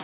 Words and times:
it. 0.00 0.03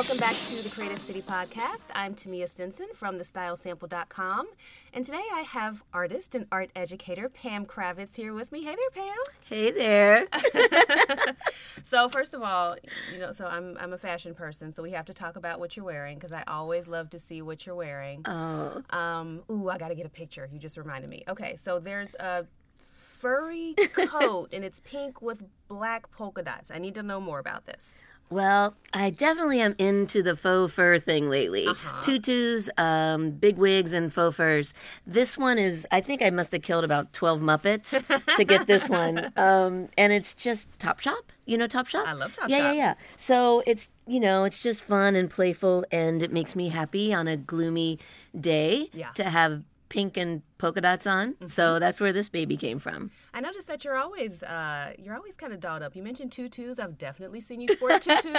Welcome 0.00 0.16
back 0.16 0.34
to 0.34 0.62
the 0.62 0.70
Creative 0.74 0.98
City 0.98 1.20
Podcast. 1.20 1.88
I'm 1.94 2.14
Tamia 2.14 2.48
Stinson 2.48 2.86
from 2.94 3.18
thestylesample.com. 3.18 4.48
And 4.94 5.04
today 5.04 5.22
I 5.30 5.42
have 5.42 5.84
artist 5.92 6.34
and 6.34 6.46
art 6.50 6.70
educator 6.74 7.28
Pam 7.28 7.66
Kravetz 7.66 8.16
here 8.16 8.32
with 8.32 8.50
me. 8.50 8.64
Hey 8.64 8.76
there, 8.76 9.04
Pam. 9.04 9.16
Hey 9.44 9.70
there. 9.72 11.36
so 11.82 12.08
first 12.08 12.32
of 12.32 12.40
all, 12.40 12.76
you 13.12 13.18
know, 13.18 13.32
so 13.32 13.44
I'm 13.44 13.76
I'm 13.78 13.92
a 13.92 13.98
fashion 13.98 14.34
person, 14.34 14.72
so 14.72 14.82
we 14.82 14.92
have 14.92 15.04
to 15.04 15.12
talk 15.12 15.36
about 15.36 15.60
what 15.60 15.76
you're 15.76 15.84
wearing 15.84 16.16
because 16.16 16.32
I 16.32 16.44
always 16.48 16.88
love 16.88 17.10
to 17.10 17.18
see 17.18 17.42
what 17.42 17.66
you're 17.66 17.74
wearing. 17.74 18.22
Oh. 18.24 18.82
Um, 18.88 19.42
ooh, 19.50 19.68
I 19.68 19.76
got 19.76 19.88
to 19.88 19.94
get 19.94 20.06
a 20.06 20.10
picture. 20.10 20.48
You 20.50 20.58
just 20.58 20.78
reminded 20.78 21.10
me. 21.10 21.24
Okay, 21.28 21.56
so 21.56 21.78
there's 21.78 22.14
a 22.14 22.46
furry 22.78 23.74
coat 24.06 24.48
and 24.50 24.64
it's 24.64 24.80
pink 24.80 25.20
with 25.20 25.42
black 25.68 26.10
polka 26.10 26.42
dots. 26.42 26.70
I 26.70 26.78
need 26.78 26.94
to 26.94 27.02
know 27.02 27.20
more 27.20 27.38
about 27.38 27.66
this. 27.66 28.02
Well, 28.30 28.74
I 28.94 29.10
definitely 29.10 29.60
am 29.60 29.74
into 29.76 30.22
the 30.22 30.36
faux 30.36 30.72
fur 30.72 31.00
thing 31.00 31.28
lately. 31.28 31.66
Uh-huh. 31.66 32.00
Tutus, 32.00 32.70
um, 32.78 33.30
big 33.32 33.56
wigs, 33.56 33.92
and 33.92 34.12
faux 34.12 34.36
furs. 34.36 34.72
This 35.04 35.36
one 35.36 35.58
is, 35.58 35.84
I 35.90 36.00
think 36.00 36.22
I 36.22 36.30
must 36.30 36.52
have 36.52 36.62
killed 36.62 36.84
about 36.84 37.12
12 37.12 37.40
Muppets 37.40 38.36
to 38.36 38.44
get 38.44 38.66
this 38.66 38.88
one. 38.88 39.32
Um, 39.40 39.88
and 39.96 40.12
it's 40.12 40.34
just 40.34 40.70
Topshop. 40.78 41.22
You 41.46 41.56
know 41.58 41.66
Topshop? 41.66 42.04
I 42.06 42.12
love 42.12 42.32
Topshop. 42.32 42.48
Yeah, 42.48 42.58
yeah, 42.58 42.72
yeah. 42.72 42.94
So 43.16 43.62
it's, 43.66 43.90
you 44.06 44.20
know, 44.20 44.44
it's 44.44 44.62
just 44.62 44.84
fun 44.84 45.16
and 45.16 45.28
playful, 45.30 45.84
and 45.90 46.22
it 46.22 46.32
makes 46.32 46.54
me 46.54 46.68
happy 46.68 47.12
on 47.14 47.26
a 47.26 47.36
gloomy 47.36 47.98
day 48.38 48.90
Yeah. 48.92 49.10
to 49.14 49.24
have 49.24 49.62
pink 49.90 50.16
and 50.16 50.40
polka 50.56 50.80
dots 50.80 51.06
on. 51.06 51.34
Mm-hmm. 51.34 51.46
So 51.46 51.78
that's 51.78 52.00
where 52.00 52.14
this 52.14 52.30
baby 52.30 52.56
came 52.56 52.78
from. 52.78 53.10
I 53.34 53.40
noticed 53.40 53.66
that 53.68 53.84
you're 53.84 53.96
always 53.98 54.42
uh, 54.42 54.94
you're 54.98 55.14
always 55.14 55.36
kind 55.36 55.52
of 55.52 55.60
dolled 55.60 55.82
up. 55.82 55.94
You 55.94 56.02
mentioned 56.02 56.32
tutus. 56.32 56.78
I've 56.78 56.96
definitely 56.96 57.42
seen 57.42 57.60
you 57.60 57.68
sport 57.68 57.92
a 57.92 57.98
tutu. 58.22 58.34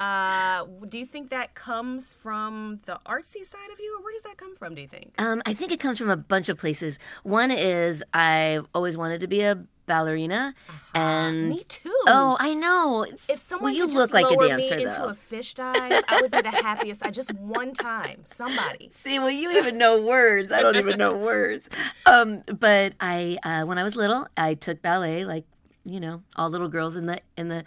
uh, 0.00 0.64
do 0.88 0.98
you 0.98 1.06
think 1.06 1.30
that 1.30 1.54
comes 1.54 2.12
from 2.12 2.80
the 2.86 2.98
artsy 3.06 3.44
side 3.44 3.70
of 3.72 3.78
you, 3.78 3.96
or 3.96 4.02
where 4.02 4.12
does 4.12 4.24
that 4.24 4.36
come 4.36 4.56
from? 4.56 4.74
Do 4.74 4.80
you 4.80 4.88
think? 4.88 5.14
Um, 5.18 5.42
I 5.46 5.54
think 5.54 5.70
it 5.70 5.78
comes 5.78 5.98
from 5.98 6.10
a 6.10 6.16
bunch 6.16 6.48
of 6.48 6.58
places. 6.58 6.98
One 7.22 7.52
is 7.52 8.02
I've 8.12 8.66
always 8.74 8.96
wanted 8.96 9.20
to 9.20 9.28
be 9.28 9.42
a 9.42 9.64
ballerina, 9.86 10.54
and 10.94 11.50
Me 11.50 11.60
too. 11.64 11.92
oh, 12.06 12.36
I 12.38 12.54
know. 12.54 13.02
It's, 13.02 13.28
If 13.28 13.38
someone 13.38 13.72
well, 13.72 13.76
you 13.76 13.86
could 13.86 13.94
look 13.94 14.12
just 14.12 14.14
like 14.14 14.30
a 14.30 14.48
dancer, 14.48 14.76
me 14.76 14.84
into 14.84 15.04
a 15.04 15.14
fish 15.14 15.54
dive, 15.54 16.02
I 16.08 16.20
would 16.20 16.30
be 16.30 16.42
the 16.42 16.50
happiest. 16.50 17.04
I 17.04 17.10
just 17.10 17.32
one 17.34 17.72
time, 17.72 18.20
somebody. 18.24 18.90
See, 18.94 19.18
well, 19.18 19.30
you 19.30 19.50
even 19.58 19.78
know 19.78 20.00
words. 20.00 20.52
I 20.52 20.60
don't 20.60 20.76
even 20.76 20.98
know 20.98 21.16
words. 21.16 21.68
Um, 22.06 22.42
but 22.46 22.94
I, 23.00 23.38
uh, 23.42 23.64
when 23.64 23.78
I 23.78 23.82
was 23.82 23.96
little, 23.96 24.26
I 24.36 24.54
took 24.54 24.82
ballet, 24.82 25.24
like 25.24 25.44
you 25.84 25.98
know, 25.98 26.22
all 26.36 26.48
little 26.48 26.68
girls 26.68 26.96
in 26.96 27.06
the 27.06 27.20
in 27.36 27.48
the 27.48 27.64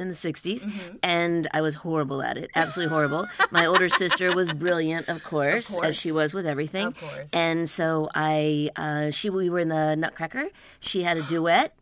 in 0.00 0.08
the 0.08 0.14
60s 0.14 0.64
Mm-hmm. 0.64 0.96
and 1.02 1.46
I 1.52 1.60
was 1.60 1.74
horrible 1.76 2.22
at 2.22 2.36
it 2.36 2.50
absolutely 2.56 2.92
horrible 2.94 3.26
my 3.50 3.64
older 3.66 3.88
sister 4.02 4.34
was 4.34 4.52
brilliant 4.52 5.08
of 5.08 5.22
course, 5.22 5.70
course. 5.70 5.86
as 5.86 5.96
she 5.96 6.10
was 6.12 6.34
with 6.34 6.46
everything 6.46 6.88
Of 6.88 6.98
course. 7.00 7.30
and 7.32 7.68
so 7.68 8.08
I 8.14 8.70
uh, 8.76 9.10
she 9.10 9.30
we 9.30 9.48
were 9.50 9.60
in 9.60 9.68
the 9.68 9.94
Nutcracker 9.96 10.48
she 10.80 11.02
had 11.02 11.16
a 11.18 11.22
duet 11.22 11.74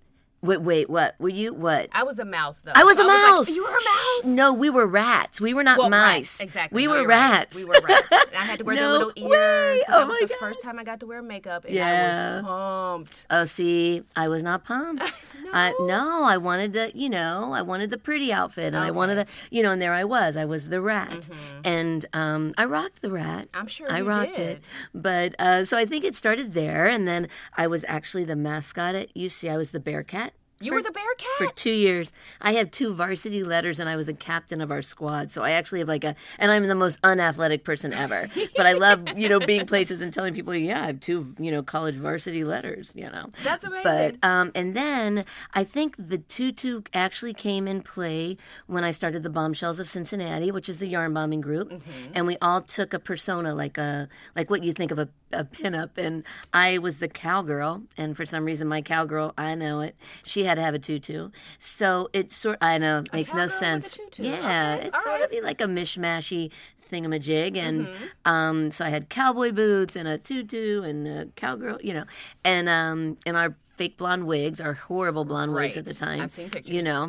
wait 0.43 0.61
wait 0.63 0.89
what 0.89 1.15
were 1.19 1.29
you 1.29 1.53
what 1.53 1.89
I 1.93 2.03
was 2.05 2.19
a 2.19 2.25
mouse 2.25 2.63
though. 2.63 2.73
I 2.75 2.85
was 2.85 2.97
So 2.97 3.05
a 3.05 3.09
like, 3.09 3.23
mouse. 3.23 3.49
you 3.51 3.63
were 3.63 3.71
a 3.71 3.73
mouse. 3.73 4.25
No, 4.27 4.53
we 4.53 4.71
were 4.71 4.87
rats. 4.87 5.41
We 5.41 5.53
were 5.55 5.65
not 5.65 5.79
Well, 5.79 5.91
mice. 5.91 6.39
Right, 6.41 6.45
exactly. 6.47 6.77
We 6.77 6.85
No, 6.87 6.91
were 6.93 6.99
you're 7.01 7.09
right. 7.09 7.31
rats. 7.31 7.57
We 7.57 7.65
were 7.65 7.75
rats. 7.83 8.07
And 8.11 8.37
I 8.37 8.45
had 8.45 8.59
to 8.61 8.65
wear 8.65 8.77
No 8.77 8.93
the 8.93 8.99
little 9.07 9.13
ears. 9.17 9.31
way. 9.31 9.83
but 9.87 9.93
That 9.93 10.03
Oh 10.03 10.07
was 10.07 10.19
the 10.19 10.27
God. 10.29 10.37
first 10.39 10.63
time 10.63 10.79
I 10.79 10.85
got 10.85 11.01
to 11.01 11.07
wear 11.07 11.23
makeup, 11.23 11.65
and 11.65 11.75
Yeah. 11.75 11.87
I 11.89 12.37
was 12.37 12.45
pumped. 12.45 13.27
Oh, 13.31 13.45
see, 13.45 14.03
I 14.17 14.29
was 14.29 14.43
not 14.45 14.65
pumped. 14.65 15.13
I, 15.53 15.73
no, 15.81 16.25
I 16.25 16.37
wanted 16.37 16.73
the, 16.75 16.93
you 16.95 17.09
know, 17.09 17.53
I 17.55 17.63
wanted 17.63 17.91
the 17.91 17.97
pretty 17.99 18.33
outfit, 18.33 18.75
and 18.75 18.77
I 18.77 18.91
wanted 18.91 19.17
the, 19.17 19.27
you 19.51 19.63
know, 19.63 19.71
and 19.71 19.81
there 19.81 19.95
I 19.95 20.05
was. 20.05 20.37
I 20.37 20.45
was 20.45 20.69
the 20.69 20.81
rat, 20.81 21.29
and 21.65 22.05
um, 22.13 22.55
I 22.59 22.65
rocked 22.67 23.01
the 23.03 23.11
rat. 23.11 23.47
Mm-hmm. 23.49 23.57
I'm 23.61 23.67
sure 23.67 23.91
I 23.91 24.01
rocked 24.03 24.37
did. 24.37 24.59
it. 24.59 24.69
But 24.95 25.35
uh, 25.41 25.65
so 25.65 25.77
I 25.79 25.87
think 25.87 26.05
it 26.05 26.15
started 26.15 26.53
there, 26.53 26.87
and 26.87 27.09
then 27.09 27.29
I 27.57 27.67
was 27.67 27.85
actually 27.89 28.25
the 28.25 28.37
mascot 28.37 28.95
at 28.95 29.15
UC. 29.15 29.51
I 29.51 29.57
was 29.57 29.71
the 29.71 29.81
Bearcat. 29.81 30.33
You 30.61 30.71
for- 30.73 30.77
were 30.77 30.83
the 30.83 30.91
Bearcat. 30.91 31.27
for 31.39 31.47
two 31.55 31.73
years. 31.73 32.13
I 32.41 32.53
have 32.55 32.71
two 32.71 32.93
varsity 32.93 33.45
letters, 33.45 33.79
and 33.79 33.89
I 33.89 33.97
was 33.97 34.09
a 34.09 34.15
captain 34.15 34.61
of 34.61 34.71
our 34.71 34.83
squad. 34.83 35.31
So 35.31 35.43
I 35.43 35.53
actually 35.53 35.79
have 35.81 35.89
like 35.89 36.05
a, 36.05 36.17
and 36.39 36.51
I'm 36.51 36.65
the 36.67 36.75
most 36.75 36.99
unathletic 37.05 37.65
person 37.65 37.93
ever. 37.93 38.29
but 38.57 38.67
I 38.67 38.73
love, 38.73 39.17
you 39.17 39.29
know, 39.29 39.39
being 39.41 39.67
places 39.67 40.01
and 40.01 40.13
telling 40.13 40.35
people, 40.35 40.55
yeah, 40.55 40.83
I 40.83 40.87
have 40.87 41.01
two, 41.01 41.35
you 41.39 41.51
know, 41.51 41.63
college 41.63 41.95
varsity 41.95 42.45
letters. 42.45 42.93
You 42.97 43.11
know, 43.11 43.31
That's 43.45 43.65
amazing. 43.65 44.19
But 44.21 44.29
um, 44.29 44.51
and 44.55 44.75
then 44.75 45.25
I 45.55 45.65
think 45.65 45.95
the 45.99 46.19
tutu 46.19 46.83
actually 46.93 47.35
came 47.35 47.69
in 47.69 47.83
play 47.83 48.37
when 48.67 48.83
I 48.85 48.91
started 48.91 49.23
the 49.23 49.31
Bombshells 49.31 49.79
of 49.79 49.89
Cincinnati, 49.89 50.51
which 50.51 50.69
is 50.69 50.79
the 50.79 50.87
yarn 50.89 51.15
bombing 51.15 51.41
group, 51.41 51.69
Mm-hmm. 51.71 52.13
and 52.15 52.27
we 52.27 52.37
all 52.43 52.63
took 52.63 52.93
a 52.95 52.99
persona 52.99 53.55
like 53.55 53.79
a 53.79 54.09
like 54.35 54.51
what 54.51 54.63
you 54.65 54.73
think 54.73 54.91
of 54.91 54.99
a 54.99 55.09
a 55.31 55.45
pinup, 55.45 55.91
and 55.99 56.25
I 56.55 56.79
was 56.79 56.99
the 57.01 57.09
cowgirl, 57.09 57.83
and 57.99 58.17
for 58.17 58.25
some 58.25 58.47
reason 58.47 58.67
my 58.67 58.81
cowgirl, 58.81 59.35
I 59.37 59.55
know 59.57 59.81
it, 59.81 59.95
she 60.25 60.45
had 60.49 60.57
to 60.57 60.63
have 60.63 60.75
a 60.75 60.79
tutu, 60.79 61.31
so 61.59 62.09
it 62.13 62.33
sort 62.33 62.59
I 62.61 62.79
know 62.79 62.99
it 63.01 63.13
makes 63.13 63.33
no 63.35 63.47
sense. 63.47 63.91
tutu. 63.93 64.23
Yeah, 64.25 64.75
Okay, 64.77 64.87
it's 64.87 64.95
all 64.95 65.03
sort 65.03 65.21
right. 65.21 65.39
of 65.39 65.45
like 65.45 65.61
a 65.61 65.67
mishmashy 65.67 66.51
thingamajig 66.91 67.57
and 67.57 67.87
Mm-hmm. 67.87 68.05
um 68.35 68.71
so 68.71 68.85
I 68.85 68.89
had 68.89 69.09
cowboy 69.11 69.53
boots 69.53 69.95
and 69.95 70.09
a 70.09 70.17
tutu 70.19 70.83
and 70.83 71.07
a 71.07 71.27
cowgirl, 71.37 71.79
you 71.83 71.93
know, 71.95 72.05
and 72.45 72.69
um 72.69 73.19
and 73.27 73.37
our 73.37 73.55
fake 73.77 73.97
blonde 73.99 74.27
wigs, 74.27 74.61
our 74.61 74.73
horrible 74.75 75.25
blonde 75.25 75.53
wigs 75.55 75.77
at 75.77 75.85
the 75.85 75.95
time. 75.95 76.21
I've 76.23 76.31
seen 76.31 76.51
pictures. 76.51 76.75
You 76.75 76.83
know. 76.83 77.03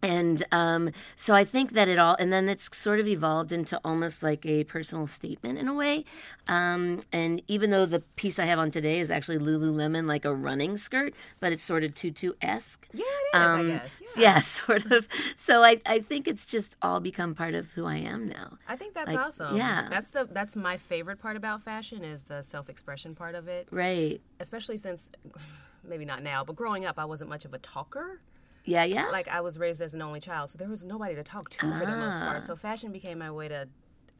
And 0.00 0.44
um, 0.52 0.90
so 1.16 1.34
I 1.34 1.44
think 1.44 1.72
that 1.72 1.88
it 1.88 1.98
all, 1.98 2.14
and 2.20 2.32
then 2.32 2.48
it's 2.48 2.68
sort 2.76 3.00
of 3.00 3.08
evolved 3.08 3.50
into 3.50 3.80
almost 3.84 4.22
like 4.22 4.46
a 4.46 4.62
personal 4.62 5.08
statement 5.08 5.58
in 5.58 5.66
a 5.66 5.74
way. 5.74 6.04
Um, 6.46 7.00
and 7.12 7.42
even 7.48 7.70
though 7.70 7.84
the 7.84 8.00
piece 8.14 8.38
I 8.38 8.44
have 8.44 8.60
on 8.60 8.70
today 8.70 9.00
is 9.00 9.10
actually 9.10 9.38
Lululemon, 9.38 10.06
like 10.06 10.24
a 10.24 10.32
running 10.32 10.76
skirt, 10.76 11.14
but 11.40 11.52
it's 11.52 11.64
sort 11.64 11.82
of 11.82 11.96
tutu 11.96 12.34
esque. 12.40 12.86
Yeah, 12.92 13.02
it 13.34 13.36
is, 13.36 13.42
I 13.42 13.62
guess. 13.66 13.98
Yeah. 14.16 14.22
Yeah, 14.34 14.38
sort 14.40 14.86
of. 14.92 15.08
So 15.34 15.64
I, 15.64 15.80
I 15.84 15.98
think 15.98 16.28
it's 16.28 16.46
just 16.46 16.76
all 16.80 17.00
become 17.00 17.34
part 17.34 17.54
of 17.54 17.72
who 17.72 17.84
I 17.84 17.96
am 17.96 18.28
now. 18.28 18.58
I 18.68 18.76
think 18.76 18.94
that's 18.94 19.08
Like, 19.08 19.18
awesome. 19.18 19.56
yeah. 19.56 19.88
That's 19.90 20.10
the 20.10 20.28
that's 20.30 20.54
my 20.54 20.76
favorite 20.76 21.18
part 21.18 21.36
about 21.36 21.62
fashion 21.62 22.04
is 22.04 22.22
the 22.24 22.42
self 22.42 22.68
expression 22.68 23.16
part 23.16 23.34
of 23.34 23.48
it. 23.48 23.66
Right. 23.72 24.20
Especially 24.38 24.76
since 24.76 25.10
maybe 25.84 26.04
not 26.04 26.22
now, 26.22 26.44
but 26.44 26.54
growing 26.54 26.84
up 26.84 27.00
I 27.00 27.04
wasn't 27.04 27.30
much 27.30 27.44
of 27.44 27.52
a 27.52 27.58
talker. 27.58 28.20
Yeah, 28.64 28.84
yeah. 28.84 29.08
Like 29.10 29.28
I 29.28 29.40
was 29.40 29.58
raised 29.58 29.80
as 29.80 29.94
an 29.94 30.02
only 30.02 30.20
child, 30.20 30.50
so 30.50 30.58
there 30.58 30.68
was 30.68 30.84
nobody 30.84 31.14
to 31.14 31.22
talk 31.22 31.48
to 31.50 31.58
for 31.58 31.86
the 31.86 31.96
most 31.96 32.16
Ah. 32.20 32.26
part. 32.26 32.42
So 32.42 32.54
fashion 32.56 32.92
became 32.92 33.18
my 33.18 33.30
way 33.30 33.48
to 33.48 33.68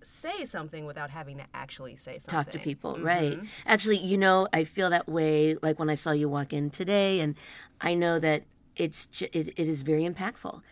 say 0.03 0.45
something 0.45 0.87
without 0.87 1.11
having 1.11 1.39
to 1.39 1.45
actually 1.53 1.97
say 1.97 2.13
something. 2.13 2.31
talk 2.31 2.51
to 2.51 2.59
people 2.61 2.95
Mm-hmm. 2.95 3.05
right 3.05 3.41
actually 3.67 3.99
you 3.99 4.17
know 4.17 4.47
i 4.53 4.63
feel 4.63 4.91
that 4.91 5.09
way 5.09 5.57
like 5.61 5.77
when 5.81 5.91
i 5.91 5.95
saw 5.95 6.13
you 6.13 6.29
walk 6.29 6.53
in 6.53 6.71
today 6.71 7.19
and 7.19 7.35
i 7.81 7.95
know 7.95 8.21
that 8.21 8.45
it's 8.77 9.07
ju- 9.07 9.27
it, 9.33 9.49
it 9.49 9.59
is 9.69 9.83
very 9.83 10.05
impactful 10.09 10.63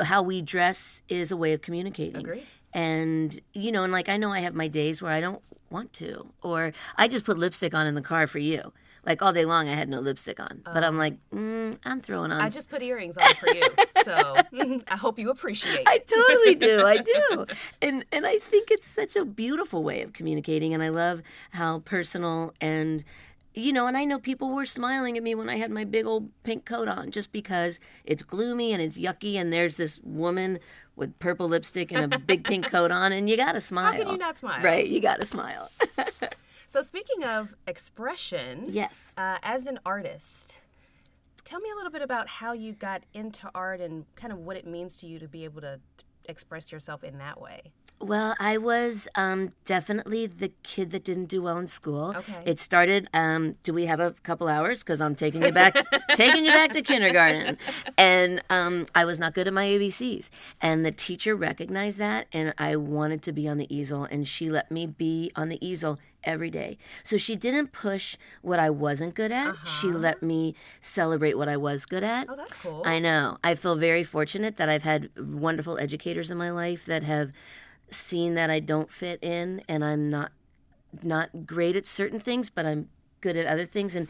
how 0.00 0.20
we 0.22 0.42
dress 0.42 1.00
is 1.08 1.32
a 1.32 1.36
way 1.36 1.54
of 1.54 1.62
communicating 1.62 2.16
Agreed. 2.20 2.44
and 2.74 3.40
you 3.54 3.72
know 3.72 3.84
and 3.84 3.92
like 3.92 4.10
i 4.10 4.18
know 4.18 4.30
i 4.34 4.40
have 4.40 4.52
my 4.54 4.68
days 4.68 5.00
where 5.00 5.12
i 5.12 5.20
don't 5.20 5.40
want 5.70 5.94
to 5.94 6.26
or 6.42 6.74
i 6.96 7.08
just 7.08 7.24
put 7.24 7.38
lipstick 7.38 7.72
on 7.72 7.86
in 7.86 7.94
the 7.94 8.02
car 8.02 8.26
for 8.26 8.38
you 8.38 8.70
like 9.06 9.22
all 9.22 9.32
day 9.32 9.44
long 9.44 9.68
i 9.68 9.74
had 9.74 9.88
no 9.88 10.00
lipstick 10.00 10.40
on 10.40 10.60
but 10.64 10.82
i'm 10.84 10.96
like 10.96 11.16
mm, 11.30 11.76
i'm 11.84 12.00
throwing 12.00 12.32
on 12.32 12.40
I 12.40 12.48
just 12.48 12.68
put 12.68 12.82
earrings 12.82 13.16
on 13.16 13.32
for 13.34 13.48
you, 13.48 13.62
so 14.04 14.36
I 14.88 14.96
hope 14.96 15.18
you 15.18 15.30
appreciate. 15.30 15.82
I 15.86 15.98
totally 15.98 16.54
do. 16.54 16.84
I 16.84 16.98
do. 17.30 17.46
And 17.80 18.04
and 18.12 18.26
I 18.26 18.38
think 18.38 18.70
it's 18.70 18.86
such 18.86 19.16
a 19.16 19.24
beautiful 19.24 19.82
way 19.82 20.02
of 20.02 20.12
communicating 20.12 20.74
and 20.74 20.82
I 20.82 20.88
love 20.90 21.22
how 21.50 21.80
personal 21.80 22.52
and 22.60 23.04
you 23.54 23.72
know, 23.72 23.86
and 23.86 23.96
I 23.96 24.04
know 24.04 24.18
people 24.18 24.52
were 24.52 24.66
smiling 24.66 25.16
at 25.16 25.22
me 25.22 25.34
when 25.36 25.48
I 25.48 25.56
had 25.56 25.70
my 25.70 25.84
big 25.84 26.06
old 26.06 26.28
pink 26.42 26.64
coat 26.64 26.88
on 26.88 27.12
just 27.12 27.30
because 27.30 27.78
it's 28.04 28.24
gloomy 28.24 28.72
and 28.72 28.82
it's 28.82 28.98
yucky 28.98 29.36
and 29.36 29.52
there's 29.52 29.76
this 29.76 30.00
woman 30.02 30.58
with 30.96 31.16
purple 31.20 31.48
lipstick 31.48 31.92
and 31.92 32.12
a 32.12 32.18
big 32.18 32.44
pink 32.44 32.68
coat 32.68 32.90
on 32.90 33.12
and 33.12 33.30
you 33.30 33.36
got 33.36 33.52
to 33.52 33.60
smile. 33.60 33.92
How 33.92 33.98
can 33.98 34.08
you 34.08 34.18
not 34.18 34.36
smile? 34.36 34.60
Right, 34.62 34.86
you 34.86 35.00
got 35.00 35.20
to 35.20 35.26
smile. 35.26 35.70
So 36.74 36.82
speaking 36.82 37.22
of 37.22 37.54
expression, 37.68 38.64
yes. 38.66 39.14
uh, 39.16 39.38
as 39.44 39.66
an 39.66 39.78
artist, 39.86 40.58
tell 41.44 41.60
me 41.60 41.70
a 41.70 41.76
little 41.76 41.92
bit 41.92 42.02
about 42.02 42.26
how 42.26 42.52
you 42.52 42.72
got 42.72 43.04
into 43.14 43.48
art 43.54 43.80
and 43.80 44.06
kind 44.16 44.32
of 44.32 44.40
what 44.40 44.56
it 44.56 44.66
means 44.66 44.96
to 44.96 45.06
you 45.06 45.20
to 45.20 45.28
be 45.28 45.44
able 45.44 45.60
to 45.60 45.78
express 46.24 46.72
yourself 46.72 47.04
in 47.04 47.18
that 47.18 47.40
way. 47.40 47.70
Well, 48.04 48.34
I 48.38 48.58
was 48.58 49.08
um, 49.14 49.52
definitely 49.64 50.26
the 50.26 50.52
kid 50.62 50.90
that 50.90 51.04
didn't 51.04 51.26
do 51.26 51.42
well 51.42 51.56
in 51.58 51.66
school. 51.68 52.14
Okay. 52.16 52.42
It 52.44 52.58
started. 52.58 53.08
Um, 53.14 53.54
do 53.62 53.72
we 53.72 53.86
have 53.86 53.98
a 54.00 54.12
couple 54.22 54.46
hours? 54.46 54.82
Because 54.82 55.00
I'm 55.00 55.14
taking 55.14 55.42
you 55.42 55.52
back, 55.52 55.74
taking 56.14 56.44
you 56.44 56.52
back 56.52 56.72
to 56.72 56.82
kindergarten, 56.82 57.56
and 57.96 58.42
um, 58.50 58.86
I 58.94 59.04
was 59.04 59.18
not 59.18 59.34
good 59.34 59.48
at 59.48 59.54
my 59.54 59.64
ABCs, 59.66 60.28
and 60.60 60.84
the 60.84 60.92
teacher 60.92 61.34
recognized 61.34 61.98
that, 61.98 62.26
and 62.32 62.52
I 62.58 62.76
wanted 62.76 63.22
to 63.22 63.32
be 63.32 63.48
on 63.48 63.56
the 63.56 63.74
easel, 63.74 64.04
and 64.04 64.28
she 64.28 64.50
let 64.50 64.70
me 64.70 64.86
be 64.86 65.32
on 65.34 65.48
the 65.48 65.64
easel 65.66 65.98
every 66.24 66.50
day. 66.50 66.78
So 67.02 67.16
she 67.16 67.36
didn't 67.36 67.72
push 67.72 68.16
what 68.42 68.58
I 68.58 68.70
wasn't 68.70 69.14
good 69.14 69.32
at. 69.32 69.54
She 69.66 69.88
let 69.88 70.22
me 70.22 70.54
celebrate 70.80 71.34
what 71.34 71.48
I 71.48 71.56
was 71.56 71.86
good 71.86 72.02
at. 72.02 72.24
Uh-huh. 72.28 72.34
Oh, 72.34 72.36
that's 72.36 72.54
cool. 72.54 72.82
I 72.84 72.98
know. 72.98 73.38
I 73.44 73.54
feel 73.54 73.76
very 73.76 74.02
fortunate 74.02 74.56
that 74.56 74.68
I've 74.68 74.82
had 74.82 75.10
wonderful 75.18 75.78
educators 75.78 76.30
in 76.30 76.38
my 76.38 76.50
life 76.50 76.86
that 76.86 77.02
have 77.02 77.32
seen 77.90 78.34
that 78.34 78.50
I 78.50 78.60
don't 78.60 78.90
fit 78.90 79.18
in 79.22 79.62
and 79.68 79.84
I'm 79.84 80.10
not 80.10 80.32
not 81.02 81.46
great 81.46 81.74
at 81.76 81.86
certain 81.86 82.20
things, 82.20 82.50
but 82.50 82.64
I'm 82.64 82.88
good 83.20 83.36
at 83.36 83.46
other 83.46 83.64
things 83.64 83.96
and 83.96 84.06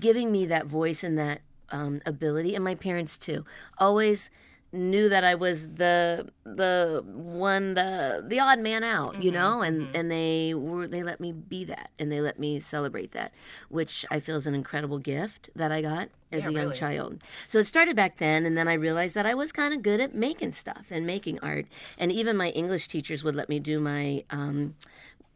giving 0.00 0.32
me 0.32 0.46
that 0.46 0.66
voice 0.66 1.04
and 1.04 1.18
that 1.18 1.42
um, 1.70 2.00
ability 2.06 2.54
and 2.54 2.64
my 2.64 2.74
parents 2.74 3.16
too. 3.18 3.44
Always 3.78 4.30
knew 4.74 5.08
that 5.08 5.24
I 5.24 5.34
was 5.34 5.74
the 5.74 6.28
the 6.44 7.02
one 7.06 7.74
the 7.74 8.22
the 8.26 8.40
odd 8.40 8.58
man 8.58 8.84
out, 8.84 9.22
you 9.22 9.30
know, 9.30 9.62
and 9.62 9.94
and 9.94 10.10
they 10.10 10.52
were 10.54 10.86
they 10.86 11.02
let 11.02 11.20
me 11.20 11.32
be 11.32 11.64
that 11.64 11.90
and 11.98 12.10
they 12.12 12.20
let 12.20 12.38
me 12.38 12.60
celebrate 12.60 13.12
that, 13.12 13.32
which 13.68 14.04
I 14.10 14.20
feel 14.20 14.36
is 14.36 14.46
an 14.46 14.54
incredible 14.54 14.98
gift 14.98 15.48
that 15.54 15.70
I 15.72 15.80
got 15.80 16.08
as 16.32 16.42
Yeah, 16.42 16.48
a 16.48 16.52
young 16.52 16.64
really. 16.66 16.76
child. 16.76 17.22
So 17.46 17.60
it 17.60 17.64
started 17.64 17.94
back 17.94 18.16
then, 18.18 18.44
and 18.44 18.58
then 18.58 18.66
I 18.68 18.74
realized 18.74 19.14
that 19.14 19.26
I 19.26 19.34
was 19.34 19.52
kind 19.52 19.72
of 19.72 19.82
good 19.82 20.00
at 20.00 20.14
making 20.14 20.52
stuff 20.52 20.86
and 20.90 21.06
making 21.06 21.38
art, 21.40 21.66
and 21.96 22.10
even 22.10 22.36
my 22.36 22.48
English 22.50 22.88
teachers 22.88 23.22
would 23.22 23.36
let 23.36 23.48
me 23.48 23.60
do 23.60 23.78
my 23.80 24.24
um, 24.30 24.74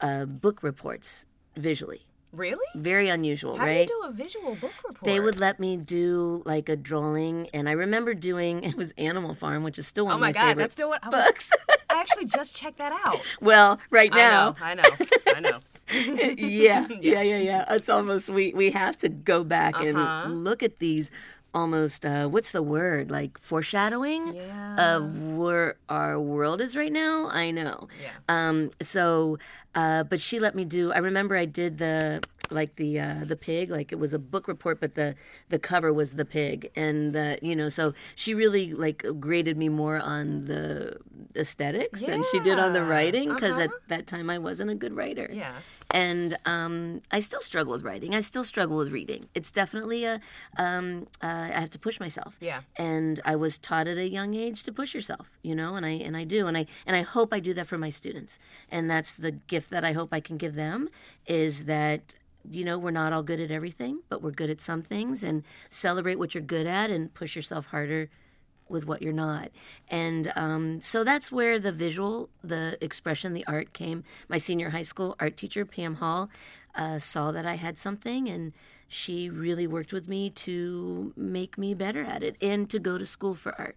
uh, 0.01 0.25
book 0.25 0.63
reports 0.63 1.27
visually. 1.57 2.08
Really? 2.33 2.65
Very 2.75 3.09
unusual, 3.09 3.57
How 3.57 3.65
right? 3.67 3.87
do 3.89 3.95
you 3.95 4.03
do 4.03 4.09
a 4.09 4.13
visual 4.13 4.55
book 4.55 4.73
report? 4.87 5.05
they 5.05 5.21
would 5.21 5.41
let 5.41 5.59
me 5.61 5.77
do 5.77 6.43
like 6.45 6.69
a 6.69 6.77
drawing, 6.77 7.49
and 7.55 7.69
I 7.69 7.73
remember 7.73 8.15
doing 8.15 8.63
it 8.71 8.77
was 8.77 8.93
Animal 8.99 9.35
Farm, 9.35 9.63
which 9.63 9.79
is 9.79 9.87
still 9.87 10.05
one 10.07 10.13
Oh 10.13 10.17
of 10.17 10.21
my 10.21 10.29
my, 10.29 10.33
god, 10.33 10.41
favorite 10.49 10.63
that's 10.65 10.75
still 10.75 10.89
what 10.89 11.05
I 11.05 11.09
was. 11.09 11.25
books. 11.25 11.51
I 11.91 12.01
actually 12.01 12.27
just 12.27 12.55
checked 12.55 12.79
that 12.79 12.93
out. 13.07 13.21
well, 13.41 13.81
right 13.91 14.13
now, 14.13 14.55
I 14.61 14.75
know. 14.75 14.83
I 14.83 15.41
know. 15.41 15.51
I 15.51 15.51
know. 15.51 15.59
yeah, 16.37 16.87
yeah, 17.01 17.23
yeah, 17.23 17.39
yeah. 17.39 17.65
It's 17.75 17.89
almost 17.89 18.29
we 18.29 18.53
we 18.53 18.71
have 18.73 18.99
to 18.99 19.09
go 19.09 19.43
back 19.43 19.75
Uh-huh. 19.77 19.87
and 20.27 20.45
look 20.45 20.63
at 20.63 20.81
these 20.81 21.11
almost 21.55 22.05
uh, 22.07 22.29
what's 22.29 22.51
the 22.51 22.63
word 22.63 23.11
like 23.11 23.39
foreshadowing 23.41 24.35
Yeah. 24.35 24.97
of 24.97 25.17
where 25.37 25.77
our 25.89 26.21
world 26.21 26.61
is 26.61 26.77
right 26.77 26.93
now. 26.93 27.29
I 27.31 27.51
know. 27.51 27.89
Yeah. 28.03 28.11
Um. 28.29 28.71
So, 28.81 29.39
uh, 29.75 30.05
but 30.05 30.21
she 30.21 30.39
let 30.39 30.55
me 30.55 30.65
do. 30.65 30.93
I 30.93 30.99
remember 30.99 31.37
I 31.37 31.45
did 31.47 31.79
the 31.79 32.23
like 32.51 32.77
the 32.77 32.99
uh, 33.01 33.17
the 33.25 33.37
pig 33.37 33.71
like 33.71 33.93
it 33.93 33.99
was 33.99 34.13
a 34.13 34.19
book 34.19 34.49
report 34.49 34.81
but 34.81 34.95
the 34.95 35.15
the 35.49 35.59
cover 35.59 35.93
was 35.93 36.15
the 36.15 36.25
pig 36.25 36.71
and 36.77 37.13
the 37.13 37.39
you 37.43 37.55
know 37.57 37.69
so 37.69 37.93
she 38.15 38.35
really 38.35 38.73
like 38.73 39.05
graded 39.21 39.57
me 39.57 39.69
more 39.69 39.99
on 40.01 40.45
the 40.47 40.97
aesthetics 41.37 42.01
than 42.01 42.25
she 42.31 42.39
did 42.41 42.59
on 42.59 42.73
the 42.73 42.83
writing 42.85 43.29
because 43.35 43.59
at 43.59 43.69
Uh-huh. 43.71 43.79
that 43.89 44.07
time 44.07 44.31
I 44.31 44.39
wasn't 44.39 44.71
a 44.71 44.75
good 44.75 44.95
writer 44.97 45.29
Yeah. 45.33 45.57
and 45.91 46.37
um, 46.47 47.03
I 47.11 47.21
still 47.21 47.41
struggle 47.41 47.73
with 47.73 47.83
writing. 47.83 48.15
I 48.15 48.21
still 48.21 48.45
struggle 48.45 48.77
with 48.77 48.91
reading. 48.91 49.27
It's 49.35 49.51
definitely 49.51 50.05
a 50.05 50.21
um, 50.59 51.07
uh, 51.23 51.27
I 51.57 51.61
have 51.61 51.71
to 51.71 51.79
push 51.79 52.01
myself. 52.01 52.37
Yeah. 52.41 52.61
And 52.77 53.21
I 53.25 53.37
was 53.37 53.59
taught 53.59 53.87
at 53.89 53.99
a 53.99 54.09
young 54.09 54.35
age 54.35 54.63
to 54.65 54.73
push 54.73 54.95
yourself, 54.95 55.27
you 55.43 55.55
know, 55.55 55.77
and 55.77 55.85
I 55.87 55.91
and 56.07 56.17
I 56.17 56.25
do, 56.25 56.47
and 56.47 56.57
I 56.57 56.67
and 56.87 56.97
I 56.97 57.03
hope 57.03 57.33
I 57.33 57.41
do 57.41 57.53
that 57.55 57.67
for 57.67 57.79
my 57.79 57.91
students. 57.91 58.39
And 58.71 58.91
that's 58.91 59.13
the 59.13 59.33
gift 59.33 59.71
that 59.71 59.85
I 59.85 59.93
hope 59.93 60.11
I 60.13 60.21
can 60.21 60.37
give 60.37 60.55
them 60.55 60.89
is 61.27 61.65
that 61.65 62.15
you 62.51 62.65
know 62.65 62.79
we're 62.79 62.91
not 62.91 63.13
all 63.13 63.23
good 63.23 63.41
at 63.41 63.51
everything, 63.51 64.01
but 64.09 64.23
we're 64.23 64.31
good 64.31 64.51
at 64.51 64.61
some 64.61 64.83
things, 64.83 65.23
and 65.23 65.43
celebrate 65.71 66.17
what 66.19 66.35
you're 66.35 66.43
good 66.43 66.67
at 66.67 66.91
and 66.91 67.13
push 67.13 67.37
yourself 67.37 67.67
harder 67.67 68.11
with 68.69 68.87
what 68.87 69.03
you're 69.03 69.13
not. 69.13 69.51
And 69.89 70.33
um, 70.37 70.81
so 70.81 71.05
that's 71.05 71.33
where 71.33 71.59
the 71.59 71.73
visual, 71.73 72.29
the 72.43 72.77
expression, 72.81 73.33
the 73.33 73.47
art 73.47 73.73
came. 73.73 74.05
My 74.29 74.39
senior 74.39 74.71
high 74.71 74.83
school 74.83 75.17
art 75.19 75.37
teacher, 75.37 75.65
Pam 75.65 75.97
Hall, 75.97 76.31
uh, 76.75 76.99
saw 76.99 77.33
that 77.33 77.47
I 77.47 77.55
had 77.55 77.79
something 77.79 78.29
and 78.29 78.53
she 78.87 79.29
really 79.29 79.67
worked 79.67 79.93
with 79.93 80.09
me 80.09 80.31
to 80.31 81.13
make 81.17 81.59
me 81.59 81.75
better 81.75 82.03
at 82.03 82.23
it 82.23 82.37
and 82.41 82.69
to 82.71 82.79
go 82.79 82.97
to 82.99 83.05
school 83.05 83.35
for 83.35 83.59
art, 83.59 83.77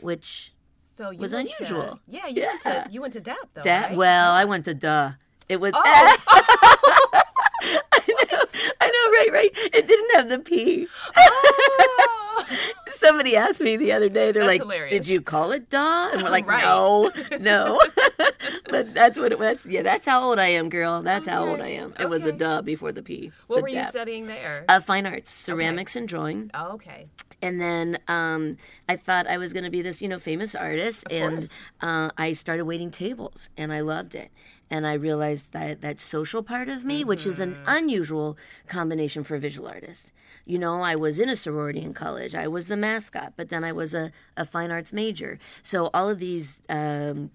which 0.00 0.52
So 0.94 1.10
you 1.10 1.18
Was 1.18 1.32
unusual. 1.32 1.82
To, 1.82 1.98
yeah, 2.08 2.26
you 2.26 2.42
went 2.42 2.62
to 2.62 2.86
you 2.90 3.00
went 3.00 3.12
to 3.12 3.20
DAAP 3.20 3.36
though. 3.54 3.62
that, 3.62 3.88
right? 3.90 3.96
well, 3.96 4.32
I 4.32 4.44
went 4.44 4.64
to 4.64 4.74
duh. 4.74 5.12
It 5.48 5.60
was. 5.60 5.72
Oh. 5.76 7.22
I 7.62 8.26
know, 8.32 8.44
I 8.80 8.86
know, 8.86 9.12
right, 9.12 9.28
right. 9.32 9.50
It 9.74 9.86
didn't 9.86 10.14
have 10.16 10.28
the 10.28 10.38
P. 10.38 10.86
Oh. 11.16 12.44
Somebody 12.90 13.36
asked 13.36 13.60
me 13.60 13.76
the 13.76 13.92
other 13.92 14.08
day, 14.08 14.32
they're 14.32 14.44
That's 14.44 14.46
like, 14.46 14.62
hilarious. 14.62 14.92
Did 14.92 15.06
you 15.06 15.20
call 15.20 15.52
it 15.52 15.68
duh? 15.70 16.10
And 16.12 16.22
we're 16.22 16.30
like, 16.30 16.48
Right. 16.48 16.62
No, 16.62 17.10
no. 17.40 17.80
but 18.70 18.92
that's 18.94 19.18
what 19.18 19.32
it 19.32 19.38
was. 19.38 19.64
Yeah, 19.66 19.82
that's 19.82 20.06
how 20.06 20.22
old 20.24 20.38
I 20.38 20.48
am, 20.48 20.68
girl. 20.68 21.02
That's 21.02 21.26
how 21.26 21.46
old 21.46 21.60
I 21.60 21.68
am. 21.68 21.94
It 21.98 22.08
was 22.08 22.24
a 22.24 22.28
Okay. 22.28 22.38
duh 22.38 22.62
before 22.62 22.92
the 22.92 23.02
P. 23.02 23.30
what 23.46 23.56
the 23.56 23.62
were 23.62 23.68
you 23.68 23.82
studying 23.84 24.26
there? 24.26 24.64
Uh, 24.68 24.80
fine 24.80 25.06
arts, 25.06 25.30
ceramics 25.30 25.94
and 25.96 26.08
drawing. 26.08 26.50
oh, 26.54 26.72
okay. 26.72 27.06
And 27.40 27.60
then 27.60 27.98
um, 28.08 28.56
I 28.88 28.96
thought 28.96 29.26
I 29.28 29.36
was 29.38 29.52
going 29.52 29.64
to 29.64 29.70
be 29.70 29.80
this, 29.82 30.02
you 30.02 30.08
know, 30.08 30.18
famous 30.18 30.54
artist. 30.56 31.04
and 31.10 31.48
uh, 31.80 32.10
I 32.18 32.32
started 32.32 32.64
waiting 32.64 32.90
tables, 32.90 33.48
and 33.56 33.72
I 33.72 33.80
loved 33.80 34.14
it. 34.16 34.30
And 34.70 34.86
I 34.86 34.92
realized 34.92 35.52
that 35.52 35.80
that 35.80 35.98
social 36.00 36.42
part 36.42 36.68
of 36.68 36.84
me, 36.84 37.02
which 37.04 37.24
is 37.26 37.40
an 37.40 37.54
Mm-hmm. 37.54 37.64
unusual 37.78 38.36
combination 38.66 39.24
for 39.24 39.34
a 39.36 39.40
visual 39.40 39.66
artist. 39.68 40.12
You 40.44 40.58
know, 40.58 40.82
I 40.82 40.94
was 40.94 41.18
in 41.18 41.28
a 41.28 41.36
sorority 41.36 41.80
in 41.80 41.94
college. 41.94 42.34
I 42.34 42.48
was 42.48 42.66
the 42.68 42.76
mascot, 42.76 43.32
but 43.36 43.48
then 43.48 43.64
I 43.64 43.72
was 43.72 43.94
a, 43.94 44.12
a 44.36 44.44
fine 44.44 44.70
arts 44.70 44.92
major. 44.92 45.38
So 45.62 45.88
all 45.94 46.08
of 46.10 46.18
these, 46.18 46.60
um, 46.68 47.30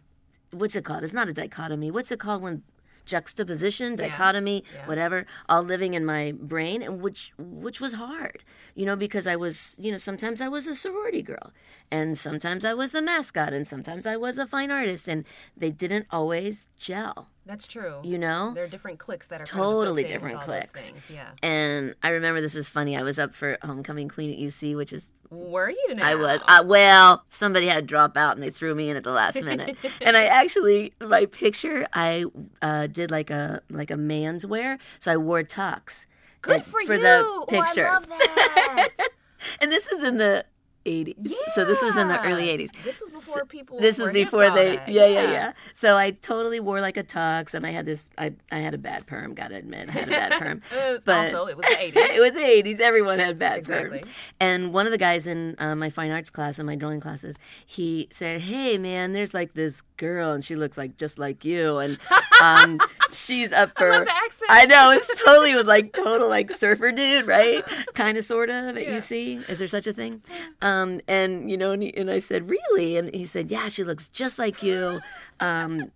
what's 0.51 0.75
it 0.75 0.85
called? 0.85 1.03
It's 1.03 1.13
not 1.13 1.27
a 1.27 1.33
dichotomy. 1.33 1.89
What's 1.89 2.11
it 2.11 2.19
called 2.19 2.41
when 2.43 2.61
juxtaposition, 3.05 3.95
dichotomy, 3.95 4.63
Yeah. 4.73 4.87
whatever, 4.87 5.25
all 5.49 5.63
living 5.63 5.93
in 5.93 6.05
my 6.05 6.33
brain, 6.37 6.81
and 6.81 7.01
which 7.01 7.31
which 7.37 7.79
was 7.81 7.93
hard, 7.93 8.43
you 8.75 8.85
know, 8.85 8.95
because 8.95 9.25
I 9.27 9.35
was, 9.35 9.75
you 9.79 9.91
know, 9.91 9.97
sometimes 9.97 10.41
I 10.41 10.47
was 10.47 10.67
a 10.67 10.75
sorority 10.75 11.21
girl, 11.21 11.51
and 11.91 12.17
sometimes 12.17 12.63
I 12.65 12.73
was 12.73 12.91
the 12.91 13.01
mascot, 13.01 13.53
and 13.53 13.67
sometimes 13.67 14.05
I 14.05 14.15
was 14.17 14.37
a 14.37 14.45
fine 14.45 14.71
artist, 14.71 15.07
and 15.07 15.25
they 15.55 15.71
didn't 15.71 16.07
always 16.11 16.67
gel, 16.77 17.29
That's 17.45 17.67
true. 17.67 17.99
you 18.03 18.17
know. 18.17 18.53
there 18.53 18.63
are 18.63 18.67
different 18.67 18.99
cliques 18.99 19.27
that 19.27 19.41
are 19.41 19.45
Totally 19.45 20.03
kind 20.03 20.15
of 20.15 20.21
different 20.21 20.39
with 20.39 20.49
all 20.49 20.55
those 20.55 20.69
cliques. 20.69 21.09
Yeah. 21.09 21.29
And 21.41 21.95
I 22.01 22.09
remember 22.09 22.39
this 22.39 22.55
is 22.55 22.69
funny. 22.69 22.95
I 22.95 23.03
was 23.03 23.19
up 23.19 23.33
for 23.33 23.57
homecoming 23.61 24.07
queen 24.07 24.31
at 24.31 24.39
UC, 24.39 24.75
which 24.75 24.93
is 24.93 25.11
Were 25.29 25.69
you 25.69 25.95
now? 25.95 26.07
I 26.07 26.15
was. 26.15 26.41
Uh, 26.47 26.63
well, 26.65 27.23
somebody 27.27 27.67
had 27.67 27.75
to 27.75 27.81
drop 27.81 28.15
out 28.15 28.35
and 28.35 28.43
they 28.43 28.49
threw 28.49 28.73
me 28.73 28.89
in 28.89 28.95
at 28.95 29.03
the 29.03 29.11
last 29.11 29.43
minute. 29.43 29.75
and 30.01 30.15
I 30.15 30.25
actually, 30.25 30.93
my 31.01 31.25
picture, 31.25 31.85
I 31.93 32.25
uh, 32.61 32.87
did 32.87 33.11
like 33.11 33.29
a 33.29 33.61
like 33.69 33.91
a 33.91 33.97
man's 33.97 34.45
wear, 34.45 34.79
so 34.99 35.11
I 35.11 35.17
wore 35.17 35.43
tux. 35.43 36.05
Good 36.41 36.63
for, 36.63 36.79
for 36.85 36.93
you. 36.93 36.99
the 36.99 37.45
picture. 37.49 37.87
Oh, 37.87 37.89
I 37.89 37.93
love 37.93 38.07
that. 38.07 38.89
and 39.61 39.71
this 39.71 39.87
is 39.87 40.03
in 40.03 40.17
the 40.17 40.45
80s. 40.85 41.15
Yeah. 41.21 41.35
So 41.53 41.65
this 41.65 41.81
was 41.81 41.95
in 41.97 42.07
the 42.07 42.19
early 42.25 42.47
80s. 42.47 42.71
This 42.83 42.99
was 43.01 43.11
before 43.11 43.45
people. 43.45 43.79
This 43.79 43.97
was 43.99 44.11
before 44.11 44.49
they, 44.51 44.75
that. 44.77 44.89
yeah, 44.89 45.05
yeah, 45.07 45.31
yeah. 45.31 45.53
So 45.73 45.97
I 45.97 46.11
totally 46.11 46.59
wore 46.59 46.81
like 46.81 46.97
a 46.97 47.03
tux, 47.03 47.53
and 47.53 47.65
I 47.65 47.71
had 47.71 47.85
this. 47.85 48.09
I, 48.17 48.33
I 48.51 48.59
had 48.59 48.73
a 48.73 48.77
bad 48.77 49.05
perm. 49.07 49.33
Gotta 49.33 49.55
admit, 49.55 49.89
I 49.89 49.91
had 49.93 50.07
a 50.07 50.11
bad 50.11 50.31
perm. 50.39 50.61
It 50.71 50.91
was 50.93 51.03
But- 51.05 51.25
also 51.33 51.47
it 51.47 51.57
was 51.57 51.65
the 51.65 51.75
80s. 51.75 51.93
it 51.95 52.19
was 52.21 52.31
the 52.31 52.39
80s. 52.75 52.79
Everyone 52.79 53.19
had 53.19 53.39
bad 53.39 53.59
Exactly. 53.59 53.99
perms. 53.99 54.07
And 54.39 54.73
one 54.73 54.85
of 54.85 54.91
the 54.91 54.97
guys 54.97 55.25
in 55.27 55.55
uh, 55.59 55.75
my 55.75 55.89
fine 55.89 56.11
arts 56.11 56.29
class 56.29 56.59
and 56.59 56.65
my 56.65 56.75
drawing 56.75 56.99
classes, 56.99 57.37
he 57.65 58.07
said, 58.11 58.41
"Hey, 58.41 58.77
man, 58.77 59.13
there's 59.13 59.33
like 59.33 59.53
this 59.53 59.81
girl, 60.03 60.31
and 60.33 60.43
she 60.43 60.55
looks 60.55 60.77
like 60.77 60.97
just 60.97 61.17
like 61.17 61.45
you, 61.45 61.77
and 61.77 61.97
um, 62.41 62.79
she's 63.11 63.51
up 63.51 63.77
for." 63.77 63.89
accent. 63.91 64.49
I 64.49 64.65
know 64.65 64.91
it's 64.91 65.07
totally 65.23 65.51
it 65.51 65.55
was 65.55 65.65
like 65.67 65.93
total 65.93 66.27
like 66.29 66.51
surfer 66.51 66.91
dude, 66.91 67.25
right? 67.25 67.63
kind 67.93 68.17
of, 68.17 68.25
sort 68.25 68.49
of. 68.49 68.75
At 68.77 68.83
Yeah. 68.83 68.97
UC, 68.97 69.49
is 69.49 69.59
there 69.59 69.67
such 69.67 69.87
a 69.87 69.93
thing? 69.93 70.21
Um, 70.61 70.99
and 71.07 71.49
you 71.49 71.57
know, 71.57 71.71
and, 71.71 71.83
he, 71.83 71.95
and 71.95 72.11
I 72.11 72.19
said, 72.19 72.49
"Really?" 72.49 72.97
And 72.97 73.13
he 73.15 73.25
said, 73.25 73.49
"Yeah, 73.49 73.69
she 73.69 73.83
looks 73.83 74.09
just 74.09 74.37
like 74.37 74.61
you." 74.61 74.99
Um, 75.39 75.91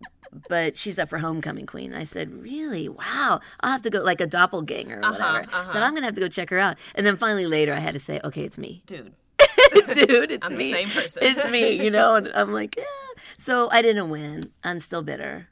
but 0.50 0.78
she's 0.78 1.00
up 1.00 1.10
for 1.10 1.18
homecoming 1.18 1.66
queen. 1.66 1.94
I 1.94 2.04
said, 2.04 2.30
really? 2.44 2.90
Wow. 2.90 3.40
I'll 3.62 3.72
have 3.72 3.82
to 3.84 3.90
go 3.90 4.02
like 4.02 4.22
a 4.22 4.28
doppelganger 4.28 4.98
or 4.98 5.12
whatever. 5.12 5.46
I 5.54 5.72
said, 5.72 5.82
I'm 5.82 5.96
to 5.96 6.02
have 6.04 6.16
to 6.16 6.22
go 6.22 6.28
check 6.28 6.50
her 6.50 6.60
out. 6.60 6.78
And 6.96 7.06
then 7.06 7.16
finally 7.16 7.48
later 7.48 7.74
I 7.74 7.80
had 7.80 7.94
to 7.94 8.00
say, 8.00 8.20
okay, 8.24 8.44
it's 8.44 8.58
me. 8.58 8.84
Dude, 8.86 9.14
Dude, 10.08 10.32
it's 10.32 10.46
I'm 10.46 10.54
the 10.54 10.58
me. 10.58 10.72
same 10.72 10.90
person. 10.90 11.24
It's 11.24 11.52
me, 11.52 11.72
you 11.84 11.90
know? 11.92 12.16
And 12.16 12.32
I'm 12.36 12.54
like, 12.54 12.76
yeah. 12.78 12.84
So 13.38 13.70
I 13.72 13.82
didn't 13.82 14.10
win. 14.10 14.52
I'm 14.64 14.80
still 14.80 15.02
bitter. 15.02 15.48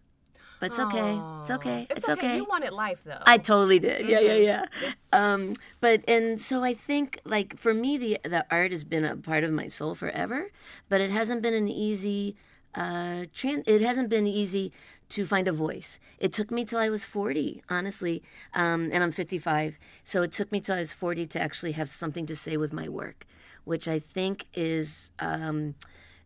But 0.60 0.68
it's 0.68 0.80
okay. 0.80 1.20
It's 1.42 1.52
okay. 1.52 1.88
it's, 1.90 1.98
It's, 1.98 2.10
okay. 2.10 2.28
okay. 2.28 2.38
You 2.38 2.46
wanted 2.46 2.72
life 2.72 3.02
though. 3.06 3.22
I 3.26 3.38
totally 3.38 3.78
did. 3.80 4.08
Yeah, 4.08 4.20
Mm-hmm. 4.22 4.44
yeah, 4.44 4.66
yeah. 4.82 4.92
Um, 5.12 5.56
but 5.82 6.02
and 6.08 6.40
so 6.40 6.64
I 6.64 6.74
think 6.74 7.20
like 7.26 7.58
for 7.58 7.74
me 7.74 7.98
the 7.98 8.20
the 8.24 8.46
art 8.50 8.72
has 8.72 8.84
been 8.86 9.04
a 9.04 9.18
part 9.18 9.44
of 9.44 9.52
my 9.52 9.68
soul 9.68 9.96
forever, 9.96 10.52
but 10.88 11.02
it 11.02 11.12
hasn't 11.12 11.42
been 11.42 11.54
an 11.54 11.68
easy 11.68 12.38
uh, 12.74 13.28
tran- 13.36 13.64
it 13.68 13.82
hasn't 13.82 14.10
been 14.10 14.28
easy 14.28 14.72
to 15.10 15.26
find 15.26 15.48
a 15.48 15.52
voice. 15.52 16.00
It 16.20 16.32
took 16.34 16.50
me 16.52 16.66
till 16.66 16.80
I 16.80 16.90
was 16.90 17.06
40, 17.06 17.62
honestly, 17.70 18.24
um, 18.54 18.90
and 18.92 19.04
I'm 19.04 19.12
55. 19.12 19.78
So 20.04 20.24
it 20.24 20.32
took 20.32 20.52
me 20.52 20.60
till 20.62 20.76
I 20.76 20.80
was 20.80 20.92
40 20.92 21.26
to 21.28 21.40
actually 21.42 21.74
have 21.74 21.90
something 21.90 22.26
to 22.26 22.36
say 22.36 22.58
with 22.58 22.74
my 22.74 22.90
work, 22.90 23.26
which 23.66 23.88
I 23.88 24.00
think 24.00 24.48
is, 24.54 25.12
um, 25.20 25.76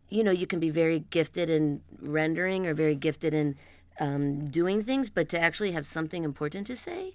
you 0.08 0.22
know, 0.22 0.30
you 0.30 0.46
can 0.46 0.60
be 0.60 0.70
very 0.70 1.00
gifted 1.10 1.50
in 1.50 1.80
rendering 2.00 2.66
or 2.66 2.74
very 2.74 2.94
gifted 2.94 3.34
in 3.34 3.56
um, 3.98 4.48
doing 4.48 4.82
things, 4.82 5.10
but 5.10 5.28
to 5.30 5.40
actually 5.40 5.72
have 5.72 5.84
something 5.84 6.24
important 6.24 6.66
to 6.68 6.76
say, 6.76 7.12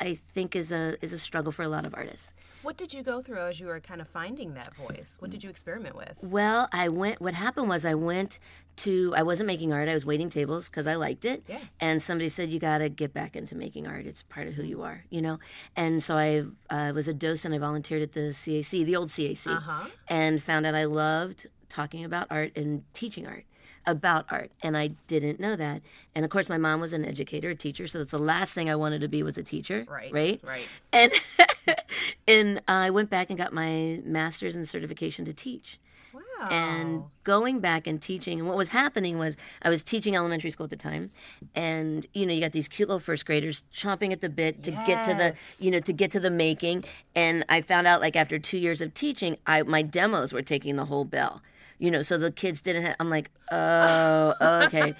I 0.00 0.14
think 0.14 0.54
is 0.56 0.70
a 0.72 0.96
is 1.02 1.12
a 1.12 1.18
struggle 1.18 1.52
for 1.52 1.62
a 1.62 1.68
lot 1.68 1.86
of 1.86 1.94
artists. 1.94 2.32
What 2.62 2.76
did 2.76 2.92
you 2.92 3.02
go 3.02 3.22
through 3.22 3.38
as 3.38 3.60
you 3.60 3.66
were 3.68 3.80
kind 3.80 4.00
of 4.00 4.08
finding 4.08 4.54
that 4.54 4.74
voice? 4.74 5.16
What 5.20 5.30
did 5.30 5.44
you 5.44 5.50
experiment 5.50 5.94
with? 5.96 6.14
Well, 6.22 6.68
I 6.72 6.88
went. 6.88 7.20
What 7.20 7.34
happened 7.34 7.68
was 7.68 7.86
I 7.86 7.94
went 7.94 8.38
to. 8.78 9.14
I 9.16 9.22
wasn't 9.22 9.46
making 9.46 9.72
art. 9.72 9.88
I 9.88 9.94
was 9.94 10.04
waiting 10.04 10.28
tables 10.28 10.68
because 10.68 10.86
I 10.86 10.94
liked 10.96 11.24
it. 11.24 11.44
Yeah. 11.48 11.58
And 11.80 12.02
somebody 12.02 12.28
said 12.28 12.50
you 12.50 12.58
got 12.58 12.78
to 12.78 12.88
get 12.88 13.12
back 13.14 13.36
into 13.36 13.54
making 13.54 13.86
art. 13.86 14.06
It's 14.06 14.22
part 14.22 14.48
of 14.48 14.54
who 14.54 14.64
you 14.64 14.82
are, 14.82 15.04
you 15.10 15.22
know. 15.22 15.38
And 15.76 16.02
so 16.02 16.16
I 16.16 16.44
uh, 16.68 16.92
was 16.92 17.06
a 17.08 17.14
docent. 17.14 17.54
I 17.54 17.58
volunteered 17.58 18.02
at 18.02 18.12
the 18.12 18.30
CAC, 18.32 18.84
the 18.84 18.96
old 18.96 19.08
CAC, 19.08 19.46
Uh-huh. 19.46 19.84
and 20.08 20.42
found 20.42 20.66
out 20.66 20.74
I 20.74 20.84
loved 20.84 21.46
talking 21.68 22.04
about 22.04 22.26
art 22.30 22.56
and 22.56 22.82
teaching 22.92 23.26
art 23.26 23.44
about 23.88 24.26
art 24.30 24.50
and 24.62 24.76
i 24.76 24.88
didn't 25.06 25.40
know 25.40 25.56
that 25.56 25.80
and 26.14 26.24
of 26.24 26.30
course 26.30 26.48
my 26.48 26.58
mom 26.58 26.80
was 26.80 26.92
an 26.92 27.04
educator 27.04 27.50
a 27.50 27.54
teacher 27.56 27.86
so 27.86 27.98
that's 27.98 28.10
the 28.10 28.18
last 28.18 28.52
thing 28.54 28.68
i 28.68 28.76
wanted 28.76 29.00
to 29.00 29.08
be 29.08 29.22
was 29.22 29.36
a 29.38 29.42
teacher 29.42 29.84
Right. 29.88 30.12
right 30.12 30.40
Right. 30.44 30.66
and 30.92 31.12
and 32.26 32.60
I 32.68 32.90
went 32.90 33.10
back 33.10 33.30
and 33.30 33.38
got 33.38 33.52
my 33.52 34.00
master's 34.04 34.56
in 34.56 34.64
certification 34.64 35.24
to 35.26 35.32
teach. 35.32 35.78
Wow. 36.14 36.48
And 36.50 37.02
going 37.24 37.60
back 37.60 37.86
and 37.86 38.00
teaching, 38.00 38.38
and 38.38 38.48
what 38.48 38.56
was 38.56 38.68
happening 38.68 39.18
was 39.18 39.36
I 39.60 39.68
was 39.68 39.82
teaching 39.82 40.14
elementary 40.16 40.50
school 40.50 40.64
at 40.64 40.70
the 40.70 40.76
time, 40.76 41.10
and 41.54 42.06
you 42.14 42.24
know 42.24 42.32
you 42.32 42.40
got 42.40 42.52
these 42.52 42.68
cute 42.68 42.88
little 42.88 43.00
first 43.00 43.26
graders 43.26 43.62
chomping 43.74 44.12
at 44.12 44.20
the 44.20 44.28
bit 44.28 44.62
to 44.62 44.70
get 44.86 45.04
to 45.04 45.14
the 45.14 45.34
you 45.62 45.70
know 45.70 45.80
to 45.80 45.92
get 45.92 46.10
to 46.12 46.20
the 46.20 46.30
making, 46.30 46.84
and 47.14 47.44
I 47.48 47.60
found 47.60 47.86
out 47.86 48.00
like 48.00 48.16
after 48.16 48.38
two 48.38 48.58
years 48.58 48.80
of 48.80 48.94
teaching, 48.94 49.36
I 49.46 49.62
my 49.62 49.82
demos 49.82 50.32
were 50.32 50.42
taking 50.42 50.76
the 50.76 50.86
whole 50.86 51.04
bill. 51.04 51.42
You 51.80 51.90
know, 51.92 52.02
so 52.02 52.18
the 52.18 52.32
kids 52.32 52.60
didn't 52.60 52.82
have. 52.84 52.96
I'm 52.98 53.08
like, 53.08 53.30
oh, 53.52 54.34
okay. 54.66 54.94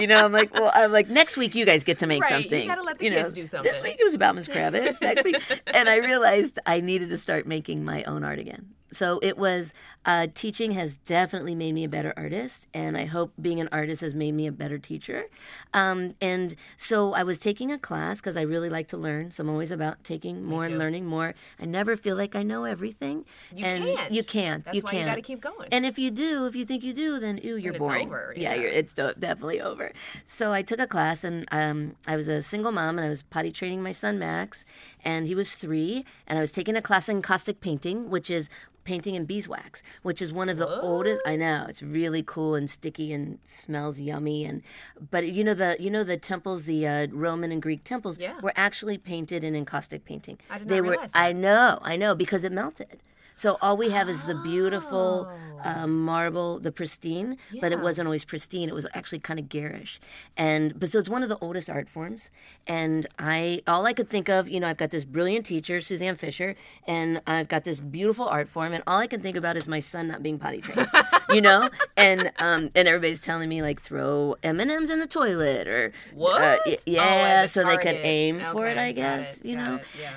You 0.00 0.06
know, 0.06 0.24
I'm 0.24 0.32
like, 0.32 0.52
well, 0.54 0.70
I'm 0.74 0.90
like, 0.90 1.08
next 1.10 1.36
week 1.36 1.54
you 1.54 1.66
guys 1.66 1.84
get 1.84 1.98
to 1.98 2.06
make 2.06 2.22
Right, 2.22 2.36
you 2.36 2.42
something. 2.44 2.66
gotta 2.68 2.82
let 2.82 2.98
the 2.98 3.10
know, 3.10 3.16
kids 3.16 3.32
do 3.34 3.46
something. 3.46 3.70
This 3.70 3.82
week 3.82 3.96
it 4.00 4.04
was 4.04 4.14
about 4.14 4.34
Miss 4.34 4.48
Kravetz. 4.48 5.00
Next 5.02 5.24
week, 5.24 5.36
and 5.66 5.88
I 5.90 5.96
realized 5.96 6.58
I 6.64 6.80
needed 6.80 7.10
to 7.10 7.18
start 7.18 7.46
making 7.46 7.84
my 7.84 8.02
own 8.04 8.24
art 8.24 8.38
again. 8.38 8.70
So 8.92 9.18
it 9.22 9.38
was 9.38 9.72
uh, 10.04 10.26
teaching 10.34 10.72
has 10.72 10.96
definitely 10.98 11.54
made 11.54 11.72
me 11.72 11.84
a 11.84 11.88
better 11.88 12.12
artist, 12.16 12.66
and 12.74 12.96
I 12.96 13.04
hope 13.04 13.32
being 13.40 13.60
an 13.60 13.68
artist 13.72 14.00
has 14.02 14.14
made 14.14 14.32
me 14.32 14.46
a 14.46 14.52
better 14.52 14.78
teacher. 14.78 15.24
Um, 15.72 16.14
and 16.20 16.54
so 16.76 17.12
I 17.14 17.22
was 17.22 17.38
taking 17.38 17.70
a 17.70 17.78
class 17.78 18.20
because 18.20 18.36
I 18.36 18.42
really 18.42 18.68
like 18.68 18.88
to 18.88 18.96
learn. 18.96 19.30
So 19.30 19.42
I'm 19.42 19.50
always 19.50 19.70
about 19.70 20.02
taking 20.04 20.44
more 20.44 20.64
and 20.64 20.78
learning 20.78 21.06
more. 21.06 21.34
I 21.60 21.64
never 21.64 21.96
feel 21.96 22.16
like 22.16 22.34
I 22.34 22.42
know 22.42 22.64
everything. 22.64 23.24
You 23.54 23.64
and 23.64 23.84
can't. 23.84 24.12
You 24.12 24.24
can't. 24.24 24.64
That's 24.64 24.76
you 24.76 24.82
why 24.82 24.90
can't. 24.90 25.02
you 25.02 25.10
gotta 25.10 25.22
keep 25.22 25.40
going. 25.40 25.68
And 25.72 25.86
if 25.86 25.98
you 25.98 26.10
do, 26.10 26.46
if 26.46 26.56
you 26.56 26.64
think 26.64 26.84
you 26.84 26.92
do, 26.92 27.18
then 27.18 27.40
ooh, 27.44 27.56
you're 27.56 27.72
it's 27.74 27.78
boring. 27.78 28.08
over, 28.08 28.34
Yeah, 28.36 28.54
yeah. 28.54 28.60
you're, 28.60 28.70
it's 28.70 28.92
definitely 28.92 29.60
over. 29.60 29.92
So 30.24 30.52
I 30.52 30.62
took 30.62 30.80
a 30.80 30.86
class, 30.86 31.24
and 31.24 31.46
um, 31.52 31.96
I 32.06 32.16
was 32.16 32.28
a 32.28 32.42
single 32.42 32.72
mom, 32.72 32.98
and 32.98 33.06
I 33.06 33.08
was 33.08 33.22
potty 33.22 33.50
training 33.50 33.82
my 33.82 33.92
son 33.92 34.18
Max, 34.18 34.64
and 35.04 35.26
he 35.26 35.34
was 35.34 35.54
three, 35.54 36.04
and 36.26 36.38
I 36.38 36.40
was 36.40 36.52
taking 36.52 36.76
a 36.76 36.82
class 36.82 37.08
in 37.08 37.16
encaustic 37.16 37.60
painting, 37.60 38.10
which 38.10 38.30
is 38.30 38.48
painting 38.84 39.14
in 39.14 39.24
beeswax, 39.24 39.82
which 40.02 40.20
is 40.20 40.32
one 40.32 40.48
of 40.48 40.56
the 40.58 40.68
oldest. 40.80 41.20
I 41.26 41.36
know 41.36 41.66
it's 41.68 41.82
really 41.82 42.22
cool 42.22 42.54
and 42.54 42.68
sticky 42.68 43.12
and 43.12 43.38
smells 43.44 44.00
yummy, 44.00 44.44
and 44.44 44.62
but 45.10 45.28
you 45.28 45.44
know 45.44 45.54
the 45.54 45.76
you 45.78 45.90
know 45.90 46.04
the 46.04 46.16
temples, 46.16 46.64
the 46.64 46.86
uh, 46.86 47.06
Roman 47.10 47.52
and 47.52 47.62
Greek 47.62 47.84
temples, 47.84 48.18
Yeah. 48.18 48.40
were 48.40 48.52
actually 48.56 48.98
painted 48.98 49.44
in 49.44 49.54
encaustic 49.54 50.04
painting. 50.04 50.38
I 50.50 50.58
did 50.58 50.68
they 50.68 50.76
not 50.76 50.84
were. 50.84 50.90
realize 50.92 51.12
that. 51.12 51.18
I 51.22 51.32
know, 51.32 51.78
I 51.82 51.96
know, 51.96 52.14
because 52.14 52.44
it 52.44 52.52
melted. 52.52 53.02
So 53.42 53.58
all 53.60 53.76
we 53.76 53.90
have 53.90 54.08
is 54.08 54.22
the 54.22 54.36
beautiful 54.36 55.28
uh, 55.64 55.86
marble, 55.88 56.60
the 56.60 56.70
pristine, 56.70 57.36
but 57.60 57.72
it 57.72 57.78
Oh. 57.80 57.82
Wasn't 57.82 58.06
always 58.06 58.24
pristine. 58.24 58.68
It 58.68 58.74
was 58.80 58.86
actually 58.94 59.18
kind 59.18 59.40
of 59.40 59.48
garish, 59.48 59.98
and 60.36 60.78
but 60.78 60.88
so 60.90 61.00
it's 61.00 61.08
one 61.08 61.24
of 61.24 61.28
the 61.28 61.38
oldest 61.40 61.68
art 61.68 61.88
forms. 61.88 62.30
And 62.68 63.00
I 63.18 63.62
all 63.66 63.84
I 63.84 63.92
could 63.94 64.08
think 64.08 64.28
of, 64.28 64.48
you 64.48 64.60
know, 64.60 64.68
I've 64.68 64.76
got 64.76 64.90
this 64.90 65.04
brilliant 65.04 65.44
teacher, 65.46 65.80
Suzanne 65.80 66.14
Fisher, 66.14 66.54
and 66.86 67.20
I've 67.26 67.48
got 67.48 67.64
this 67.64 67.80
beautiful 67.80 68.26
art 68.28 68.46
form, 68.48 68.72
and 68.72 68.84
all 68.86 68.98
I 68.98 69.08
can 69.08 69.20
think 69.20 69.36
about 69.36 69.56
is 69.56 69.66
my 69.66 69.80
son 69.80 70.06
not 70.06 70.22
being 70.22 70.38
potty 70.38 70.60
trained, 70.60 70.88
you 71.30 71.40
know. 71.40 71.68
And 71.96 72.30
um, 72.38 72.70
and 72.76 72.86
everybody's 72.86 73.20
telling 73.20 73.48
me 73.48 73.60
like 73.62 73.80
throw 73.80 74.36
M 74.44 74.60
and 74.60 74.70
M's 74.70 74.88
in 74.90 75.00
the 75.00 75.06
toilet 75.08 75.66
or 75.66 75.92
What? 76.14 76.40
uh, 76.40 76.56
y- 76.66 76.72
Oh, 76.72 76.72
as 76.74 76.86
yeah, 76.86 77.42
a 77.42 77.48
so 77.48 77.64
they 77.64 77.76
could 77.76 77.98
target. 77.98 78.06
aim 78.06 78.40
for 78.52 78.66
it. 78.68 78.78
I 78.78 78.92
guess 78.92 79.40
it, 79.40 79.46
you 79.48 79.56
know. 79.56 79.76
it, 79.76 79.84
Yeah. 80.00 80.14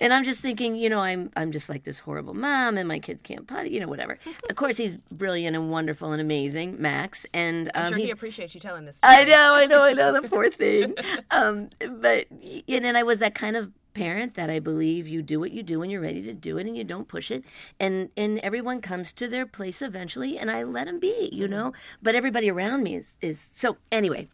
And 0.00 0.12
I'm 0.12 0.24
just 0.24 0.40
thinking, 0.40 0.76
you 0.76 0.88
know, 0.88 1.00
I'm 1.00 1.30
I'm 1.36 1.52
just 1.52 1.68
like 1.68 1.84
this 1.84 1.98
horrible 2.00 2.34
mom, 2.34 2.76
and 2.78 2.86
my 2.86 2.98
kids 2.98 3.22
can't 3.22 3.46
potty, 3.46 3.70
you 3.70 3.80
know, 3.80 3.88
whatever. 3.88 4.18
of 4.48 4.56
course, 4.56 4.76
he's 4.76 4.96
brilliant 5.12 5.56
and 5.56 5.70
wonderful 5.70 6.12
and 6.12 6.20
amazing, 6.20 6.80
Max. 6.80 7.26
And 7.34 7.68
um, 7.74 7.84
I'm 7.84 7.88
sure 7.88 7.98
he, 7.98 8.04
he 8.04 8.10
appreciates 8.10 8.54
you 8.54 8.60
telling 8.60 8.84
this 8.84 8.96
story. 8.96 9.14
I 9.14 9.24
know, 9.24 9.54
I 9.54 9.66
know, 9.66 9.82
I 9.82 9.92
know, 9.92 10.12
the 10.12 10.28
poor 10.28 10.50
thing. 10.50 10.94
Um, 11.30 11.70
but 11.78 12.26
and 12.30 12.84
then 12.84 12.96
I 12.96 13.02
was 13.02 13.18
that 13.18 13.34
kind 13.34 13.56
of 13.56 13.72
parent 13.94 14.34
that 14.34 14.48
I 14.48 14.60
believe 14.60 15.08
you 15.08 15.22
do 15.22 15.40
what 15.40 15.50
you 15.50 15.62
do 15.62 15.80
when 15.80 15.90
you're 15.90 16.00
ready 16.00 16.22
to 16.22 16.32
do 16.32 16.58
it, 16.58 16.66
and 16.66 16.76
you 16.76 16.84
don't 16.84 17.08
push 17.08 17.30
it, 17.30 17.44
and 17.80 18.10
and 18.16 18.38
everyone 18.40 18.80
comes 18.80 19.12
to 19.14 19.28
their 19.28 19.46
place 19.46 19.82
eventually, 19.82 20.38
and 20.38 20.50
I 20.50 20.62
let 20.62 20.86
them 20.86 20.98
be, 20.98 21.28
you 21.32 21.48
know. 21.48 21.72
But 22.02 22.14
everybody 22.14 22.50
around 22.50 22.82
me 22.82 22.94
is 22.94 23.16
is 23.20 23.48
so 23.54 23.78
anyway 23.90 24.28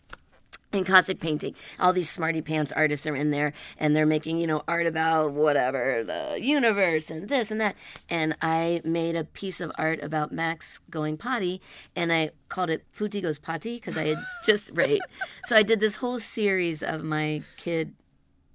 encaustic 0.74 1.20
painting. 1.20 1.54
All 1.78 1.92
these 1.92 2.10
smarty 2.10 2.42
pants 2.42 2.72
artists 2.72 3.06
are 3.06 3.14
in 3.14 3.30
there 3.30 3.52
and 3.78 3.94
they're 3.94 4.06
making, 4.06 4.38
you 4.38 4.46
know, 4.46 4.62
art 4.66 4.86
about 4.86 5.32
whatever, 5.32 6.02
the 6.04 6.38
universe 6.40 7.10
and 7.10 7.28
this 7.28 7.50
and 7.50 7.60
that. 7.60 7.76
And 8.08 8.36
I 8.42 8.80
made 8.84 9.16
a 9.16 9.24
piece 9.24 9.60
of 9.60 9.72
art 9.76 10.02
about 10.02 10.32
Max 10.32 10.80
going 10.90 11.16
potty 11.16 11.60
and 11.94 12.12
I 12.12 12.30
called 12.48 12.70
it 12.70 12.84
Futi 12.92 13.20
Goes 13.20 13.38
Potty 13.38 13.76
because 13.76 13.96
I 13.96 14.06
had 14.06 14.18
just, 14.44 14.70
right. 14.74 15.00
So 15.44 15.56
I 15.56 15.62
did 15.62 15.80
this 15.80 15.96
whole 15.96 16.18
series 16.18 16.82
of 16.82 17.02
my 17.02 17.42
kid 17.56 17.94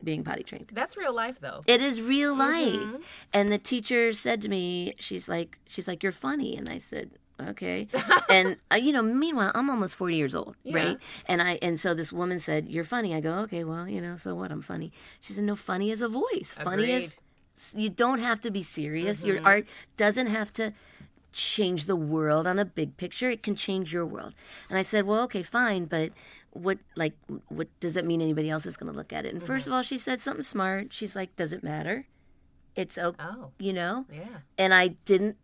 being 0.03 0.23
potty 0.23 0.43
trained. 0.43 0.71
That's 0.73 0.97
real 0.97 1.13
life, 1.13 1.39
though. 1.39 1.61
It 1.67 1.81
is 1.81 2.01
real 2.01 2.35
life. 2.35 2.73
Mm-hmm. 2.73 2.95
And 3.33 3.51
the 3.51 3.57
teacher 3.57 4.13
said 4.13 4.41
to 4.41 4.47
me, 4.47 4.93
she's 4.97 5.27
like, 5.27 5.57
she's 5.67 5.87
like, 5.87 6.03
you're 6.03 6.11
funny. 6.11 6.55
And 6.55 6.69
I 6.69 6.77
said, 6.77 7.11
okay. 7.49 7.87
and 8.29 8.57
uh, 8.71 8.75
you 8.75 8.91
know, 8.91 9.01
meanwhile, 9.01 9.51
I'm 9.55 9.69
almost 9.69 9.95
40 9.95 10.15
years 10.15 10.35
old, 10.35 10.55
right? 10.65 10.97
And 11.25 11.41
I, 11.41 11.59
and 11.61 11.79
so 11.79 11.93
this 11.93 12.11
woman 12.11 12.39
said, 12.39 12.67
you're 12.67 12.83
funny. 12.83 13.13
I 13.15 13.19
go, 13.21 13.35
okay, 13.39 13.63
well, 13.63 13.87
you 13.87 14.01
know, 14.01 14.17
so 14.17 14.35
what? 14.35 14.51
I'm 14.51 14.61
funny. 14.61 14.91
She 15.21 15.33
said, 15.33 15.43
no, 15.43 15.55
funny 15.55 15.91
is 15.91 16.01
a 16.01 16.07
voice. 16.09 16.53
Funny 16.53 16.91
is, 16.91 17.15
you 17.75 17.89
don't 17.89 18.19
have 18.19 18.39
to 18.41 18.51
be 18.51 18.63
serious. 18.63 19.23
Your 19.23 19.43
art 19.45 19.65
doesn't 19.97 20.27
have 20.27 20.51
to 20.53 20.73
change 21.31 21.85
the 21.85 21.95
world 21.95 22.47
on 22.47 22.57
a 22.59 22.65
big 22.65 22.97
picture. 22.97 23.29
It 23.29 23.43
can 23.43 23.55
change 23.55 23.93
your 23.93 24.05
world. 24.05 24.33
And 24.69 24.77
I 24.77 24.81
said, 24.81 25.05
well, 25.05 25.21
okay, 25.23 25.43
fine, 25.43 25.85
but 25.85 26.11
what 26.51 26.79
like 26.95 27.13
what 27.49 27.67
does 27.79 27.93
that 27.93 28.05
mean 28.05 28.21
anybody 28.23 28.49
else 28.49 28.65
is 28.65 28.75
going 28.75 28.91
to 28.91 28.97
look 28.97 29.13
at 29.13 29.25
it? 29.25 29.33
And 29.33 29.43
first 29.43 29.67
of 29.67 29.73
all, 29.73 29.83
she 29.83 29.97
said 29.99 30.19
something 30.19 30.43
smart. 30.43 30.91
She's 30.91 31.15
like, 31.15 31.35
does 31.35 31.53
it 31.53 31.63
matter? 31.63 32.07
It's 32.75 32.97
okay, 32.97 33.23
Oh, 33.23 33.51
you 33.59 33.73
know? 33.73 34.05
yeah. 34.11 34.39
And 34.57 34.73
I 34.73 34.89
didn't 35.05 35.35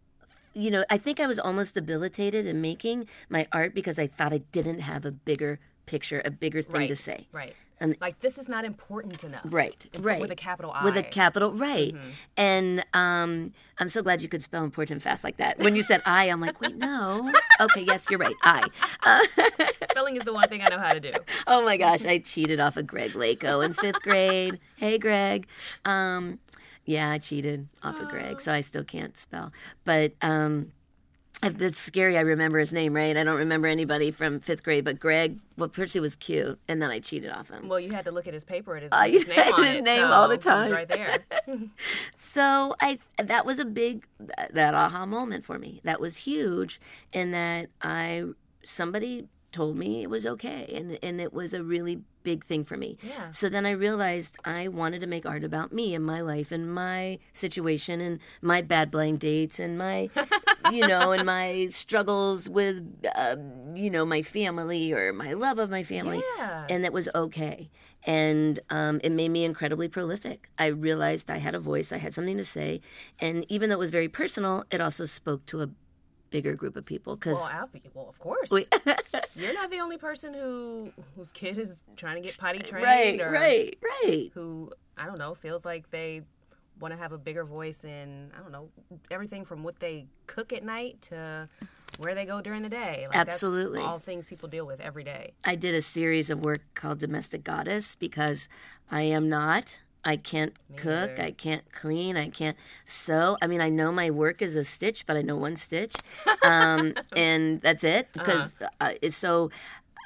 you 0.56 0.72
know, 0.72 0.84
I 0.90 0.98
think 0.98 1.20
I 1.20 1.28
was 1.28 1.38
almost 1.38 1.76
debilitated 1.76 2.48
in 2.48 2.62
making 2.62 3.08
my 3.30 3.46
art 3.52 3.76
because 3.76 4.00
I 4.00 4.08
thought 4.08 4.34
I 4.34 4.40
didn't 4.52 4.80
have 4.80 5.06
a 5.06 5.12
bigger 5.12 5.60
picture, 5.86 6.22
a 6.26 6.32
bigger 6.32 6.62
thing 6.62 6.82
Right. 6.82 6.88
to 6.88 6.96
say. 6.96 7.28
Right. 7.32 7.56
And- 7.80 7.98
like 8.00 8.22
this 8.22 8.38
is 8.38 8.48
not 8.48 8.64
important 8.64 9.22
enough. 9.26 9.42
Right, 9.44 9.86
right. 10.00 10.22
With 10.22 10.32
a 10.32 10.36
capital 10.36 10.72
I. 10.74 10.86
With 10.86 10.96
a 10.96 11.04
capital, 11.04 11.52
right. 11.52 11.94
And 12.38 12.86
um, 12.94 13.52
I'm 13.78 13.90
so 13.90 14.02
glad 14.02 14.22
you 14.22 14.30
could 14.30 14.42
spell 14.42 14.64
important 14.64 15.02
fast 15.02 15.26
like 15.26 15.36
that. 15.38 15.60
When 15.60 15.76
you 15.76 15.84
said 15.84 16.02
I, 16.06 16.30
I'm 16.30 16.40
like, 16.40 16.60
wait, 16.62 16.78
no. 16.78 17.32
Okay, 17.62 17.84
yes, 17.88 18.06
you're 18.10 18.20
right. 18.20 18.36
I. 18.44 18.68
Spelling 19.90 20.18
is 20.18 20.24
the 20.26 20.34
one 20.34 20.48
thing 20.50 20.62
I 20.62 20.68
know 20.68 20.78
how 20.80 20.92
to 20.92 21.00
do. 21.00 21.14
Oh 21.48 21.64
my 21.64 21.78
gosh, 21.78 22.04
I 22.06 22.18
cheated 22.18 22.60
off 22.60 22.76
of 22.76 22.86
Greg 22.86 23.12
Lako 23.14 23.64
in 23.66 23.72
fifth 23.74 24.02
grade. 24.02 24.60
Hey, 24.76 24.98
Greg. 24.98 25.48
Um, 25.86 26.40
yeah, 26.86 27.10
I 27.10 27.18
cheated 27.18 27.68
off 27.84 28.00
of 28.00 28.10
Greg, 28.10 28.40
so 28.42 28.52
I 28.54 28.62
still 28.62 28.84
can't 28.84 29.18
spell. 29.18 29.52
But 29.84 30.14
um, 30.22 30.72
it's 31.44 31.80
scary. 31.80 32.18
I 32.18 32.22
remember 32.22 32.60
his 32.60 32.72
name, 32.74 32.94
right? 32.94 33.16
I 33.16 33.24
don't 33.24 33.38
remember 33.38 33.68
anybody 33.68 34.12
from 34.12 34.40
fifth 34.40 34.64
grade, 34.64 34.86
but 34.86 35.00
Greg. 35.00 35.40
Well, 35.58 35.70
Percy 35.70 36.00
was 36.00 36.16
cute, 36.16 36.60
and 36.68 36.82
then 36.82 36.90
I 36.92 37.00
cheated 37.00 37.32
off 37.32 37.50
him. 37.50 37.68
Well, 37.68 37.80
you 37.80 37.92
had 37.92 38.06
to 38.06 38.12
look 38.12 38.28
at 38.28 38.34
his 38.34 38.44
paper. 38.44 38.76
It 38.78 38.84
is 38.84 38.92
I 38.92 39.10
his 39.10 39.28
name 39.28 39.54
on 39.54 39.66
his 39.66 39.78
it. 39.78 39.84
name 39.84 40.00
so 40.02 40.12
all 40.12 40.28
the 40.28 40.38
time. 40.38 40.72
right 40.72 40.88
there. 40.88 41.20
So 42.36 42.76
I 42.82 43.00
that 43.18 43.46
was 43.46 43.60
a 43.60 43.66
big 43.66 44.06
that 44.52 44.74
aha 44.74 45.06
moment 45.06 45.46
for 45.46 45.58
me. 45.58 45.80
That 45.86 46.02
was 46.02 46.18
huge 46.18 46.82
in 47.14 47.32
that 47.32 47.70
I 47.82 48.26
somebody 48.66 49.30
told 49.56 49.74
me 49.84 49.90
it 50.06 50.10
was 50.10 50.26
okay 50.36 50.64
and 50.78 50.88
and 51.08 51.16
it 51.26 51.32
was 51.40 51.54
a 51.54 51.64
really 51.64 51.96
big 52.24 52.44
thing 52.44 52.64
for 52.70 52.76
me. 52.78 52.98
Yeah. 53.12 53.30
So 53.40 53.50
then 53.50 53.66
I 53.68 53.72
realized 53.88 54.36
I 54.44 54.68
wanted 54.68 55.00
to 55.02 55.08
make 55.16 55.26
art 55.34 55.44
about 55.52 55.70
me 55.72 55.86
and 55.98 56.04
my 56.04 56.22
life 56.22 56.50
and 56.52 56.64
my 56.74 57.20
situation 57.34 58.02
and 58.02 58.20
my 58.42 58.60
bad 58.74 58.90
blind 58.90 59.20
dates 59.20 59.60
and 59.60 59.78
my 59.78 60.10
you 60.72 60.88
know 60.88 61.12
and 61.16 61.24
my 61.26 61.68
struggles 61.70 62.50
with 62.50 62.78
uh, 63.24 63.36
you 63.84 63.90
know 63.96 64.06
my 64.16 64.22
family 64.24 64.92
or 64.92 65.14
my 65.14 65.34
love 65.46 65.58
of 65.60 65.70
my 65.70 65.84
family 65.84 66.22
Yeah. 66.40 66.66
and 66.72 66.84
that 66.84 66.92
was 66.94 67.08
okay 67.14 67.70
and 68.08 68.60
um, 68.70 69.00
it 69.04 69.12
made 69.12 69.30
me 69.30 69.44
incredibly 69.52 69.88
prolific 69.88 70.50
i 70.58 70.68
realized 70.68 71.30
i 71.30 71.38
had 71.38 71.54
a 71.56 71.60
voice 71.60 71.92
i 71.92 71.98
had 71.98 72.14
something 72.14 72.38
to 72.38 72.46
say 72.58 72.82
and 73.20 73.46
even 73.50 73.70
though 73.70 73.76
it 73.80 73.86
was 73.88 73.92
very 74.00 74.10
personal 74.10 74.64
it 74.72 74.82
also 74.82 75.06
spoke 75.06 75.46
to 75.52 75.62
a 75.62 75.70
bigger 76.30 76.56
group 76.56 76.76
of 76.76 76.86
people 76.86 77.16
because 77.16 77.38
Well, 77.38 77.48
Alfie, 77.48 77.82
well, 77.94 78.10
of 78.10 78.20
course. 78.20 78.52
You're 79.36 79.54
not 79.54 79.72
the 79.72 79.80
only 79.80 79.98
person 79.98 80.34
who 80.34 80.92
whose 81.16 81.32
kid 81.32 81.58
is 81.58 81.84
trying 81.96 82.22
to 82.22 82.28
get 82.28 82.38
potty 82.38 82.60
trained, 82.60 82.86
right 82.86 83.22
or 83.22 83.32
right 83.32 83.78
right 84.02 84.32
who 84.34 84.72
I 84.98 85.06
don't 85.06 85.20
know 85.20 85.34
feels 85.34 85.66
like 85.66 85.92
they 85.92 86.22
want 86.80 86.94
to 86.94 86.98
have 86.98 87.12
a 87.12 87.18
bigger 87.18 87.46
voice 87.46 87.84
in 87.84 88.32
I 88.38 88.42
don't 88.42 88.52
know 88.52 88.70
everything 89.10 89.46
from 89.46 89.64
what 89.64 89.80
they 89.80 90.08
cook 90.28 90.52
at 90.52 90.64
night 90.64 91.02
to 91.04 91.48
where 92.00 92.14
they 92.16 92.26
go 92.26 92.42
during 92.42 92.62
the 92.62 92.70
day. 92.70 93.06
Like, 93.08 93.16
Absolutely. 93.18 93.82
all 93.82 94.00
things 94.00 94.26
people 94.26 94.50
deal 94.50 94.66
with 94.66 94.82
every 94.82 95.04
day. 95.04 95.34
I 95.46 95.56
did 95.56 95.74
a 95.74 95.82
series 95.82 96.30
of 96.30 96.44
work 96.44 96.62
called 96.74 97.00
Domestic 97.00 97.44
Goddess 97.44 97.96
because 97.96 98.50
I 98.92 99.04
am 99.04 99.30
not. 99.30 99.80
I 100.06 100.18
can't 100.18 100.54
cook. 100.76 101.18
neither. 101.18 101.24
I 101.28 101.32
can't 101.32 101.70
clean. 101.72 102.18
I 102.18 102.30
can't 102.30 102.58
sew. 102.86 103.38
I 103.42 103.48
mean, 103.48 103.62
I 103.62 103.70
know 103.70 103.92
my 103.92 104.12
work 104.12 104.42
is 104.42 104.56
a 104.56 104.64
stitch, 104.64 105.06
but 105.06 105.18
I 105.18 105.22
know 105.22 105.36
one 105.36 105.56
stitch, 105.58 105.94
um, 106.44 106.94
and 107.16 107.62
that's 107.62 107.84
it. 107.84 108.10
Because 108.14 108.56
uh 108.80 108.94
it's 109.02 109.16
so, 109.16 109.52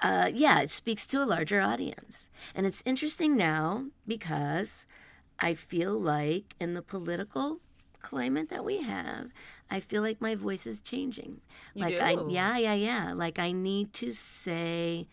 uh, 0.03 0.29
yeah, 0.33 0.61
it 0.61 0.69
speaks 0.69 1.05
to 1.07 1.23
a 1.23 1.25
larger 1.25 1.61
audience, 1.61 2.29
and 2.55 2.65
it's 2.65 2.81
interesting 2.85 3.35
now 3.37 3.85
because 4.07 4.85
I 5.39 5.53
feel 5.53 5.99
like 5.99 6.55
in 6.59 6.73
the 6.73 6.81
political 6.81 7.59
climate 8.01 8.49
that 8.49 8.63
we 8.65 8.81
have, 8.83 9.29
I 9.69 9.79
feel 9.79 10.01
like 10.01 10.21
my 10.21 10.35
voice 10.35 10.65
is 10.65 10.79
changing. 10.81 11.41
You 11.73 11.85
like 11.85 11.99
I, 12.01 12.17
yeah, 12.29 12.57
yeah, 12.57 12.73
yeah. 12.73 13.13
Like 13.13 13.39
I 13.39 13.51
need 13.51 13.93
to 13.95 14.13
say 14.13 15.07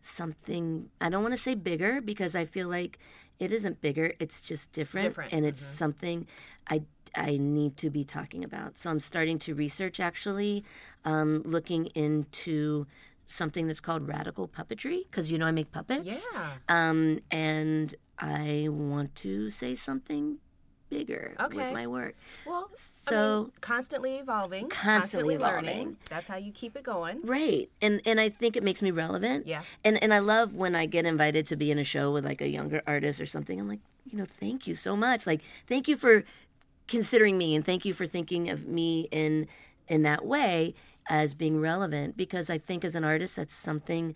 something 0.00 0.90
I 1.00 1.08
don't 1.08 1.22
want 1.22 1.34
to 1.34 1.40
say 1.40 1.54
bigger 1.54 2.00
because 2.00 2.34
I 2.36 2.44
feel 2.44 2.68
like 2.68 2.98
it 3.38 3.52
isn't 3.52 3.80
bigger, 3.80 4.14
it's 4.18 4.40
just 4.40 4.72
different, 4.72 5.08
Different, 5.08 5.32
and 5.32 5.44
it's 5.44 5.64
something 5.64 6.26
I 6.68 6.82
I 7.16 7.36
need 7.36 7.76
to 7.78 7.90
be 7.90 8.04
talking 8.04 8.42
about. 8.44 8.76
So 8.76 8.90
I'm 8.90 9.00
starting 9.00 9.38
to 9.40 9.54
research 9.54 10.00
actually 10.00 10.64
um, 11.04 11.42
looking 11.44 11.86
into 11.94 12.86
something 13.26 13.66
that's 13.66 13.80
called 13.80 14.06
radical 14.06 14.48
puppetry 14.48 15.04
because 15.10 15.30
you 15.30 15.38
know 15.38 15.46
I 15.46 15.52
make 15.52 15.70
puppets. 15.72 16.26
Yeah. 16.32 16.50
Um, 16.68 17.20
and 17.30 17.94
I 18.18 18.68
want 18.70 19.14
to 19.16 19.50
say 19.50 19.74
something 19.74 20.38
bigger 20.98 21.34
with 21.38 21.52
Okay. 21.58 21.72
my 21.72 21.86
work. 21.86 22.14
Well, 22.46 22.70
I 22.72 23.10
So- 23.10 23.42
mean, 23.44 23.52
constantly 23.60 24.16
evolving, 24.16 24.68
Constantly 24.68 25.36
learning. 25.36 25.70
evolving. 25.70 25.96
That's 26.08 26.28
how 26.28 26.36
you 26.36 26.52
keep 26.52 26.76
it 26.76 26.82
going. 26.84 27.20
Right. 27.22 27.70
And 27.82 28.00
and 28.04 28.20
I 28.20 28.28
think 28.28 28.56
it 28.56 28.62
makes 28.62 28.80
me 28.82 28.90
relevant. 28.90 29.46
Yeah. 29.46 29.62
And 29.84 30.02
and 30.02 30.12
I 30.14 30.20
love 30.20 30.54
when 30.54 30.74
I 30.74 30.86
get 30.86 31.04
invited 31.06 31.46
to 31.46 31.56
be 31.56 31.70
in 31.70 31.78
a 31.78 31.84
show 31.84 32.12
with 32.12 32.24
like 32.24 32.40
a 32.40 32.48
younger 32.48 32.82
artist 32.86 33.20
or 33.20 33.26
something. 33.26 33.58
I'm 33.60 33.68
like, 33.68 33.80
you 34.10 34.16
know, 34.18 34.24
thank 34.26 34.66
you 34.66 34.74
so 34.74 34.96
much. 34.96 35.26
Like 35.26 35.40
thank 35.66 35.88
you 35.88 35.96
for 35.96 36.24
considering 36.86 37.38
me 37.38 37.54
and 37.54 37.64
thank 37.64 37.84
you 37.84 37.94
for 37.94 38.06
thinking 38.06 38.50
of 38.50 38.66
me 38.66 39.08
in 39.10 39.46
in 39.88 40.02
that 40.02 40.24
way 40.24 40.74
as 41.08 41.34
being 41.34 41.60
relevant 41.60 42.16
because 42.16 42.48
I 42.48 42.58
think 42.58 42.84
as 42.84 42.94
an 42.94 43.04
artist 43.04 43.36
that's 43.36 43.54
something 43.54 44.14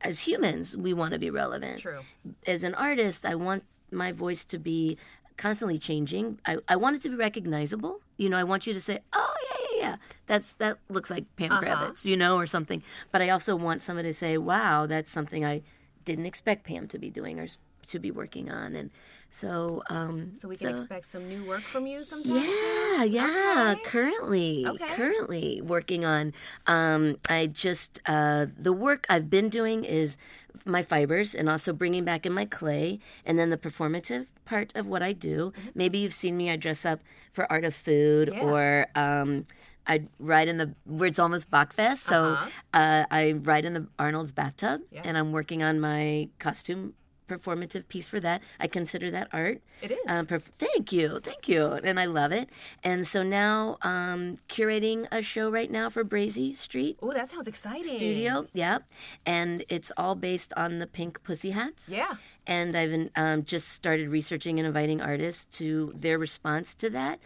as 0.00 0.20
humans 0.26 0.76
we 0.76 0.92
want 0.92 1.12
to 1.14 1.18
be 1.18 1.30
relevant 1.30 1.80
True. 1.80 2.00
as 2.46 2.62
an 2.62 2.74
artist, 2.74 3.24
I 3.24 3.34
want 3.34 3.64
my 3.90 4.12
voice 4.12 4.44
to 4.46 4.58
be 4.58 4.98
constantly 5.36 5.78
changing. 5.78 6.38
I, 6.46 6.58
I 6.68 6.76
want 6.76 6.96
it 6.96 7.02
to 7.02 7.08
be 7.08 7.16
recognizable. 7.16 8.00
You 8.16 8.28
know, 8.30 8.36
I 8.38 8.44
want 8.44 8.66
you 8.66 8.72
to 8.72 8.80
say, 8.80 9.00
"Oh 9.12 9.34
yeah, 9.50 9.66
yeah, 9.78 9.88
yeah, 9.90 9.96
that's 10.26 10.54
that 10.54 10.78
looks 10.88 11.10
like 11.10 11.24
Pam 11.36 11.50
Kravetz," 11.50 12.04
you 12.04 12.16
know, 12.16 12.36
or 12.36 12.46
something. 12.46 12.82
But 13.12 13.22
I 13.22 13.28
also 13.30 13.54
want 13.56 13.82
somebody 13.82 14.08
to 14.10 14.14
say, 14.14 14.38
"Wow, 14.38 14.86
that's 14.86 15.10
something 15.10 15.44
I 15.44 15.62
didn't 16.04 16.26
expect 16.26 16.64
Pam 16.64 16.86
to 16.88 16.98
be 16.98 17.10
doing 17.10 17.38
or 17.40 17.46
to 17.88 17.98
be 17.98 18.10
working 18.10 18.50
on." 18.50 18.74
And 18.74 18.90
so, 19.28 19.82
um, 19.90 20.32
So 20.34 20.48
we 20.48 20.56
can 20.56 20.68
expect 20.70 21.04
some 21.04 21.28
new 21.28 21.44
work 21.44 21.62
from 21.62 21.86
you 21.86 22.04
sometime. 22.04 22.32
yeah, 22.36 23.02
yeah. 23.04 23.74
Okay. 23.76 23.82
Currently, 23.84 24.66
Okay. 24.66 24.94
currently 24.94 25.60
working 25.62 26.04
on. 26.04 26.32
Um, 26.66 27.16
I 27.28 27.46
just 27.48 28.00
uh, 28.06 28.46
the 28.56 28.72
work 28.72 29.04
I've 29.10 29.28
been 29.28 29.48
doing 29.50 29.84
is 29.84 30.16
my 30.64 30.82
fibers 30.82 31.34
and 31.34 31.48
also 31.50 31.72
bringing 31.72 32.04
back 32.04 32.24
in 32.24 32.32
my 32.32 32.44
clay, 32.44 32.98
and 33.24 33.38
then 33.38 33.50
the 33.50 33.58
performative 33.58 34.26
part 34.44 34.72
of 34.74 34.86
what 34.86 35.02
I 35.02 35.12
do. 35.12 35.52
Maybe 35.74 35.98
you've 35.98 36.14
seen 36.14 36.36
me. 36.36 36.50
I 36.50 36.56
dress 36.56 36.86
up 36.86 37.00
for 37.32 37.50
Art 37.50 37.64
of 37.64 37.74
Food, 37.74 38.30
Yeah. 38.32 38.44
or 38.44 38.86
um, 38.94 39.44
I 39.86 40.02
ride 40.18 40.48
in 40.48 40.56
the 40.56 40.74
where 40.84 41.06
it's 41.08 41.18
almost 41.18 41.50
Bockfest. 41.50 41.98
So 41.98 42.32
Uh-huh. 42.32 42.50
uh, 42.74 43.04
I 43.10 43.32
ride 43.32 43.64
in 43.64 43.74
the 43.74 43.86
Arnold's 43.98 44.32
bathtub, 44.32 44.80
Yeah. 44.90 45.02
and 45.04 45.16
I'm 45.18 45.32
working 45.32 45.62
on 45.62 45.78
my 45.80 46.28
costume 46.38 46.94
performative 47.28 47.88
piece 47.88 48.08
for 48.08 48.20
that. 48.20 48.42
I 48.60 48.66
consider 48.66 49.10
that 49.10 49.28
art. 49.32 49.60
It 49.82 49.90
is. 49.90 49.98
Um, 50.08 50.26
perf- 50.26 50.50
thank 50.58 50.92
you, 50.92 51.20
thank 51.20 51.48
you, 51.48 51.72
and 51.84 52.00
I 52.00 52.06
love 52.06 52.32
it. 52.32 52.48
And 52.82 53.06
so 53.06 53.22
now, 53.22 53.76
um, 53.82 54.38
curating 54.48 55.06
a 55.12 55.22
show 55.22 55.50
right 55.50 55.70
now 55.70 55.90
for 55.90 56.04
Brazee 56.04 56.56
Street 56.56 56.98
Oh, 57.02 57.12
that 57.12 57.28
sounds 57.28 57.48
exciting. 57.48 57.98
Studio. 57.98 58.46
Yeah, 58.52 58.78
and 59.24 59.64
it's 59.68 59.92
all 59.96 60.14
based 60.14 60.52
on 60.56 60.78
the 60.78 60.86
Pink 60.86 61.22
Pussy 61.22 61.50
Hats. 61.50 61.88
Yeah. 61.88 62.14
And 62.48 62.76
I've 62.76 63.10
um, 63.16 63.42
just 63.42 63.70
started 63.70 64.08
researching 64.08 64.60
and 64.60 64.66
inviting 64.68 65.00
artists 65.00 65.58
to 65.58 65.92
their 65.96 66.16
response 66.16 66.74
to 66.76 66.88
that, 66.90 67.18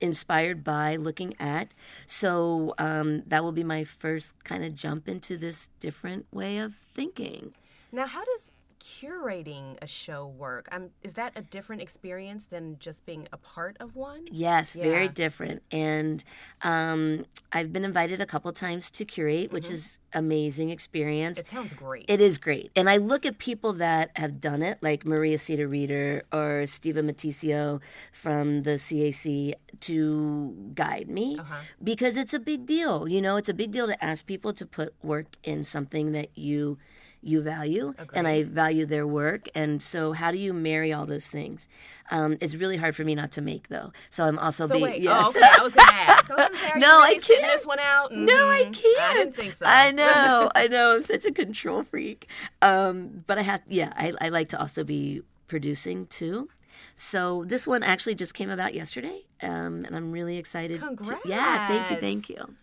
inspired 0.00 0.62
by 0.62 0.94
looking 0.94 1.34
at. 1.40 1.72
So 2.06 2.72
um, 2.78 3.24
that 3.26 3.42
will 3.42 3.52
be 3.52 3.64
my 3.64 3.82
first 3.82 4.42
kind 4.44 4.64
of 4.64 4.74
jump 4.74 5.08
into 5.08 5.36
this 5.36 5.68
different 5.80 6.26
way 6.32 6.58
of 6.58 6.74
thinking. 6.74 7.52
Now, 7.90 8.06
how 8.06 8.24
does 8.24 8.52
curating 8.84 9.78
a 9.80 9.86
show 9.86 10.26
work? 10.26 10.68
Um, 10.70 10.90
is 11.02 11.14
that 11.14 11.32
a 11.34 11.42
different 11.42 11.80
experience 11.80 12.48
than 12.48 12.78
just 12.78 13.06
being 13.06 13.26
a 13.32 13.38
part 13.38 13.76
of 13.80 13.96
one? 13.96 14.26
Yes, 14.30 14.74
very 14.74 15.08
different. 15.08 15.62
And 15.70 16.22
um, 16.62 17.24
I've 17.50 17.72
been 17.72 17.84
invited 17.84 18.20
a 18.20 18.26
couple 18.26 18.52
times 18.52 18.90
to 18.92 19.04
curate, 19.04 19.52
which 19.52 19.70
is 19.70 19.98
amazing 20.12 20.68
experience. 20.68 21.38
It 21.38 21.46
sounds 21.46 21.72
great. 21.72 22.04
It 22.08 22.20
is 22.20 22.36
great. 22.36 22.70
And 22.76 22.90
I 22.90 22.98
look 22.98 23.24
at 23.24 23.38
people 23.38 23.72
that 23.74 24.10
have 24.16 24.40
done 24.40 24.60
it, 24.60 24.78
like 24.82 25.06
Maria 25.06 25.38
Seda-Reeder 25.38 26.24
or 26.32 26.66
Steven 26.66 27.10
Matijcio 27.10 27.80
from 28.12 28.62
the 28.62 28.72
CAC, 28.72 29.54
to 29.80 30.72
guide 30.74 31.08
me 31.08 31.40
because 31.82 32.16
it's 32.16 32.34
a 32.34 32.38
big 32.38 32.66
deal. 32.66 33.08
You 33.08 33.22
know, 33.22 33.36
it's 33.36 33.48
a 33.48 33.54
big 33.54 33.70
deal 33.70 33.86
to 33.86 34.04
ask 34.04 34.26
people 34.26 34.52
to 34.52 34.66
put 34.66 34.94
work 35.02 35.36
in 35.42 35.64
something 35.64 36.12
that 36.12 36.36
you 36.36 36.78
you 37.24 37.40
value 37.40 37.94
and 38.12 38.28
i 38.28 38.42
value 38.42 38.86
their 38.86 39.06
work 39.06 39.48
and 39.54 39.80
so 39.82 40.12
how 40.12 40.30
do 40.30 40.38
you 40.38 40.52
marry 40.52 40.92
all 40.92 41.06
those 41.06 41.26
things 41.26 41.68
um, 42.10 42.36
it's 42.40 42.54
really 42.54 42.76
hard 42.76 42.94
for 42.94 43.02
me 43.02 43.14
not 43.14 43.32
to 43.32 43.40
make 43.40 43.68
though 43.68 43.92
so 44.10 44.24
i'm 44.24 44.38
also 44.38 44.66
so 44.66 44.74
being 44.74 44.84
wait, 44.84 45.00
yes. 45.02 45.24
oh, 45.26 45.30
okay. 45.30 45.40
I 45.58 45.62
was 45.62 45.74
going 45.74 45.88
to 45.88 45.94
ask. 45.94 46.30
I 46.30 46.34
was 46.34 46.60
gonna 46.60 46.74
No, 46.80 46.98
you 46.98 47.04
I 47.04 47.18
can't. 47.18 47.42
this 47.42 47.66
one 47.66 47.78
out? 47.78 48.12
No, 48.12 48.48
I 48.48 48.64
can't. 48.64 49.02
I 49.02 49.14
didn't 49.14 49.36
think 49.36 49.54
so. 49.54 49.66
I 49.68 49.90
know, 49.90 50.50
I 50.54 50.68
know. 50.68 50.96
I'm 50.96 51.02
such 51.02 51.24
a 51.24 51.32
control 51.32 51.82
freak. 51.82 52.28
Um, 52.62 53.24
but 53.26 53.38
I 53.38 53.42
have, 53.42 53.62
yeah, 53.68 53.92
I, 53.96 54.12
I 54.20 54.28
like 54.28 54.48
to 54.48 54.60
also 54.60 54.84
be 54.84 55.22
producing 55.46 56.06
too. 56.06 56.48
So 56.94 57.44
this 57.46 57.66
one 57.66 57.82
actually 57.82 58.14
just 58.14 58.34
came 58.34 58.50
about 58.50 58.74
yesterday, 58.74 59.22
um, 59.42 59.84
and 59.84 59.96
I'm 59.96 60.12
really 60.12 60.38
excited. 60.38 60.80
To, 60.80 61.18
yeah, 61.24 61.68
thank 61.68 61.90
you, 61.90 61.96
thank 61.96 62.28
you. 62.28 62.54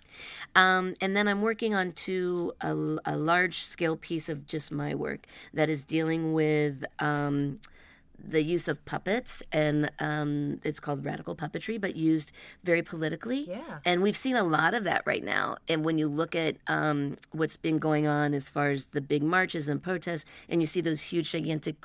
Um, 0.55 0.95
and 1.01 1.15
then 1.15 1.27
I'm 1.27 1.41
working 1.41 1.73
on 1.73 1.91
to 1.93 2.53
a, 2.61 2.75
a 3.05 3.15
large 3.15 3.63
scale 3.63 3.95
piece 3.95 4.29
of 4.29 4.45
just 4.45 4.71
my 4.71 4.93
work 4.95 5.25
that 5.53 5.69
is 5.69 5.83
dealing 5.83 6.33
with. 6.33 6.85
Um, 6.99 7.59
the 8.23 8.43
use 8.43 8.67
of 8.67 8.83
puppets, 8.85 9.41
and 9.51 9.91
um, 9.99 10.59
it's 10.63 10.79
called 10.79 11.03
radical 11.03 11.35
puppetry, 11.35 11.79
but 11.79 11.95
used 11.95 12.31
very 12.63 12.81
politically. 12.81 13.47
Yeah. 13.49 13.79
And 13.85 14.01
we've 14.01 14.17
seen 14.17 14.35
a 14.35 14.43
lot 14.43 14.73
of 14.73 14.83
that 14.83 15.03
right 15.05 15.23
now. 15.23 15.57
And 15.67 15.83
when 15.83 15.97
you 15.97 16.07
look 16.07 16.35
at 16.35 16.57
um, 16.67 17.17
what's 17.31 17.57
been 17.57 17.79
going 17.79 18.07
on 18.07 18.33
as 18.33 18.49
far 18.49 18.71
as 18.71 18.85
the 18.85 19.01
big 19.01 19.23
marches 19.23 19.67
and 19.67 19.81
protests, 19.81 20.25
and 20.49 20.61
you 20.61 20.67
see 20.67 20.81
those 20.81 21.01
huge, 21.01 21.31
gigantic, 21.31 21.75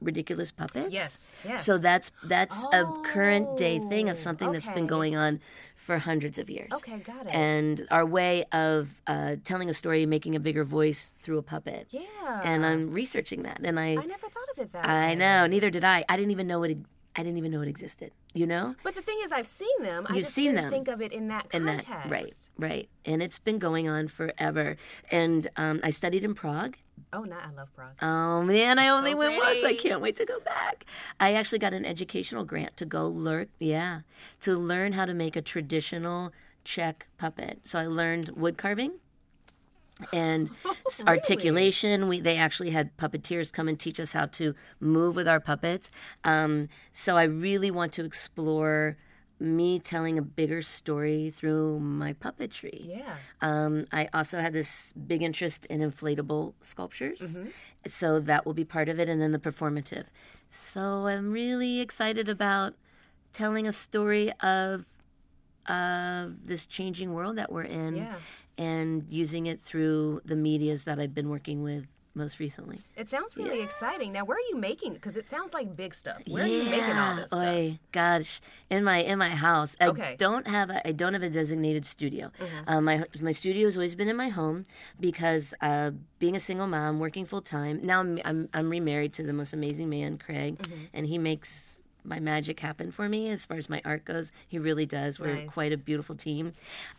ridiculous 0.00 0.50
puppets. 0.50 0.92
Yes, 0.92 1.34
yes. 1.44 1.64
So 1.64 1.78
that's 1.78 2.12
that's 2.24 2.62
a 2.72 2.84
current 3.04 3.56
day 3.56 3.78
thing 3.78 4.08
of 4.08 4.16
Oh, 4.16 4.20
something 4.20 4.52
that's 4.52 4.68
been 4.68 4.86
going 4.86 5.16
on 5.16 5.40
for 5.88 5.96
hundreds 5.96 6.38
of 6.38 6.50
years. 6.50 6.70
Okay, 6.74 6.98
got 6.98 7.26
it. 7.26 7.30
And 7.34 7.86
our 7.90 8.04
way 8.04 8.44
of 8.52 9.00
uh, 9.06 9.36
telling 9.42 9.70
a 9.70 9.74
story, 9.74 10.04
making 10.04 10.36
a 10.36 10.40
bigger 10.48 10.62
voice 10.62 11.16
through 11.22 11.38
a 11.38 11.42
puppet. 11.42 11.86
yeah. 11.90 12.42
And 12.44 12.66
I'm 12.66 12.90
researching 12.92 13.42
that, 13.44 13.60
and 13.64 13.80
I 13.80 13.92
I 13.92 14.04
never 14.16 14.28
thought 14.28 14.50
of 14.54 14.58
it 14.58 14.70
that 14.74 14.84
I 14.86 15.08
way. 15.08 15.14
know. 15.14 15.46
Neither 15.46 15.70
did 15.70 15.84
I. 15.84 16.04
I 16.06 16.16
didn't 16.18 16.30
even 16.32 16.46
know 16.46 16.62
it, 16.62 16.76
I 17.16 17.22
didn't 17.22 17.38
even 17.38 17.50
know 17.50 17.62
it 17.62 17.68
existed. 17.68 18.10
You 18.34 18.46
know, 18.46 18.74
But 18.84 18.94
the 18.94 19.00
thing 19.08 19.16
is, 19.24 19.32
I've 19.32 19.46
seen 19.46 19.78
them. 19.82 20.06
I 20.10 20.12
You've 20.12 20.24
just 20.24 20.34
seen 20.34 20.44
didn't 20.52 20.60
them. 20.64 20.70
think 20.70 20.88
of 20.88 21.00
it 21.00 21.10
in 21.12 21.28
that 21.28 21.48
context. 21.50 21.86
that 21.88 22.10
right, 22.10 22.34
right, 22.58 22.88
and 23.06 23.22
it's 23.22 23.38
been 23.38 23.58
going 23.58 23.88
on 23.88 24.08
forever. 24.08 24.76
And 25.10 25.48
um, 25.56 25.80
I 25.82 25.88
studied 25.90 26.22
in 26.22 26.34
Prague. 26.34 26.76
Oh, 27.12 27.22
no, 27.22 27.36
I 27.36 27.50
love 27.56 27.68
Prague. 27.74 27.96
Oh 28.02 28.42
man, 28.42 28.78
I 28.78 28.88
only 28.88 29.14
went 29.14 29.36
once. 29.38 29.60
I 29.64 29.74
can't 29.74 30.00
wait 30.02 30.16
to 30.16 30.26
go 30.26 30.40
back. 30.40 30.84
I 31.18 31.32
actually 31.32 31.58
got 31.58 31.72
an 31.72 31.84
educational 31.86 32.44
grant 32.44 32.76
to 32.76 32.84
go 32.84 33.08
learn, 33.08 33.48
yeah, 33.58 34.00
to 34.40 34.58
learn 34.58 34.92
how 34.92 35.06
to 35.06 35.14
make 35.14 35.34
a 35.34 35.42
traditional 35.42 36.32
Czech 36.64 37.06
puppet. 37.16 37.60
So 37.64 37.78
I 37.78 37.86
learned 37.86 38.30
wood 38.36 38.58
carving 38.58 38.92
and 40.12 40.50
s- 40.86 41.02
articulation. 41.06 42.08
We 42.08 42.20
they 42.20 42.36
actually 42.36 42.70
had 42.70 42.94
puppeteers 42.98 43.50
come 43.52 43.68
and 43.68 43.78
teach 43.80 43.98
us 43.98 44.12
how 44.12 44.26
to 44.26 44.54
move 44.78 45.16
with 45.16 45.26
our 45.26 45.40
puppets. 45.40 45.90
Um, 46.24 46.68
so 46.92 47.16
I 47.16 47.22
really 47.22 47.70
want 47.70 47.92
to 47.94 48.04
explore 48.04 48.98
me 49.40 49.78
telling 49.78 50.18
a 50.18 50.22
bigger 50.22 50.62
story 50.62 51.30
through 51.30 51.78
my 51.80 52.12
puppetry. 52.12 52.86
yeah. 52.86 53.14
Um, 53.40 53.86
I 53.92 54.08
also 54.12 54.40
had 54.40 54.52
this 54.52 54.92
big 54.94 55.22
interest 55.22 55.64
in 55.66 55.80
inflatable 55.80 56.54
sculptures, 56.60 57.38
so 57.86 58.18
that 58.20 58.44
will 58.44 58.54
be 58.54 58.64
part 58.64 58.88
of 58.88 58.98
it, 58.98 59.08
and 59.08 59.20
then 59.22 59.32
the 59.32 59.38
performative. 59.38 60.04
So 60.48 61.06
I'm 61.06 61.30
really 61.30 61.80
excited 61.80 62.28
about 62.28 62.74
telling 63.32 63.66
a 63.66 63.72
story 63.72 64.32
of 64.40 64.86
of 65.66 66.46
this 66.46 66.64
changing 66.64 67.12
world 67.12 67.36
that 67.36 67.52
we're 67.52 67.62
in, 67.62 67.96
Yeah. 67.96 68.14
and 68.56 69.04
using 69.10 69.46
it 69.46 69.60
through 69.60 70.22
the 70.24 70.34
medias 70.34 70.84
that 70.84 70.98
I've 70.98 71.14
been 71.14 71.28
working 71.28 71.62
with 71.62 71.86
most 72.18 72.38
recently. 72.38 72.80
It 72.96 73.08
sounds 73.08 73.36
really 73.36 73.62
exciting. 73.62 74.12
Now, 74.12 74.24
where 74.26 74.36
are 74.36 74.48
you 74.50 74.56
making 74.56 74.92
it? 74.92 74.94
Because 74.96 75.16
it 75.16 75.26
sounds 75.26 75.54
like 75.54 75.74
big 75.74 75.94
stuff. 75.94 76.20
Where 76.28 76.44
are 76.44 76.46
you 76.46 76.64
making 76.64 76.96
all 76.98 77.16
this 77.16 77.28
stuff? 77.28 77.42
Oy, 77.44 77.78
gosh, 77.92 78.40
in 78.68 78.84
my 78.84 78.98
in 78.98 79.18
my 79.18 79.30
house. 79.30 79.74
I 79.80 79.86
Okay. 79.88 80.02
Mm-hmm. 80.02 80.16
don't 80.16 80.46
have 80.48 80.68
a 80.70 80.86
I 80.86 80.92
don't 80.92 81.14
have 81.14 81.22
a 81.22 81.30
designated 81.30 81.86
studio. 81.86 82.30
Um, 82.66 82.84
my 82.84 83.04
my 83.20 83.32
studio 83.32 83.64
has 83.66 83.76
always 83.76 83.94
been 83.94 84.08
in 84.08 84.16
my 84.16 84.28
home 84.28 84.66
because 85.00 85.54
uh, 85.62 85.92
being 86.18 86.36
a 86.36 86.40
single 86.40 86.66
mom, 86.66 86.98
working 86.98 87.24
full 87.24 87.42
time. 87.42 87.80
Now 87.82 88.00
I'm, 88.00 88.18
I'm 88.24 88.48
I'm 88.52 88.68
remarried 88.68 89.12
to 89.14 89.22
the 89.22 89.32
most 89.32 89.52
amazing 89.54 89.88
man, 89.88 90.18
Craig, 90.18 90.58
Mm-hmm. 90.58 90.84
and 90.92 91.06
he 91.06 91.16
makes 91.18 91.82
my 92.04 92.20
magic 92.20 92.60
happen 92.60 92.90
for 92.90 93.06
me 93.08 93.28
as 93.28 93.44
far 93.44 93.58
as 93.58 93.68
my 93.68 93.82
art 93.84 94.04
goes. 94.04 94.32
He 94.46 94.58
really 94.58 94.86
does. 94.86 95.20
We're 95.20 95.34
Nice. 95.34 95.50
quite 95.50 95.72
a 95.72 95.76
beautiful 95.76 96.14
team. 96.16 96.52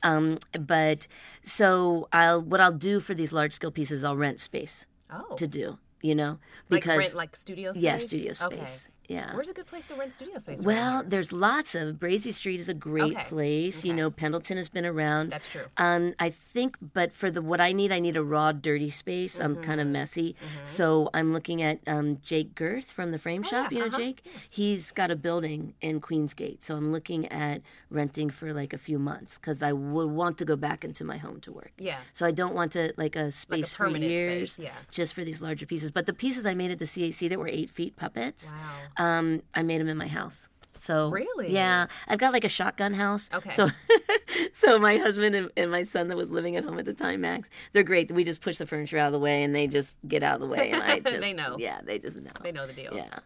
Um, 0.03 0.37
but 0.59 1.07
so 1.41 2.07
I'll 2.13 2.41
what 2.41 2.59
I'll 2.61 2.71
do 2.91 2.99
for 2.99 3.13
these 3.15 3.31
large 3.33 3.53
scale 3.53 3.71
pieces, 3.71 4.03
I'll 4.03 4.17
rent 4.17 4.39
space 4.39 4.85
Oh, 5.11 5.35
to 5.35 5.47
do. 5.47 5.77
You 6.01 6.15
know, 6.15 6.39
like 6.69 6.81
because 6.81 6.97
rent 6.97 7.15
like 7.15 7.35
studio 7.35 7.73
space. 7.73 7.83
yeah, 7.83 7.97
studio 7.97 8.33
Okay. 8.43 8.55
space. 8.55 8.89
Yeah. 9.09 9.33
Where's 9.33 9.49
a 9.49 9.53
good 9.53 9.65
place 9.65 9.85
to 9.87 9.95
rent 9.95 10.13
studio 10.13 10.37
space? 10.37 10.63
Well, 10.63 10.99
here? 11.01 11.09
there's 11.09 11.31
lots 11.33 11.73
of 11.73 11.95
Brazee 11.95 12.31
Street 12.31 12.59
is 12.59 12.69
a 12.69 12.75
great 12.75 13.15
Okay. 13.15 13.23
place. 13.25 13.83
You 13.83 13.91
know, 13.93 14.11
Pendleton 14.11 14.55
has 14.57 14.69
been 14.69 14.85
around. 14.85 15.31
That's 15.31 15.49
true. 15.49 15.63
Um, 15.77 16.13
I 16.19 16.29
think, 16.29 16.77
but 16.93 17.11
for 17.11 17.31
the 17.31 17.41
what 17.41 17.59
I 17.59 17.71
need, 17.71 17.91
I 17.91 17.99
need 17.99 18.15
a 18.15 18.23
raw, 18.23 18.51
dirty 18.51 18.91
space. 18.91 19.39
I'm 19.39 19.55
kind 19.55 19.81
of 19.81 19.85
Mm-hmm. 19.87 19.93
messy, 19.93 20.35
so 20.63 21.09
I'm 21.13 21.33
looking 21.33 21.61
at 21.63 21.79
um, 21.87 22.19
Jake 22.21 22.53
Girth 22.53 22.91
from 22.91 23.11
the 23.11 23.17
Frame 23.17 23.41
Shop. 23.41 23.69
Oh, 23.71 23.75
yeah, 23.75 23.77
You 23.77 23.79
know, 23.79 23.87
uh-huh. 23.87 23.97
Jake. 23.97 24.23
He's 24.47 24.91
got 24.91 25.09
a 25.09 25.15
building 25.15 25.73
in 25.81 25.99
Queensgate, 26.01 26.61
so 26.63 26.75
I'm 26.75 26.91
looking 26.91 27.25
at 27.29 27.61
renting 27.89 28.29
for 28.29 28.53
like 28.53 28.73
a 28.73 28.77
few 28.77 28.99
months 28.99 29.39
because 29.39 29.63
I 29.63 29.71
would 29.73 30.11
want 30.11 30.37
to 30.37 30.45
go 30.45 30.55
back 30.55 30.85
into 30.85 31.03
my 31.03 31.17
home 31.17 31.39
to 31.41 31.51
work. 31.51 31.71
Yeah. 31.79 31.97
So 32.13 32.27
I 32.27 32.31
don't 32.31 32.53
want 32.53 32.71
to 32.73 32.93
like 32.97 33.15
a 33.15 33.31
space 33.31 33.73
for 33.73 33.85
permanent 33.85 34.11
years, 34.11 34.53
space, 34.53 34.65
yeah. 34.65 34.73
just 34.91 35.15
for 35.15 35.23
these 35.23 35.41
larger 35.41 35.65
pieces. 35.65 35.89
But 35.89 36.05
the 36.05 36.13
pieces 36.13 36.45
I 36.45 36.53
made 36.53 36.69
at 36.69 36.77
the 36.77 36.85
CAC 36.85 37.27
that 37.29 37.39
were 37.39 37.47
eight 37.47 37.71
feet 37.71 37.95
puppets, 37.95 38.51
Wow. 38.51 38.98
Um, 38.99 39.41
I 39.55 39.63
made 39.63 39.81
them 39.81 39.89
in 39.89 39.97
my 39.97 40.07
house. 40.07 40.47
So 40.81 41.09
Really? 41.09 41.51
yeah, 41.51 41.87
I've 42.07 42.19
got 42.19 42.31
like 42.31 42.45
a 42.45 42.49
shotgun 42.49 42.93
house. 42.93 43.29
Okay. 43.33 43.49
So, 43.49 43.69
so 44.53 44.79
my 44.79 44.95
husband 44.97 45.35
and, 45.35 45.49
and 45.57 45.69
my 45.71 45.83
son 45.83 46.07
that 46.07 46.15
was 46.15 46.29
living 46.29 46.55
at 46.55 46.63
home 46.63 46.79
at 46.79 46.85
the 46.85 46.93
time, 46.93 47.21
Max, 47.21 47.49
they're 47.73 47.83
great. 47.83 48.09
We 48.11 48.23
just 48.23 48.39
push 48.39 48.57
the 48.59 48.65
furniture 48.65 48.97
out 48.97 49.07
of 49.07 49.13
the 49.13 49.19
way 49.19 49.43
and 49.43 49.53
they 49.53 49.67
just 49.67 49.93
get 50.07 50.23
out 50.23 50.35
of 50.35 50.41
the 50.41 50.47
way, 50.47 50.71
and 50.71 50.81
I 50.81 50.99
just 51.09 51.19
They 51.19 51.33
know. 51.33 51.57
Yeah, 51.59 51.81
they 51.83 51.99
just 51.99 52.15
know. 52.17 52.31
They 52.41 52.51
know 52.53 52.65
the 52.65 52.73
deal. 52.73 52.93
Yeah. 52.95 53.19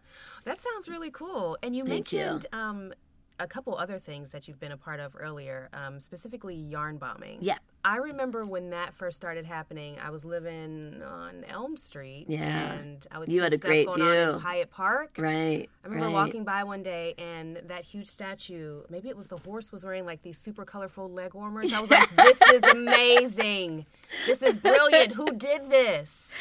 That 0.44 0.60
sounds 0.60 0.88
really 0.88 1.10
cool. 1.12 1.56
And 1.62 1.76
you 1.76 1.84
Thank 1.84 2.12
you. 2.12 2.18
mentioned 2.20 2.46
um, 2.52 2.92
a 3.40 3.46
couple 3.46 3.76
other 3.76 3.98
things 3.98 4.32
that 4.32 4.46
you've 4.46 4.60
been 4.60 4.72
a 4.72 4.76
part 4.76 5.00
of 5.00 5.16
earlier, 5.18 5.68
um, 5.72 5.98
specifically 5.98 6.54
yarn 6.54 6.98
bombing. 6.98 7.38
Yeah. 7.40 7.58
I 7.84 7.96
remember 7.96 8.46
when 8.46 8.70
that 8.70 8.94
first 8.94 9.16
started 9.16 9.44
happening. 9.44 9.98
I 10.02 10.10
was 10.10 10.24
living 10.24 11.02
on 11.02 11.44
Elm 11.48 11.76
Street. 11.76 12.26
Yeah. 12.28 12.72
And 12.72 13.06
I 13.10 13.18
would 13.18 13.28
You 13.28 13.38
see 13.38 13.42
had 13.42 13.52
a 13.52 13.56
stuff 13.58 13.68
great 13.68 13.86
going 13.86 14.00
on 14.00 14.08
in 14.08 14.30
view. 14.30 14.40
Piatt 14.40 14.70
Park. 14.70 15.16
Right. 15.18 15.68
I 15.84 15.86
remember 15.86 16.06
right. 16.06 16.12
walking 16.12 16.44
by 16.44 16.64
one 16.64 16.82
day 16.82 17.14
and 17.18 17.60
that 17.66 17.84
huge 17.84 18.06
statue, 18.06 18.82
maybe 18.88 19.08
it 19.08 19.16
was 19.16 19.28
the 19.28 19.36
horse 19.36 19.72
was 19.72 19.84
wearing 19.84 20.06
like 20.06 20.22
these 20.22 20.38
super 20.38 20.64
colorful 20.64 21.10
leg 21.10 21.34
warmers. 21.34 21.74
I 21.74 21.80
was 21.80 21.90
like, 21.90 22.14
this 22.16 22.40
is 22.52 22.62
amazing. 22.62 23.84
This 24.26 24.42
is 24.42 24.56
brilliant. 24.56 25.12
Who 25.12 25.32
did 25.32 25.70
this? 25.70 26.32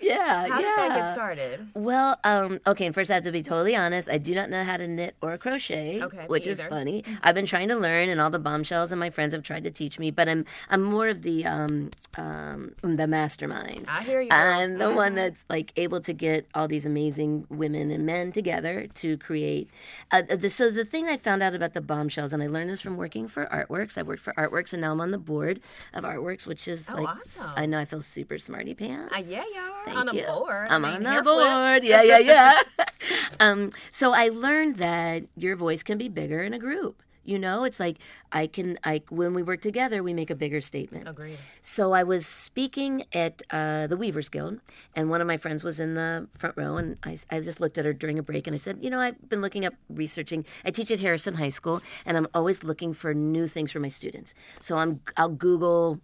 Yeah. 0.00 0.46
How 0.48 0.58
yeah. 0.60 0.76
did 0.76 0.78
that 0.78 0.96
get 0.96 1.12
started? 1.12 1.68
Well, 1.74 2.18
um, 2.24 2.60
okay, 2.66 2.90
first 2.90 3.10
I 3.10 3.14
have 3.14 3.24
to 3.24 3.32
be 3.32 3.42
totally 3.42 3.76
honest. 3.76 4.08
I 4.08 4.18
do 4.18 4.34
not 4.34 4.50
know 4.50 4.64
how 4.64 4.76
to 4.76 4.86
knit 4.88 5.14
or 5.20 5.36
crochet, 5.38 6.02
Okay, 6.02 6.24
which 6.26 6.46
is 6.46 6.62
funny. 6.62 7.04
I've 7.22 7.34
been 7.34 7.46
trying 7.46 7.68
to 7.68 7.76
learn, 7.76 8.08
and 8.08 8.20
all 8.20 8.30
the 8.30 8.38
bombshells 8.38 8.92
and 8.92 8.98
my 9.00 9.10
friends 9.10 9.32
have 9.34 9.42
tried 9.42 9.64
to 9.64 9.70
teach 9.70 9.98
me, 9.98 10.10
but 10.10 10.28
I'm 10.28 10.44
I'm 10.68 10.82
more 10.82 11.08
of 11.08 11.22
the 11.22 11.44
um, 11.46 11.90
um, 12.16 12.72
the 12.82 13.06
mastermind. 13.06 13.86
I 13.88 14.02
hear 14.02 14.20
you. 14.20 14.28
I'm 14.30 14.78
the 14.78 14.90
one 14.92 15.14
that's 15.14 15.38
like 15.48 15.72
able 15.76 16.00
to 16.02 16.12
get 16.12 16.46
all 16.54 16.68
these 16.68 16.86
amazing 16.86 17.46
women 17.48 17.90
and 17.90 18.04
men 18.06 18.32
together 18.32 18.86
to 18.94 19.16
create. 19.18 19.68
Uh, 20.10 20.22
the, 20.22 20.50
so 20.50 20.70
the 20.70 20.84
thing 20.84 21.06
I 21.08 21.16
found 21.16 21.42
out 21.42 21.54
about 21.54 21.74
the 21.74 21.80
bombshells, 21.80 22.32
and 22.32 22.42
I 22.42 22.46
learned 22.46 22.70
this 22.70 22.80
from 22.80 22.96
working 22.96 23.28
for 23.28 23.46
Artworks. 23.46 23.98
I 23.98 24.02
worked 24.02 24.22
for 24.22 24.32
Artworks, 24.34 24.72
and 24.72 24.80
now 24.82 24.92
I'm 24.92 25.00
on 25.00 25.10
the 25.10 25.18
board 25.18 25.60
of 25.92 26.04
Artworks, 26.04 26.46
which 26.46 26.66
is 26.68 26.88
Oh, 26.90 26.96
like 26.96 27.08
awesome. 27.16 27.52
I 27.56 27.66
know 27.66 27.78
I 27.78 27.84
feel 27.84 28.00
super 28.00 28.38
smarty 28.38 28.74
pants. 28.74 29.14
Uh, 29.14 29.22
yeah, 29.24 29.42
are 29.86 29.89
Thank 29.94 30.08
on 30.08 30.08
a 30.08 30.14
you. 30.14 30.26
board. 30.26 30.68
I'm 30.70 30.84
I 30.84 30.98
mean, 30.98 31.06
on 31.06 31.12
flip. 31.12 31.24
board. 31.24 31.84
Yeah, 31.84 32.02
yeah, 32.02 32.18
yeah. 32.18 32.60
um, 33.40 33.70
so 33.90 34.12
I 34.12 34.28
learned 34.28 34.76
that 34.76 35.24
your 35.36 35.56
voice 35.56 35.82
can 35.82 35.98
be 35.98 36.08
bigger 36.08 36.42
in 36.42 36.54
a 36.54 36.58
group. 36.58 37.02
You 37.22 37.38
know, 37.38 37.64
it's 37.64 37.78
like 37.78 37.98
I 38.32 38.46
can. 38.46 38.78
I 38.82 39.02
when 39.10 39.34
we 39.34 39.42
work 39.42 39.60
together, 39.60 40.02
we 40.02 40.14
make 40.14 40.30
a 40.30 40.34
bigger 40.34 40.60
statement. 40.60 41.06
Agreed. 41.06 41.38
So 41.60 41.92
I 41.92 42.02
was 42.02 42.26
speaking 42.26 43.04
at 43.12 43.42
uh, 43.50 43.86
the 43.86 43.96
Weavers 43.96 44.30
Guild, 44.30 44.58
and 44.96 45.10
one 45.10 45.20
of 45.20 45.26
my 45.26 45.36
friends 45.36 45.62
was 45.62 45.78
in 45.78 45.94
the 45.94 46.28
front 46.32 46.56
row, 46.56 46.78
and 46.78 46.96
I, 47.04 47.18
I 47.30 47.40
just 47.40 47.60
looked 47.60 47.76
at 47.76 47.84
her 47.84 47.92
during 47.92 48.18
a 48.18 48.22
break, 48.22 48.46
and 48.46 48.54
I 48.54 48.56
said, 48.56 48.78
you 48.80 48.88
know, 48.88 48.98
I've 49.00 49.28
been 49.28 49.42
looking 49.42 49.66
up 49.66 49.74
researching. 49.90 50.46
I 50.64 50.70
teach 50.70 50.90
at 50.90 50.98
Harrison 51.00 51.34
High 51.34 51.50
School, 51.50 51.82
and 52.06 52.16
I'm 52.16 52.26
always 52.34 52.64
looking 52.64 52.94
for 52.94 53.12
new 53.12 53.46
things 53.46 53.70
for 53.70 53.80
my 53.80 53.88
students. 53.88 54.32
So 54.60 54.78
I'm 54.78 55.00
I'll 55.16 55.28
Google 55.28 56.00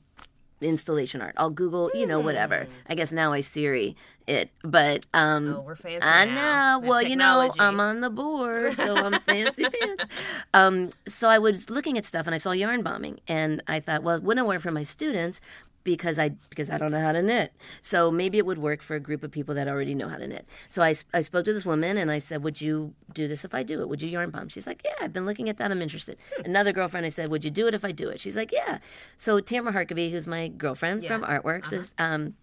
installation 0.61 1.21
art. 1.21 1.35
I'll 1.37 1.51
Google, 1.51 1.91
you 1.95 2.07
know, 2.07 2.21
whatever. 2.21 2.67
I 2.89 2.95
guess 2.95 3.13
now 3.13 3.33
I 3.33 3.41
Siri 3.41 3.97
it, 4.27 4.51
but 4.63 5.07
um, 5.15 5.55
Oh, 5.59 5.61
we're 5.61 5.77
fancy 5.77 6.07
I 6.07 6.25
now. 6.25 6.79
know. 6.79 6.83
The 6.83 6.89
Well, 6.89 7.03
you 7.03 7.15
know. 7.15 7.49
I'm 7.61 7.79
on 7.79 8.01
the 8.01 8.11
board, 8.11 8.77
so 8.77 8.97
I'm 8.97 9.21
fancy 9.21 9.65
pants. 9.71 10.05
Um, 10.53 10.91
so 11.07 11.29
I 11.29 11.39
was 11.39 11.71
looking 11.71 11.97
at 11.97 12.05
stuff 12.05 12.27
and 12.27 12.35
I 12.35 12.39
saw 12.39 12.51
yarn 12.51 12.83
bombing, 12.83 13.21
and 13.29 13.63
I 13.69 13.79
thought, 13.79 14.03
well, 14.03 14.17
it 14.17 14.25
wouldn't 14.25 14.49
work 14.49 14.61
for 14.61 14.73
my 14.73 14.83
students 14.83 15.41
because 15.87 16.19
I 16.19 16.31
because 16.51 16.69
I 16.69 16.79
don't 16.79 16.91
know 16.91 17.01
how 17.01 17.13
to 17.13 17.23
knit. 17.23 17.53
So 17.81 18.11
maybe 18.11 18.39
it 18.39 18.45
would 18.45 18.59
work 18.59 18.83
for 18.83 18.97
a 18.97 19.01
group 19.01 19.23
of 19.23 19.31
people 19.31 19.55
that 19.55 19.69
already 19.69 19.95
know 19.95 20.09
how 20.09 20.17
to 20.17 20.27
knit. 20.27 20.45
So 20.69 20.83
I, 20.83 20.95
I 21.15 21.21
spoke 21.21 21.45
to 21.45 21.53
this 21.53 21.65
woman 21.65 21.97
and 21.97 22.11
I 22.11 22.19
said, 22.19 22.43
would 22.43 22.61
you 22.61 22.93
do 23.15 23.29
this 23.29 23.45
if 23.45 23.55
I 23.55 23.63
do 23.63 23.81
it? 23.81 23.89
Would 23.89 24.03
you 24.03 24.09
yarn 24.09 24.31
bomb? 24.31 24.49
She's 24.49 24.67
like, 24.67 24.83
yeah, 24.85 24.95
I've 25.01 25.13
been 25.13 25.25
looking 25.25 25.49
at 25.49 25.59
that. 25.59 25.71
I'm 25.71 25.81
interested. 25.81 26.19
Another 26.45 26.73
girlfriend, 26.73 27.07
I 27.07 27.09
said, 27.09 27.29
would 27.31 27.45
you 27.45 27.53
do 27.53 27.69
it 27.69 27.75
if 27.75 27.85
I 27.85 27.93
do 27.93 28.09
it? 28.09 28.21
She's 28.21 28.37
like, 28.37 28.51
yeah. 28.53 28.79
So 29.17 29.39
Tamara 29.39 29.73
Harkavy, 29.73 30.11
who's 30.11 30.27
my 30.27 30.49
girlfriend 30.49 31.07
from 31.07 31.23
Artworks, 31.23 31.73
is 31.73 31.95
um, 31.99 32.35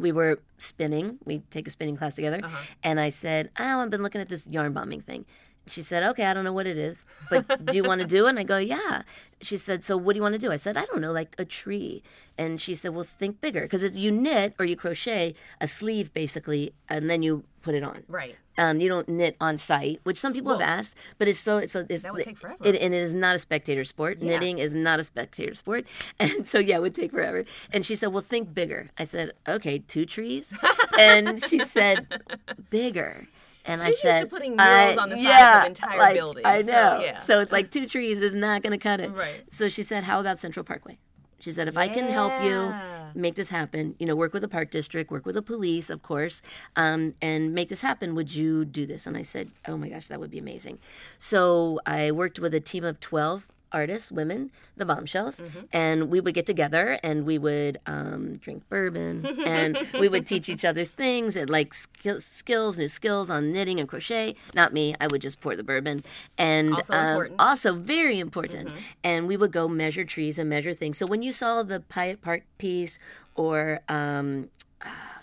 we 0.00 0.10
were 0.10 0.40
spinning. 0.56 1.18
We 1.26 1.40
take 1.50 1.68
a 1.68 1.70
spinning 1.70 1.98
class 1.98 2.14
together, 2.14 2.40
and 2.82 2.98
I 2.98 3.10
said, 3.10 3.50
"Oh, 3.58 3.80
I've 3.80 3.90
been 3.90 4.02
looking 4.02 4.20
at 4.22 4.28
this 4.28 4.46
yarn 4.46 4.72
bombing 4.72 5.00
thing." 5.02 5.26
She 5.70 5.82
said, 5.82 6.02
"Okay, 6.02 6.24
I 6.24 6.34
don't 6.34 6.44
know 6.44 6.52
what 6.52 6.66
it 6.66 6.76
is, 6.76 7.04
but 7.28 7.66
do 7.66 7.76
you 7.76 7.82
want 7.82 8.00
to 8.00 8.06
do 8.06 8.26
it?" 8.26 8.30
And 8.30 8.38
I 8.38 8.42
go, 8.42 8.58
"Yeah." 8.58 9.02
She 9.40 9.56
said, 9.56 9.82
"So 9.82 9.96
what 9.96 10.12
do 10.12 10.18
you 10.18 10.22
want 10.22 10.34
to 10.34 10.38
do?" 10.38 10.52
I 10.52 10.56
said, 10.56 10.76
"I 10.76 10.84
don't 10.86 11.00
know, 11.00 11.12
like 11.12 11.34
a 11.38 11.44
tree." 11.44 12.02
And 12.36 12.60
she 12.60 12.74
said, 12.74 12.94
"Well, 12.94 13.04
think 13.04 13.40
bigger, 13.40 13.62
because 13.62 13.82
you 13.92 14.10
knit 14.10 14.54
or 14.58 14.64
you 14.64 14.76
crochet 14.76 15.34
a 15.60 15.66
sleeve 15.66 16.12
basically, 16.12 16.72
and 16.88 17.08
then 17.08 17.22
you 17.22 17.44
put 17.62 17.74
it 17.74 17.82
on. 17.82 18.04
Right. 18.08 18.36
Um, 18.58 18.80
you 18.80 18.88
don't 18.88 19.08
knit 19.08 19.36
on 19.40 19.56
site, 19.56 20.00
which 20.02 20.18
some 20.18 20.32
people 20.32 20.52
have 20.52 20.60
asked, 20.60 20.96
but 21.18 21.28
it's 21.28 21.38
still 21.38 21.58
it's, 21.58 21.74
a, 21.74 21.86
it's 21.88 22.02
That 22.02 22.12
would 22.12 22.24
take 22.24 22.36
forever. 22.36 22.62
It, 22.62 22.76
and 22.76 22.92
it 22.92 22.98
is 22.98 23.14
not 23.14 23.34
a 23.34 23.38
spectator 23.38 23.84
sport. 23.84 24.20
Knitting 24.20 24.58
is 24.58 24.74
not 24.74 25.00
a 25.00 25.04
spectator 25.04 25.54
sport, 25.54 25.86
and 26.18 26.46
so 26.46 26.58
yeah, 26.58 26.76
it 26.76 26.82
would 26.82 26.94
take 26.94 27.12
forever. 27.12 27.44
And 27.72 27.86
she 27.86 27.94
said, 27.96 28.08
"Well, 28.08 28.22
think 28.22 28.52
bigger." 28.52 28.90
I 28.98 29.04
said, 29.04 29.32
"Okay, 29.48 29.78
two 29.78 30.04
trees," 30.04 30.52
and 30.98 31.42
she 31.42 31.64
said, 31.64 32.06
"Bigger." 32.68 33.28
And 33.70 33.80
I 33.80 33.86
She's 33.90 34.04
used 34.04 34.20
to 34.20 34.26
putting 34.26 34.56
murals 34.56 34.98
I- 34.98 35.02
on 35.02 35.08
the 35.10 35.16
sides 35.16 35.26
of 35.28 35.32
yeah, 35.32 35.64
entire 35.66 35.98
like, 35.98 36.14
buildings, 36.16 36.46
I 36.46 36.60
so, 36.62 36.72
know. 36.72 37.00
yeah. 37.02 37.18
So 37.18 37.40
it's 37.40 37.52
like 37.52 37.70
two 37.70 37.86
trees 37.86 38.20
is 38.20 38.34
not 38.34 38.62
going 38.62 38.72
to 38.72 38.78
cut 38.78 39.00
it. 39.00 39.10
Right. 39.12 39.44
So 39.50 39.68
she 39.68 39.82
said, 39.82 40.04
"How 40.04 40.20
about 40.20 40.38
Central 40.40 40.64
Parkway?" 40.64 40.98
She 41.42 41.52
said, 41.52 41.68
if 41.68 41.76
I 41.78 41.88
can 41.88 42.06
help 42.08 42.42
you 42.44 42.74
make 43.14 43.34
this 43.34 43.48
happen, 43.48 43.94
you 43.98 44.04
know, 44.06 44.14
work 44.14 44.34
with 44.34 44.42
the 44.42 44.48
park 44.48 44.70
district, 44.70 45.10
work 45.10 45.24
with 45.24 45.36
the 45.36 45.40
police, 45.42 45.88
of 45.88 46.02
course, 46.02 46.42
um, 46.76 47.14
and 47.22 47.54
make 47.54 47.70
this 47.70 47.80
happen, 47.80 48.14
would 48.14 48.34
you 48.34 48.66
do 48.66 48.84
this? 48.84 49.06
And 49.06 49.16
I 49.16 49.22
said, 49.22 49.50
oh 49.66 49.78
my 49.78 49.88
gosh, 49.88 50.08
that 50.08 50.20
would 50.20 50.30
be 50.30 50.38
amazing. 50.38 50.78
So 51.16 51.80
I 51.86 52.10
worked 52.12 52.38
with 52.38 52.52
a 52.52 52.60
team 52.60 52.84
of 52.84 53.00
12 53.00 53.48
artists, 53.72 54.10
women, 54.12 54.50
the 54.76 54.84
bombshells, 54.84 55.40
and 55.72 56.10
we 56.10 56.20
would 56.20 56.34
get 56.34 56.46
together 56.46 56.98
and 57.02 57.24
we 57.24 57.38
would 57.38 57.78
um, 57.86 58.36
drink 58.38 58.62
bourbon 58.68 59.26
and 59.44 59.78
we 59.98 60.08
would 60.08 60.26
teach 60.26 60.48
each 60.48 60.64
other 60.64 60.84
things 60.84 61.36
and 61.36 61.48
like 61.50 61.74
skill, 61.74 62.20
skills, 62.20 62.78
new 62.78 62.88
skills 62.88 63.30
on 63.30 63.52
knitting 63.52 63.78
and 63.80 63.88
crochet. 63.88 64.34
Not 64.54 64.72
me, 64.72 64.94
I 65.00 65.06
would 65.06 65.20
just 65.22 65.40
pour 65.40 65.54
the 65.56 65.62
bourbon. 65.64 66.02
And 66.38 66.76
Also 66.76 66.94
um, 66.94 67.28
also 67.38 67.74
very 67.74 68.18
important. 68.18 68.72
And 69.04 69.26
we 69.28 69.36
would 69.36 69.52
go 69.52 69.68
measure 69.68 70.04
trees 70.04 70.38
and 70.38 70.48
measure 70.48 70.74
things. 70.74 70.98
So 70.98 71.06
when 71.06 71.22
you 71.22 71.32
saw 71.32 71.62
the 71.62 71.80
Piatt 71.80 72.20
Park 72.20 72.42
piece 72.58 72.98
or 73.34 73.80
um, 73.88 74.48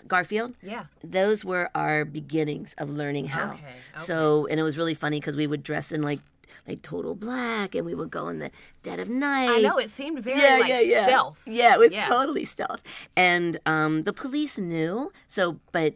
Garfield, 0.06 0.54
Yeah. 0.62 0.84
those 1.04 1.44
were 1.44 1.68
our 1.74 2.04
beginnings 2.04 2.74
of 2.78 2.88
learning 2.88 3.26
how. 3.28 3.50
Okay, 3.50 3.62
So, 3.96 4.46
and 4.46 4.58
it 4.58 4.62
was 4.62 4.78
really 4.78 4.94
funny 4.94 5.20
because 5.20 5.36
we 5.36 5.46
would 5.46 5.62
dress 5.62 5.92
in 5.92 6.02
like 6.02 6.20
like 6.66 6.82
total 6.82 7.14
black, 7.14 7.74
and 7.74 7.84
we 7.86 7.94
would 7.94 8.10
go 8.10 8.28
in 8.28 8.38
the 8.38 8.50
dead 8.82 9.00
of 9.00 9.08
night. 9.08 9.48
I 9.50 9.60
know 9.60 9.78
it 9.78 9.90
seemed 9.90 10.22
very 10.22 10.60
like 10.60 11.04
stealth. 11.04 11.40
Yeah, 11.46 11.74
it 11.74 11.78
was 11.78 11.92
Yeah. 11.92 12.06
totally 12.08 12.44
stealth. 12.44 12.82
And 13.16 13.58
um, 13.66 14.02
the 14.04 14.12
police 14.12 14.58
knew. 14.58 15.12
So, 15.26 15.60
but 15.72 15.94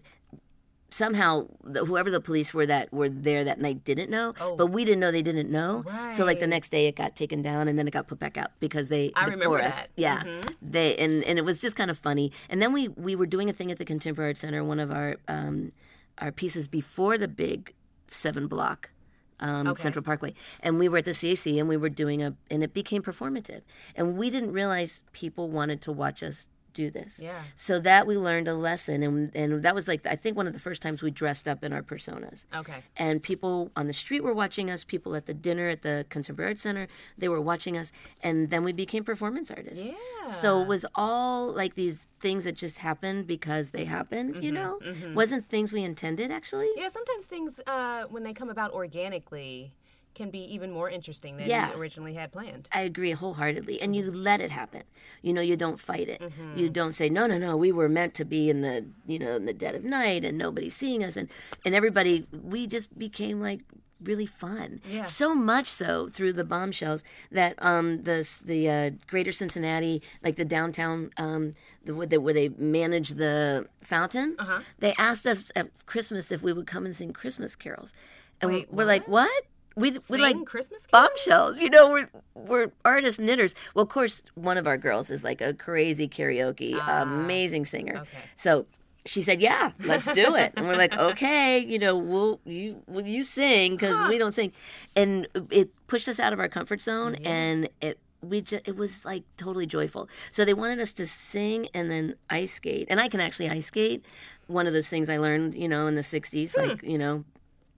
somehow 0.90 1.46
the, 1.64 1.84
whoever 1.86 2.10
the 2.10 2.20
police 2.20 2.52
were 2.52 2.66
that 2.66 2.92
were 2.92 3.08
there 3.08 3.44
that 3.44 3.58
night 3.60 3.82
didn't 3.82 4.10
know. 4.10 4.34
But 4.58 4.66
we 4.66 4.84
didn't 4.84 5.00
know 5.00 5.10
they 5.10 5.22
didn't 5.22 5.50
know. 5.50 5.84
So, 6.12 6.24
like 6.24 6.38
the 6.38 6.44
Oh. 6.44 6.48
Next 6.52 6.68
day, 6.70 6.86
it 6.86 6.96
got 6.96 7.16
taken 7.16 7.40
down, 7.40 7.66
and 7.66 7.78
then 7.78 7.88
it 7.88 7.92
got 7.92 8.06
put 8.08 8.18
back 8.18 8.36
up 8.36 8.52
because 8.60 8.88
they 8.88 9.10
I 9.16 9.24
the- 9.24 9.30
remember 9.30 9.58
that. 9.58 9.88
Yeah, 9.96 10.22
Mm-hmm. 10.22 10.48
they 10.60 10.96
and 10.96 11.24
and 11.24 11.38
it 11.38 11.44
was 11.46 11.60
just 11.60 11.76
kind 11.76 11.90
of 11.90 11.96
funny. 11.98 12.30
And 12.50 12.60
then 12.60 12.72
we 12.74 12.88
we 12.88 13.16
were 13.16 13.24
doing 13.26 13.48
a 13.48 13.52
thing 13.54 13.70
at 13.70 13.78
the 13.78 13.84
Contemporary 13.86 14.30
Art 14.30 14.38
Center, 14.38 14.62
one 14.62 14.78
of 14.78 14.90
our 14.92 15.16
um, 15.28 15.72
our 16.18 16.30
pieces 16.30 16.66
before 16.68 17.16
the 17.16 17.28
big 17.28 17.72
seven 18.06 18.46
block 18.46 18.90
um, 19.40 19.66
Okay. 19.68 19.82
Central 19.82 20.02
Parkway, 20.04 20.34
and 20.60 20.78
we 20.78 20.88
were 20.88 20.98
at 20.98 21.04
the 21.04 21.12
CAC 21.12 21.58
and 21.58 21.68
we 21.68 21.76
were 21.76 21.88
doing 21.88 22.22
a 22.22 22.34
and 22.50 22.62
it 22.62 22.72
became 22.74 23.02
performative, 23.02 23.62
and 23.96 24.16
we 24.16 24.30
didn't 24.30 24.52
realize 24.52 25.02
people 25.12 25.48
wanted 25.48 25.80
to 25.82 25.92
watch 25.92 26.22
us 26.22 26.48
do 26.72 26.90
this. 26.90 27.20
Yeah. 27.22 27.42
So 27.54 27.78
that 27.80 28.06
we 28.06 28.16
learned 28.16 28.48
a 28.48 28.54
lesson, 28.54 29.02
and 29.02 29.34
and 29.34 29.62
that 29.62 29.74
was 29.74 29.88
like 29.88 30.06
I 30.06 30.16
think 30.16 30.36
one 30.36 30.46
of 30.46 30.52
the 30.52 30.58
first 30.58 30.82
times 30.82 31.02
we 31.02 31.10
dressed 31.10 31.46
up 31.48 31.62
in 31.64 31.72
our 31.72 31.82
personas. 31.82 32.46
Okay. 32.54 32.82
And 32.96 33.22
people 33.22 33.70
on 33.76 33.86
the 33.86 33.92
street 33.92 34.22
were 34.22 34.34
watching 34.34 34.70
us. 34.70 34.84
People 34.84 35.14
at 35.14 35.26
the 35.26 35.34
dinner 35.34 35.68
at 35.68 35.82
the 35.82 36.06
Contemporary 36.08 36.50
Art 36.52 36.58
Center, 36.58 36.88
they 37.16 37.28
were 37.28 37.40
watching 37.40 37.76
us, 37.76 37.92
and 38.22 38.50
then 38.50 38.64
we 38.64 38.72
became 38.72 39.04
performance 39.04 39.50
artists. 39.50 39.82
Yeah. 39.82 40.40
So 40.40 40.62
it 40.62 40.68
was 40.68 40.84
all 40.94 41.48
like 41.52 41.74
these 41.74 42.06
things 42.20 42.44
that 42.44 42.54
just 42.54 42.78
happened 42.78 43.26
because 43.26 43.70
they 43.70 43.84
happened. 43.84 44.34
Mm-hmm, 44.34 44.44
You 44.44 44.52
know, 44.52 44.78
wasn't 45.14 45.44
things 45.44 45.72
we 45.72 45.82
intended 45.82 46.30
actually. 46.30 46.68
Yeah, 46.76 46.88
sometimes 46.88 47.26
things 47.26 47.60
uh, 47.66 48.04
when 48.08 48.22
they 48.22 48.32
come 48.32 48.48
about 48.48 48.72
organically 48.72 49.74
can 50.14 50.30
be 50.30 50.40
even 50.54 50.70
more 50.70 50.88
interesting 50.90 51.36
than 51.36 51.46
Yeah. 51.48 51.70
you 51.70 51.76
originally 51.78 52.14
had 52.14 52.32
planned. 52.32 52.68
I 52.72 52.80
agree 52.82 53.12
wholeheartedly. 53.12 53.80
And 53.80 53.94
you 53.96 54.10
let 54.10 54.40
it 54.40 54.50
happen. 54.50 54.82
You 55.22 55.32
know, 55.32 55.40
you 55.40 55.56
don't 55.56 55.78
fight 55.80 56.08
it. 56.08 56.20
Mm-hmm. 56.20 56.58
You 56.58 56.68
don't 56.70 56.92
say, 56.92 57.08
no, 57.08 57.26
no, 57.26 57.38
no, 57.38 57.56
we 57.56 57.72
were 57.72 57.88
meant 57.88 58.14
to 58.14 58.24
be 58.24 58.50
in 58.50 58.60
the, 58.62 58.86
you 59.06 59.18
know, 59.18 59.36
in 59.36 59.46
the 59.46 59.54
dead 59.54 59.74
of 59.74 59.84
night 59.84 60.24
and 60.24 60.36
nobody's 60.36 60.74
seeing 60.74 61.02
us. 61.04 61.16
And, 61.16 61.28
and 61.64 61.74
everybody, 61.74 62.26
we 62.32 62.66
just 62.66 62.98
became 62.98 63.40
like 63.40 63.60
really 64.02 64.26
fun. 64.26 64.80
Yeah. 64.90 65.04
So 65.04 65.32
much 65.34 65.66
so 65.66 66.08
through 66.08 66.32
the 66.32 66.44
bombshells 66.44 67.04
that 67.30 67.54
um, 67.64 68.02
the, 68.02 68.28
the 68.44 68.68
uh, 68.68 68.90
greater 69.06 69.30
Cincinnati, 69.32 70.02
like 70.24 70.34
the 70.36 70.44
downtown, 70.44 71.10
um, 71.16 71.52
the, 71.84 71.94
where, 71.94 72.06
they, 72.06 72.18
where 72.18 72.34
they 72.34 72.48
manage 72.48 73.10
the 73.10 73.68
fountain, 73.80 74.34
Uh-huh. 74.40 74.60
they 74.80 74.92
asked 74.94 75.24
us 75.26 75.50
at 75.54 75.68
Christmas 75.86 76.32
if 76.32 76.42
we 76.42 76.52
would 76.52 76.66
come 76.66 76.84
and 76.84 76.96
sing 76.96 77.12
Christmas 77.12 77.54
carols. 77.54 77.92
And 78.40 78.50
Wait, 78.50 78.72
we're 78.72 78.84
like, 78.86 79.06
what? 79.06 79.44
We, 79.76 79.96
we 80.10 80.18
like 80.18 80.44
Christmas 80.44 80.86
carols? 80.86 81.08
bombshells. 81.08 81.58
You 81.58 81.70
know, 81.70 81.90
we're 81.90 82.10
we're 82.34 82.72
artist 82.84 83.20
knitters. 83.20 83.54
Well, 83.74 83.82
of 83.82 83.88
course, 83.88 84.22
one 84.34 84.58
of 84.58 84.66
our 84.66 84.78
girls 84.78 85.10
is 85.10 85.24
like 85.24 85.40
a 85.40 85.54
crazy 85.54 86.08
karaoke, 86.08 86.78
amazing 86.86 87.64
singer. 87.64 87.94
Ah, 87.96 88.00
okay. 88.02 88.18
So 88.34 88.66
she 89.04 89.22
said, 89.22 89.40
"Yeah, 89.40 89.72
let's 89.80 90.06
do 90.12 90.34
it." 90.34 90.52
and 90.56 90.66
we're 90.66 90.76
like, 90.76 90.96
"Okay, 90.96 91.58
you 91.58 91.78
know, 91.78 91.96
we'll 91.96 92.40
you 92.44 92.82
will 92.86 93.06
you 93.06 93.24
sing 93.24 93.72
because 93.76 94.02
we 94.08 94.18
don't 94.18 94.32
sing," 94.32 94.52
and 94.94 95.26
it 95.50 95.70
pushed 95.86 96.08
us 96.08 96.20
out 96.20 96.32
of 96.32 96.38
our 96.40 96.48
comfort 96.48 96.80
zone, 96.80 97.16
and 97.24 97.68
it. 97.80 97.98
We 98.24 98.40
just, 98.40 98.68
it 98.68 98.76
was 98.76 99.04
like 99.04 99.24
totally 99.36 99.66
joyful. 99.66 100.08
So 100.30 100.44
they 100.44 100.54
wanted 100.54 100.78
us 100.78 100.92
to 100.92 101.06
sing 101.06 101.66
and 101.74 101.90
then 101.90 102.14
ice 102.30 102.52
skate. 102.54 102.86
And 102.88 103.00
I 103.00 103.08
can 103.08 103.18
actually 103.18 103.50
ice 103.50 103.66
skate. 103.66 104.04
One 104.46 104.68
of 104.68 104.72
those 104.72 104.88
things 104.88 105.10
I 105.10 105.16
learned, 105.16 105.56
you 105.56 105.66
know, 105.66 105.88
in 105.88 105.96
the 105.96 106.02
60s, 106.02 106.56
like, 106.56 106.84
you 106.84 106.98
know, 106.98 107.24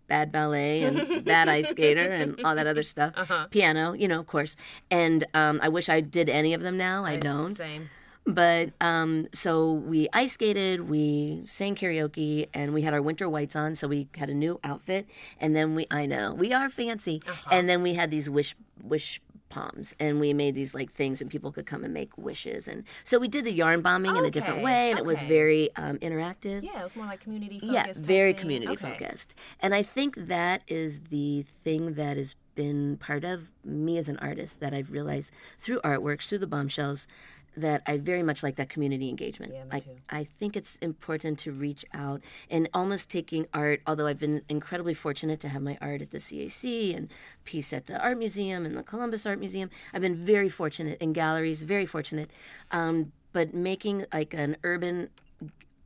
bad 0.07 0.31
ballet 0.33 0.83
and 0.83 1.25
bad 1.25 1.49
ice 1.49 1.69
skater 1.69 2.13
and 2.13 2.41
all 2.45 2.55
that 2.55 2.67
other 2.67 2.83
stuff. 2.83 3.15
Piano, 3.51 3.93
you 3.93 4.09
know, 4.09 4.21
of 4.21 4.27
course. 4.27 4.57
And 4.91 5.25
um, 5.35 5.61
I 5.63 5.69
wish 5.69 5.89
I 5.89 6.01
did 6.01 6.29
any 6.29 6.55
of 6.55 6.61
them 6.61 6.77
now. 6.77 7.05
I 7.05 7.17
don't. 7.17 7.55
Same. 7.55 7.91
But 8.27 8.71
um, 8.81 9.29
so 9.33 9.71
we 9.71 10.09
ice 10.15 10.33
skated, 10.33 10.89
we 10.89 11.43
sang 11.45 11.75
karaoke, 11.75 12.49
and 12.55 12.73
we 12.73 12.81
had 12.81 12.95
our 12.95 13.03
winter 13.03 13.29
whites 13.29 13.55
on. 13.55 13.75
So 13.75 13.87
we 13.87 14.09
had 14.17 14.31
a 14.31 14.35
new 14.35 14.59
outfit, 14.65 15.07
and 15.39 15.55
then 15.55 15.75
we 15.75 15.87
I 15.91 16.07
know 16.07 16.33
we 16.33 16.53
are 16.55 16.71
fancy, 16.71 17.21
and 17.51 17.69
then 17.69 17.83
we 17.83 17.95
had 17.95 18.11
these 18.11 18.31
wish 18.31 18.57
wish 18.83 19.21
palms 19.49 19.95
and 20.01 20.19
we 20.19 20.33
made 20.33 20.55
these 20.55 20.75
like 20.75 20.91
things 20.91 21.21
and 21.21 21.31
people 21.31 21.53
could 21.53 21.67
come 21.67 21.85
and 21.85 21.95
make 21.95 22.17
wishes 22.19 22.67
and 22.67 22.83
so 23.05 23.19
we 23.19 23.29
did 23.29 23.45
the 23.45 23.53
yarn 23.53 23.81
bombing 23.83 24.17
in 24.17 24.25
a 24.25 24.31
different 24.31 24.63
way 24.63 24.91
and 24.91 24.99
it 24.99 25.05
was 25.05 25.23
very 25.23 25.71
um, 25.77 25.97
interactive 25.99 26.63
Yeah, 26.63 26.81
it 26.81 26.83
was 26.83 26.97
more 26.97 27.07
like 27.07 27.21
community 27.21 27.61
focused. 27.61 28.01
yeah, 28.01 28.07
very 28.07 28.33
thing. 28.33 28.41
community 28.41 28.73
Okay. 28.73 28.91
focused. 28.91 29.35
And 29.61 29.75
I 29.75 29.83
think 29.83 30.17
that 30.17 30.63
is 30.67 31.01
the 31.11 31.45
thing 31.63 31.95
that 31.95 32.17
has 32.17 32.35
been 32.57 32.97
part 32.97 33.25
of 33.25 33.51
me 33.65 33.99
as 33.99 34.09
an 34.09 34.17
artist 34.19 34.61
that 34.61 34.73
I've 34.75 34.91
realized 34.91 35.31
through 35.59 35.81
artworks, 35.83 36.29
through 36.29 36.39
the 36.39 36.47
bombshells, 36.47 37.07
that 37.57 37.83
I 37.87 37.99
very 37.99 38.23
much 38.23 38.43
like 38.43 38.57
that 38.57 38.69
community 38.69 39.09
engagement. 39.09 39.53
Yeah, 39.55 39.65
me 39.65 39.71
I, 39.73 39.79
too. 39.81 39.91
I 40.11 40.25
think 40.25 40.57
it's 40.57 40.77
important 40.77 41.39
to 41.41 41.53
reach 41.53 41.85
out 41.95 42.21
and 42.51 42.69
almost 42.75 43.11
taking 43.11 43.47
art, 43.53 43.81
although 43.87 44.07
I've 44.07 44.19
been 44.19 44.43
incredibly 44.49 44.95
fortunate 44.95 45.41
to 45.41 45.49
have 45.49 45.63
my 45.63 45.79
art 45.81 46.03
at 46.03 46.11
the 46.11 46.19
CAC 46.19 46.97
and 46.97 47.09
piece 47.45 47.73
at 47.73 47.87
the 47.87 48.01
Art 48.01 48.19
Museum 48.19 48.65
and 48.65 48.77
the 48.77 48.83
Columbus 48.83 49.27
Art 49.27 49.39
Museum. 49.39 49.71
I've 49.93 50.03
been 50.03 50.17
very 50.17 50.49
fortunate 50.49 51.01
in 51.01 51.13
galleries, 51.13 51.63
very 51.63 51.87
fortunate. 51.87 52.31
Um, 52.71 53.13
but 53.33 53.53
making 53.53 54.07
like 54.13 54.33
an 54.33 54.57
urban 54.63 55.11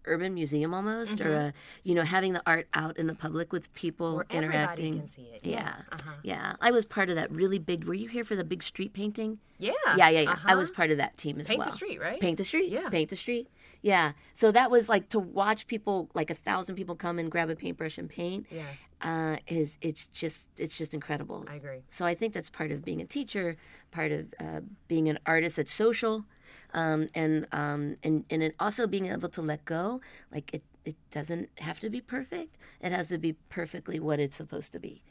urban 0.08 0.34
museum 0.34 0.72
almost 0.74 1.20
or 1.20 1.32
a 1.34 1.52
you 1.84 1.94
know 1.94 2.02
having 2.02 2.32
the 2.32 2.42
art 2.46 2.66
out 2.74 2.96
in 2.96 3.06
the 3.06 3.14
public 3.14 3.52
with 3.52 3.72
people 3.74 4.08
Mm-hmm. 4.08 4.16
Where 4.16 4.26
everybody 4.44 4.58
interacting 4.58 4.98
can 4.98 5.06
see 5.06 5.22
it. 5.34 5.40
yeah 5.44 5.50
Yeah. 5.52 5.74
Uh-huh. 5.92 6.10
yeah 6.22 6.52
i 6.60 6.70
was 6.70 6.84
part 6.84 7.08
of 7.10 7.16
that 7.16 7.30
really 7.30 7.58
big 7.58 7.84
were 7.84 7.94
you 7.94 8.08
here 8.08 8.24
for 8.24 8.36
the 8.36 8.44
big 8.44 8.62
street 8.62 8.92
painting 8.92 9.38
Yeah. 9.58 9.72
yeah 9.96 10.08
yeah 10.08 10.20
yeah 10.20 10.30
i 10.30 10.32
uh-huh. 10.32 10.56
was 10.56 10.70
part 10.70 10.90
of 10.90 10.96
that 10.98 11.16
team 11.16 11.38
as 11.40 11.48
well. 11.48 11.58
Paint 11.58 11.64
the 11.70 11.72
street, 11.72 12.00
right? 12.00 12.20
paint 12.20 12.38
the 12.38 12.44
street 12.44 12.70
Yeah. 12.70 12.88
paint 12.88 13.10
the 13.10 13.16
street 13.16 13.48
yeah 13.82 14.12
so 14.34 14.50
that 14.50 14.70
was 14.70 14.88
like 14.88 15.08
to 15.10 15.18
watch 15.18 15.66
people 15.66 16.08
like 16.14 16.30
a 16.30 16.34
thousand 16.34 16.74
people 16.76 16.96
come 16.96 17.18
and 17.18 17.30
grab 17.30 17.48
a 17.50 17.56
paintbrush 17.56 17.96
and 17.98 18.08
paint 18.08 18.46
Yeah. 18.50 18.64
uh, 19.02 19.36
is 19.46 19.78
it's 19.80 20.06
just 20.06 20.46
it's 20.58 20.76
just 20.76 20.92
incredible 20.94 21.44
I 21.48 21.56
agree. 21.56 21.80
so 21.88 22.04
i 22.04 22.14
think 22.14 22.32
that's 22.34 22.50
part 22.50 22.70
of 22.72 22.84
being 22.84 23.00
a 23.00 23.06
teacher 23.06 23.56
part 23.92 24.10
of 24.12 24.26
uh, 24.40 24.60
being 24.88 25.08
an 25.08 25.18
artist 25.26 25.56
that's 25.58 25.72
social 25.72 26.24
um, 26.74 27.08
and 27.14 27.46
um, 27.52 27.96
and 28.02 28.24
and 28.30 28.42
it 28.42 28.54
also 28.60 28.86
being 28.86 29.06
able 29.06 29.28
to 29.30 29.42
let 29.42 29.64
go. 29.64 30.00
Like 30.32 30.52
it, 30.52 30.62
it 30.84 30.96
doesn't 31.10 31.50
have 31.58 31.80
to 31.80 31.90
be 31.90 32.00
perfect. 32.00 32.56
It 32.80 32.92
has 32.92 33.08
to 33.08 33.18
be 33.18 33.34
perfectly 33.48 33.98
what 34.00 34.20
it's 34.20 34.36
supposed 34.36 34.72
to 34.72 34.78
be, 34.78 35.02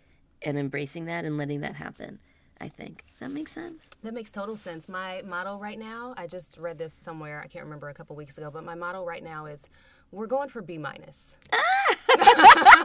and 0.42 0.58
embracing 0.58 1.06
that 1.06 1.26
and 1.26 1.38
letting 1.38 1.62
that 1.62 1.76
happen. 1.76 2.20
I 2.60 2.70
think 2.70 3.04
does 3.08 3.20
that 3.20 3.32
make 3.32 3.48
sense? 3.48 3.84
That 4.04 4.14
makes 4.14 4.32
total 4.32 4.58
sense. 4.58 4.90
My 4.90 5.22
motto 5.26 5.58
right 5.58 5.78
now, 5.78 6.14
I 6.18 6.28
just 6.28 6.58
read 6.58 6.78
this 6.78 6.94
somewhere, 6.94 7.42
I 7.44 7.48
can't 7.48 7.66
remember 7.66 7.90
a 7.90 7.94
couple 7.94 8.16
weeks 8.16 8.38
ago, 8.38 8.50
but 8.52 8.64
my 8.64 8.76
motto 8.76 9.06
right 9.06 9.24
now 9.24 9.46
is 9.46 9.70
we're 10.12 10.28
going 10.28 10.50
for 10.50 10.62
B 10.62 10.78
minus. 10.78 11.36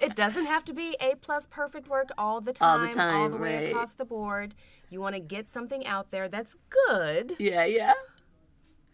it 0.00 0.14
doesn't 0.14 0.46
have 0.46 0.64
to 0.66 0.72
be 0.72 0.96
A 1.00 1.14
plus 1.16 1.46
perfect 1.46 1.88
work 1.88 2.08
all 2.18 2.40
the 2.40 2.50
All 2.60 2.78
time, 2.78 2.86
the 2.88 2.92
time, 2.94 3.20
all 3.20 3.28
the 3.28 3.36
way 3.36 3.56
right. 3.64 3.68
across 3.70 3.94
the 3.94 4.04
board. 4.04 4.54
You 4.90 5.00
want 5.00 5.14
to 5.14 5.20
get 5.20 5.48
something 5.48 5.86
out 5.86 6.10
there 6.10 6.28
that's 6.28 6.56
good, 6.88 7.34
Yeah, 7.38 7.64
yeah, 7.64 7.94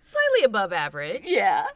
slightly 0.01 0.43
above 0.45 0.73
average, 0.73 1.25
yeah. 1.27 1.67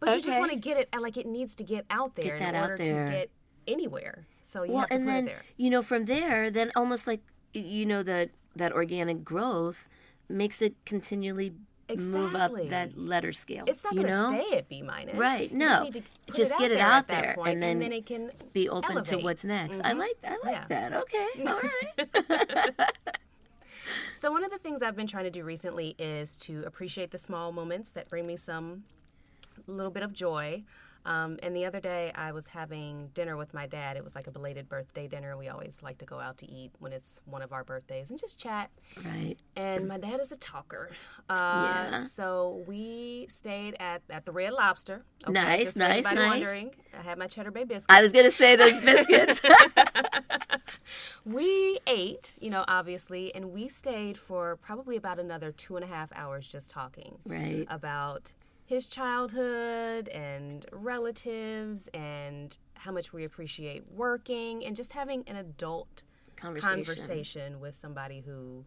but 0.00 0.14
you 0.14 0.22
just 0.22 0.38
want 0.38 0.50
to 0.52 0.56
get 0.58 0.76
it 0.78 0.88
and 0.92 1.02
like 1.02 1.16
it 1.16 1.26
needs 1.26 1.54
to 1.56 1.64
get 1.64 1.84
out 1.90 2.14
there 2.16 2.24
Get 2.24 2.38
that 2.40 2.48
in 2.50 2.54
out 2.54 2.70
order 2.70 2.84
there. 2.84 3.04
to 3.06 3.10
get 3.10 3.30
anywhere. 3.66 4.26
So 4.42 4.62
you 4.62 4.72
well, 4.72 4.80
have 4.80 4.88
to 4.90 4.94
and 4.94 5.04
put 5.04 5.10
then 5.12 5.24
it 5.24 5.26
there. 5.26 5.42
you 5.56 5.70
know 5.70 5.82
from 5.82 6.04
there, 6.06 6.50
then 6.50 6.70
almost 6.76 7.06
like 7.06 7.20
you 7.52 7.84
know 7.84 8.02
that 8.02 8.30
that 8.54 8.72
organic 8.72 9.24
growth 9.24 9.88
makes 10.28 10.62
it 10.62 10.74
continually 10.86 11.52
move 11.94 12.34
up 12.34 12.50
Exactly. 12.50 12.68
that 12.68 12.98
letter 12.98 13.32
scale. 13.32 13.64
It's 13.66 13.84
not 13.84 13.94
going 13.94 14.06
to 14.06 14.28
stay 14.28 14.58
at 14.58 14.68
B 14.68 14.82
minus. 14.82 15.16
Right, 15.16 15.52
no. 15.52 15.66
just, 15.66 15.82
need 15.84 15.94
to 15.94 16.32
Just 16.32 16.52
it 16.52 16.58
get 16.58 16.70
it 16.72 16.78
out 16.78 17.06
there, 17.06 17.16
at 17.16 17.22
there, 17.22 17.26
that 17.28 17.36
point, 17.36 17.62
and 17.62 17.82
then 17.82 17.92
it 17.92 18.06
can 18.06 18.30
be 18.52 18.68
open 18.68 19.04
to 19.04 19.16
what's 19.18 19.44
next. 19.44 19.80
I 19.82 19.90
mm-hmm. 19.90 19.98
like 20.00 20.20
that. 20.22 20.38
I 20.42 20.46
like 20.46 20.70
Yeah. 20.70 20.88
that. 20.88 21.02
Okay, 21.02 21.28
all 21.46 21.60
right. 22.28 22.72
So, 24.18 24.32
one 24.32 24.42
of 24.42 24.50
the 24.50 24.58
things 24.58 24.82
I've 24.82 24.96
been 24.96 25.06
trying 25.06 25.24
to 25.24 25.30
do 25.30 25.44
recently 25.44 25.94
is 25.98 26.36
to 26.38 26.64
appreciate 26.66 27.10
the 27.10 27.18
small 27.18 27.52
moments 27.52 27.90
that 27.90 28.08
bring 28.08 28.26
me 28.26 28.36
some 28.36 28.84
little 29.66 29.92
bit 29.92 30.02
of 30.02 30.12
joy. 30.12 30.64
Um, 31.06 31.38
and 31.42 31.54
the 31.56 31.64
other 31.64 31.78
day, 31.78 32.10
I 32.16 32.32
was 32.32 32.48
having 32.48 33.10
dinner 33.14 33.36
with 33.36 33.54
my 33.54 33.66
dad. 33.66 33.96
It 33.96 34.02
was 34.02 34.16
like 34.16 34.26
a 34.26 34.32
belated 34.32 34.68
birthday 34.68 35.06
dinner. 35.06 35.36
We 35.36 35.48
always 35.48 35.80
like 35.82 35.98
to 35.98 36.04
go 36.04 36.18
out 36.18 36.36
to 36.38 36.50
eat 36.50 36.72
when 36.80 36.92
it's 36.92 37.20
one 37.24 37.42
of 37.42 37.52
our 37.52 37.62
birthdays 37.62 38.10
and 38.10 38.18
just 38.18 38.38
chat. 38.38 38.70
Right. 39.04 39.36
And 39.54 39.86
my 39.86 39.98
dad 39.98 40.18
is 40.20 40.32
a 40.32 40.36
talker. 40.36 40.90
Uh, 41.30 41.34
Yeah. 41.36 42.06
So 42.08 42.64
we 42.66 43.26
stayed 43.28 43.76
at, 43.78 44.02
at 44.10 44.26
the 44.26 44.32
Red 44.32 44.52
Lobster. 44.52 45.04
Nice, 45.28 45.64
just 45.64 45.76
nice, 45.76 46.04
nice. 46.04 46.16
wondering, 46.16 46.72
I 46.98 47.02
had 47.02 47.18
my 47.18 47.28
Cheddar 47.28 47.52
Bay 47.52 47.64
biscuits. 47.64 47.86
I 47.88 48.02
was 48.02 48.12
gonna 48.12 48.30
say 48.30 48.56
those 48.56 48.76
biscuits. 48.84 49.40
we 51.24 51.78
ate, 51.86 52.34
you 52.40 52.50
know, 52.50 52.64
obviously, 52.68 53.34
and 53.34 53.52
we 53.52 53.68
stayed 53.68 54.18
for 54.18 54.56
probably 54.56 54.96
about 54.96 55.18
another 55.18 55.52
two 55.52 55.76
and 55.76 55.84
a 55.84 55.88
half 55.88 56.10
hours 56.14 56.48
just 56.48 56.70
talking 56.70 57.18
right. 57.24 57.66
about 57.70 58.32
his 58.66 58.86
childhood 58.86 60.08
and 60.08 60.66
relatives 60.72 61.88
and 61.94 62.58
how 62.74 62.92
much 62.92 63.12
we 63.12 63.24
appreciate 63.24 63.84
working 63.90 64.64
and 64.64 64.76
just 64.76 64.92
having 64.92 65.22
an 65.28 65.36
adult 65.36 66.02
Conversation. 66.36 66.84
conversation 66.84 67.60
with 67.60 67.74
somebody 67.74 68.20
who 68.20 68.64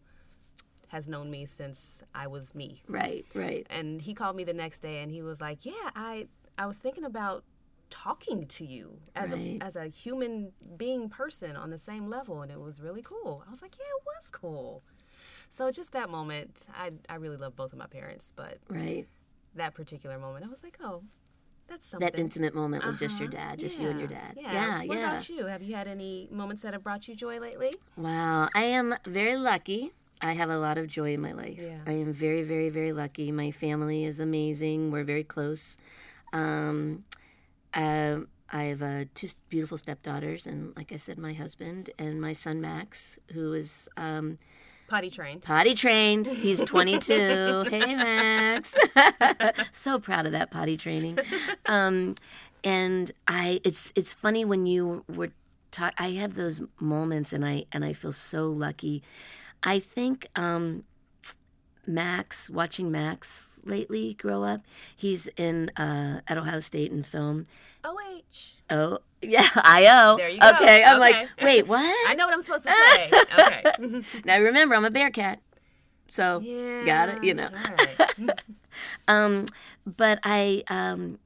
has 0.88 1.08
known 1.08 1.30
me 1.30 1.46
since 1.46 2.02
I 2.16 2.28
was 2.28 2.56
me. 2.56 2.82
Right. 2.88 3.26
Right. 3.36 3.68
And 3.70 4.02
he 4.02 4.14
called 4.14 4.36
me 4.36 4.44
the 4.44 4.54
next 4.54 4.80
day 4.80 5.02
and 5.04 5.12
he 5.12 5.22
was 5.22 5.40
like, 5.40 5.66
"Yeah, 5.66 5.92
I 5.96 6.28
I 6.58 6.66
was 6.66 6.80
thinking 6.80 7.04
about 7.04 7.44
talking 7.92 8.46
to 8.46 8.66
you 8.66 9.00
as 9.16 9.32
Right. 9.34 9.58
a 9.62 9.64
as 9.64 9.76
a 9.76 9.88
human 9.88 10.52
being 10.78 11.10
person 11.10 11.56
on 11.56 11.70
the 11.70 11.78
same 11.78 12.08
level 12.08 12.42
and 12.42 12.52
it 12.52 12.60
was 12.60 12.82
really 12.82 13.04
cool." 13.04 13.44
I 13.46 13.50
was 13.52 13.62
like, 13.62 13.76
"Yeah, 13.78 13.86
it 13.86 14.04
was 14.06 14.30
cool." 14.32 14.84
So 15.50 15.70
just 15.72 15.92
that 15.92 16.10
moment, 16.10 16.66
I 16.74 16.92
I 17.08 17.16
really 17.16 17.38
love 17.38 17.56
both 17.56 17.74
of 17.74 17.78
my 17.80 17.88
parents, 17.88 18.32
but 18.36 18.58
Right. 18.70 19.08
That 19.56 19.74
particular 19.74 20.18
moment, 20.20 20.46
I 20.46 20.50
was 20.50 20.64
like, 20.64 20.78
"Oh, 20.82 21.04
that's 21.68 21.86
something." 21.86 22.10
That 22.12 22.20
intimate 22.20 22.54
moment 22.54 22.86
with 22.86 23.00
just 23.00 23.20
your 23.20 23.28
Uh-huh. 23.28 23.38
dad, 23.50 23.60
just 23.60 23.80
you 23.80 23.90
and 23.90 24.00
your 24.00 24.08
dad. 24.08 24.36
Yeah. 24.38 24.54
Yeah. 24.54 24.86
What 24.86 24.98
yeah. 24.98 25.12
about 25.12 25.30
you? 25.30 25.46
Have 25.46 25.62
you 25.62 25.76
had 25.76 25.88
any 25.88 26.28
moments 26.32 26.64
that 26.64 26.74
have 26.74 26.84
brought 26.84 27.08
you 27.08 27.16
joy 27.16 27.40
lately? 27.40 27.74
Wow, 27.96 28.50
I 28.54 28.64
am 28.64 28.96
very 29.06 29.36
lucky. 29.36 29.94
I 30.22 30.34
have 30.34 30.50
a 30.50 30.58
lot 30.58 30.78
of 30.78 30.88
joy 30.88 31.14
in 31.14 31.22
my 31.22 31.32
life. 31.32 31.62
Yeah. 31.62 31.80
I 31.88 31.94
am 31.94 32.12
very, 32.12 32.44
very, 32.44 32.70
very 32.70 32.92
lucky. 32.92 33.32
My 33.32 33.52
family 33.52 34.04
is 34.04 34.20
amazing. 34.20 34.92
We're 34.92 35.06
very 35.06 35.24
close. 35.24 35.78
Um, 36.34 37.06
uh, 37.74 38.20
I 38.52 38.64
have 38.64 38.82
uh, 38.82 39.06
two 39.14 39.30
beautiful 39.50 39.78
stepdaughters, 39.78 40.46
and 40.46 40.76
like 40.76 40.92
I 40.92 40.98
said, 40.98 41.18
my 41.18 41.34
husband 41.34 41.92
and 41.98 42.20
my 42.20 42.34
son 42.34 42.60
Max, 42.60 43.18
who 43.32 43.54
is 43.54 43.88
um, 43.96 44.40
Potty 44.90 45.10
trained. 45.12 45.44
potty 45.44 45.74
trained. 45.76 46.26
He's 46.28 46.60
22. 46.62 47.14
hey, 47.70 47.96
Max. 47.96 48.74
so 49.74 50.00
proud 50.00 50.26
of 50.26 50.32
that 50.34 50.52
potty 50.52 50.78
training. 50.78 51.20
Um, 51.66 52.16
and 52.64 53.12
I, 53.28 53.62
it's 53.64 53.94
it's 53.96 54.14
funny 54.14 54.44
when 54.44 54.66
you 54.66 55.06
were. 55.08 55.30
Ta- 55.72 55.92
I 56.00 56.10
have 56.14 56.34
those 56.34 56.62
moments, 56.80 57.32
and 57.32 57.46
I 57.46 57.66
and 57.72 57.86
I 57.86 57.94
feel 57.94 58.12
so 58.12 58.48
lucky. 58.50 59.04
I 59.62 59.78
think 59.78 60.28
um, 60.36 60.84
Max, 61.86 62.50
watching 62.50 62.92
Max 62.92 63.60
lately 63.64 64.16
grow 64.16 64.44
up. 64.44 64.62
He's 64.96 65.28
in 65.38 65.70
uh, 65.78 66.22
at 66.28 66.38
Ohio 66.40 66.60
State 66.60 66.92
in 66.92 67.04
film. 67.04 67.46
OH. 67.84 68.58
Oh 68.72 69.00
yeah, 69.22 69.48
I 69.56 69.86
O. 69.90 70.18
There 70.18 70.30
you 70.30 70.40
go. 70.40 70.50
Okay, 70.52 70.84
I'm 70.84 71.00
like, 71.00 71.28
wait, 71.42 71.68
what? 71.68 72.10
I 72.10 72.16
know 72.16 72.26
what 72.26 72.34
I'm 72.34 72.42
supposed 72.42 72.66
to 72.66 72.72
say. 72.72 73.12
okay. 73.40 74.02
Now 74.26 74.40
remember, 74.40 74.76
I'm 74.76 74.86
a 74.86 74.92
bear 74.92 75.10
cat. 75.12 75.40
so 76.10 76.40
Yeah. 76.40 76.84
got 76.86 77.10
it. 77.10 77.24
You 77.24 77.34
know. 77.36 77.50
Right. 78.18 78.40
Um, 79.08 79.46
but 79.86 80.20
I, 80.24 80.64
um, 80.70 81.20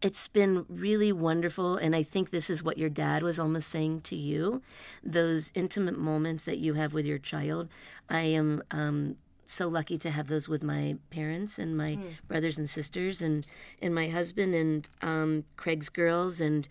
it's 0.00 0.28
been 0.28 0.64
really 0.68 1.12
wonderful, 1.12 1.76
and 1.76 1.94
I 1.94 2.02
think 2.02 2.30
this 2.30 2.48
is 2.48 2.62
what 2.62 2.78
your 2.78 2.88
dad 2.88 3.22
was 3.22 3.38
almost 3.38 3.68
saying 3.68 4.02
to 4.02 4.16
you, 4.16 4.62
those 5.02 5.50
intimate 5.54 5.98
moments 5.98 6.44
that 6.44 6.58
you 6.58 6.74
have 6.74 6.94
with 6.94 7.04
your 7.04 7.18
child. 7.18 7.68
I 8.08 8.20
am 8.22 8.62
um, 8.70 9.16
so 9.44 9.68
lucky 9.68 9.98
to 9.98 10.10
have 10.10 10.28
those 10.28 10.48
with 10.48 10.62
my 10.62 10.96
parents 11.10 11.58
and 11.58 11.76
my 11.76 11.98
brothers 12.28 12.56
and 12.58 12.70
sisters, 12.70 13.20
and 13.20 13.46
and 13.82 13.94
my 13.94 14.08
husband 14.08 14.54
and 14.54 14.88
um, 15.02 15.44
Craig's 15.56 15.88
girls, 15.90 16.40
and 16.40 16.68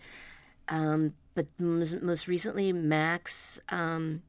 um, 0.68 1.14
but 1.34 1.46
most, 1.58 2.02
most 2.02 2.28
recently 2.28 2.72
Max. 2.72 3.60
Um, 3.68 4.22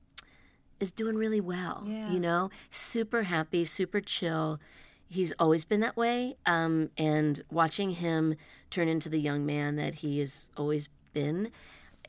is 0.79 0.91
doing 0.91 1.15
really 1.15 1.41
well. 1.41 1.83
Yeah. 1.87 2.11
You 2.11 2.19
know, 2.19 2.49
super 2.69 3.23
happy, 3.23 3.65
super 3.65 4.01
chill. 4.01 4.59
He's 5.07 5.33
always 5.39 5.65
been 5.65 5.79
that 5.81 5.95
way. 5.95 6.35
Um, 6.45 6.89
and 6.97 7.41
watching 7.49 7.91
him 7.91 8.35
turn 8.69 8.87
into 8.87 9.09
the 9.09 9.19
young 9.19 9.45
man 9.45 9.75
that 9.75 9.95
he 9.95 10.19
has 10.19 10.49
always 10.57 10.89
been, 11.13 11.51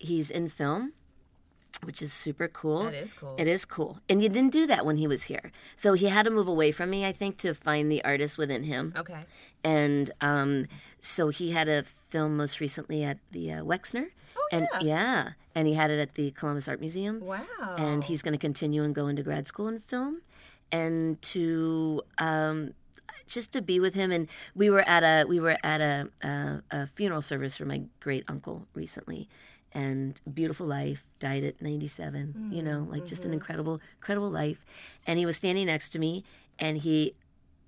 he's 0.00 0.30
in 0.30 0.48
film, 0.48 0.92
which 1.82 2.00
is 2.02 2.12
super 2.12 2.48
cool. 2.48 2.84
That 2.84 2.94
is 2.94 3.14
cool. 3.14 3.34
It 3.38 3.46
is 3.46 3.64
cool. 3.64 4.00
And 4.08 4.22
you 4.22 4.28
didn't 4.28 4.52
do 4.52 4.66
that 4.66 4.84
when 4.86 4.96
he 4.96 5.06
was 5.06 5.24
here. 5.24 5.52
So 5.74 5.92
he 5.94 6.06
had 6.06 6.24
to 6.24 6.30
move 6.30 6.48
away 6.48 6.72
from 6.72 6.90
me, 6.90 7.04
I 7.04 7.12
think, 7.12 7.38
to 7.38 7.54
find 7.54 7.90
the 7.90 8.04
artist 8.04 8.38
within 8.38 8.64
him. 8.64 8.94
Okay. 8.96 9.24
And 9.62 10.10
um, 10.20 10.66
so 11.00 11.28
he 11.28 11.50
had 11.52 11.68
a 11.68 11.82
film 11.82 12.36
most 12.36 12.60
recently 12.60 13.04
at 13.04 13.18
the 13.30 13.52
uh, 13.52 13.62
Wexner. 13.62 14.06
Oh, 14.36 14.48
and 14.52 14.68
yeah. 14.74 14.80
yeah, 14.82 15.30
and 15.54 15.66
he 15.66 15.74
had 15.74 15.90
it 15.90 15.98
at 15.98 16.14
the 16.14 16.30
Columbus 16.32 16.68
Art 16.68 16.80
Museum 16.80 17.20
Wow. 17.20 17.44
and 17.78 18.04
he's 18.04 18.22
going 18.22 18.32
to 18.34 18.38
continue 18.38 18.84
and 18.84 18.94
go 18.94 19.06
into 19.08 19.22
grad 19.22 19.46
school 19.46 19.66
in 19.68 19.78
film 19.80 20.20
and 20.70 21.20
to 21.22 22.02
um, 22.18 22.72
just 23.26 23.52
to 23.52 23.62
be 23.62 23.80
with 23.80 23.94
him 23.94 24.12
and 24.12 24.28
we 24.54 24.68
were 24.70 24.82
at 24.88 25.02
a 25.02 25.26
we 25.26 25.40
were 25.40 25.56
at 25.64 25.80
a, 25.80 26.08
a, 26.22 26.62
a 26.70 26.86
funeral 26.86 27.22
service 27.22 27.56
for 27.56 27.64
my 27.64 27.82
great 28.00 28.24
uncle 28.28 28.66
recently 28.74 29.28
and 29.72 30.20
beautiful 30.32 30.66
life 30.66 31.04
died 31.18 31.44
at 31.44 31.60
97 31.60 32.50
you 32.52 32.62
know 32.62 32.86
like 32.90 33.04
just 33.04 33.24
an 33.24 33.32
incredible 33.32 33.80
incredible 33.98 34.30
life. 34.30 34.64
And 35.06 35.18
he 35.18 35.26
was 35.26 35.36
standing 35.36 35.66
next 35.66 35.90
to 35.90 35.98
me 35.98 36.24
and 36.58 36.78
he 36.78 37.14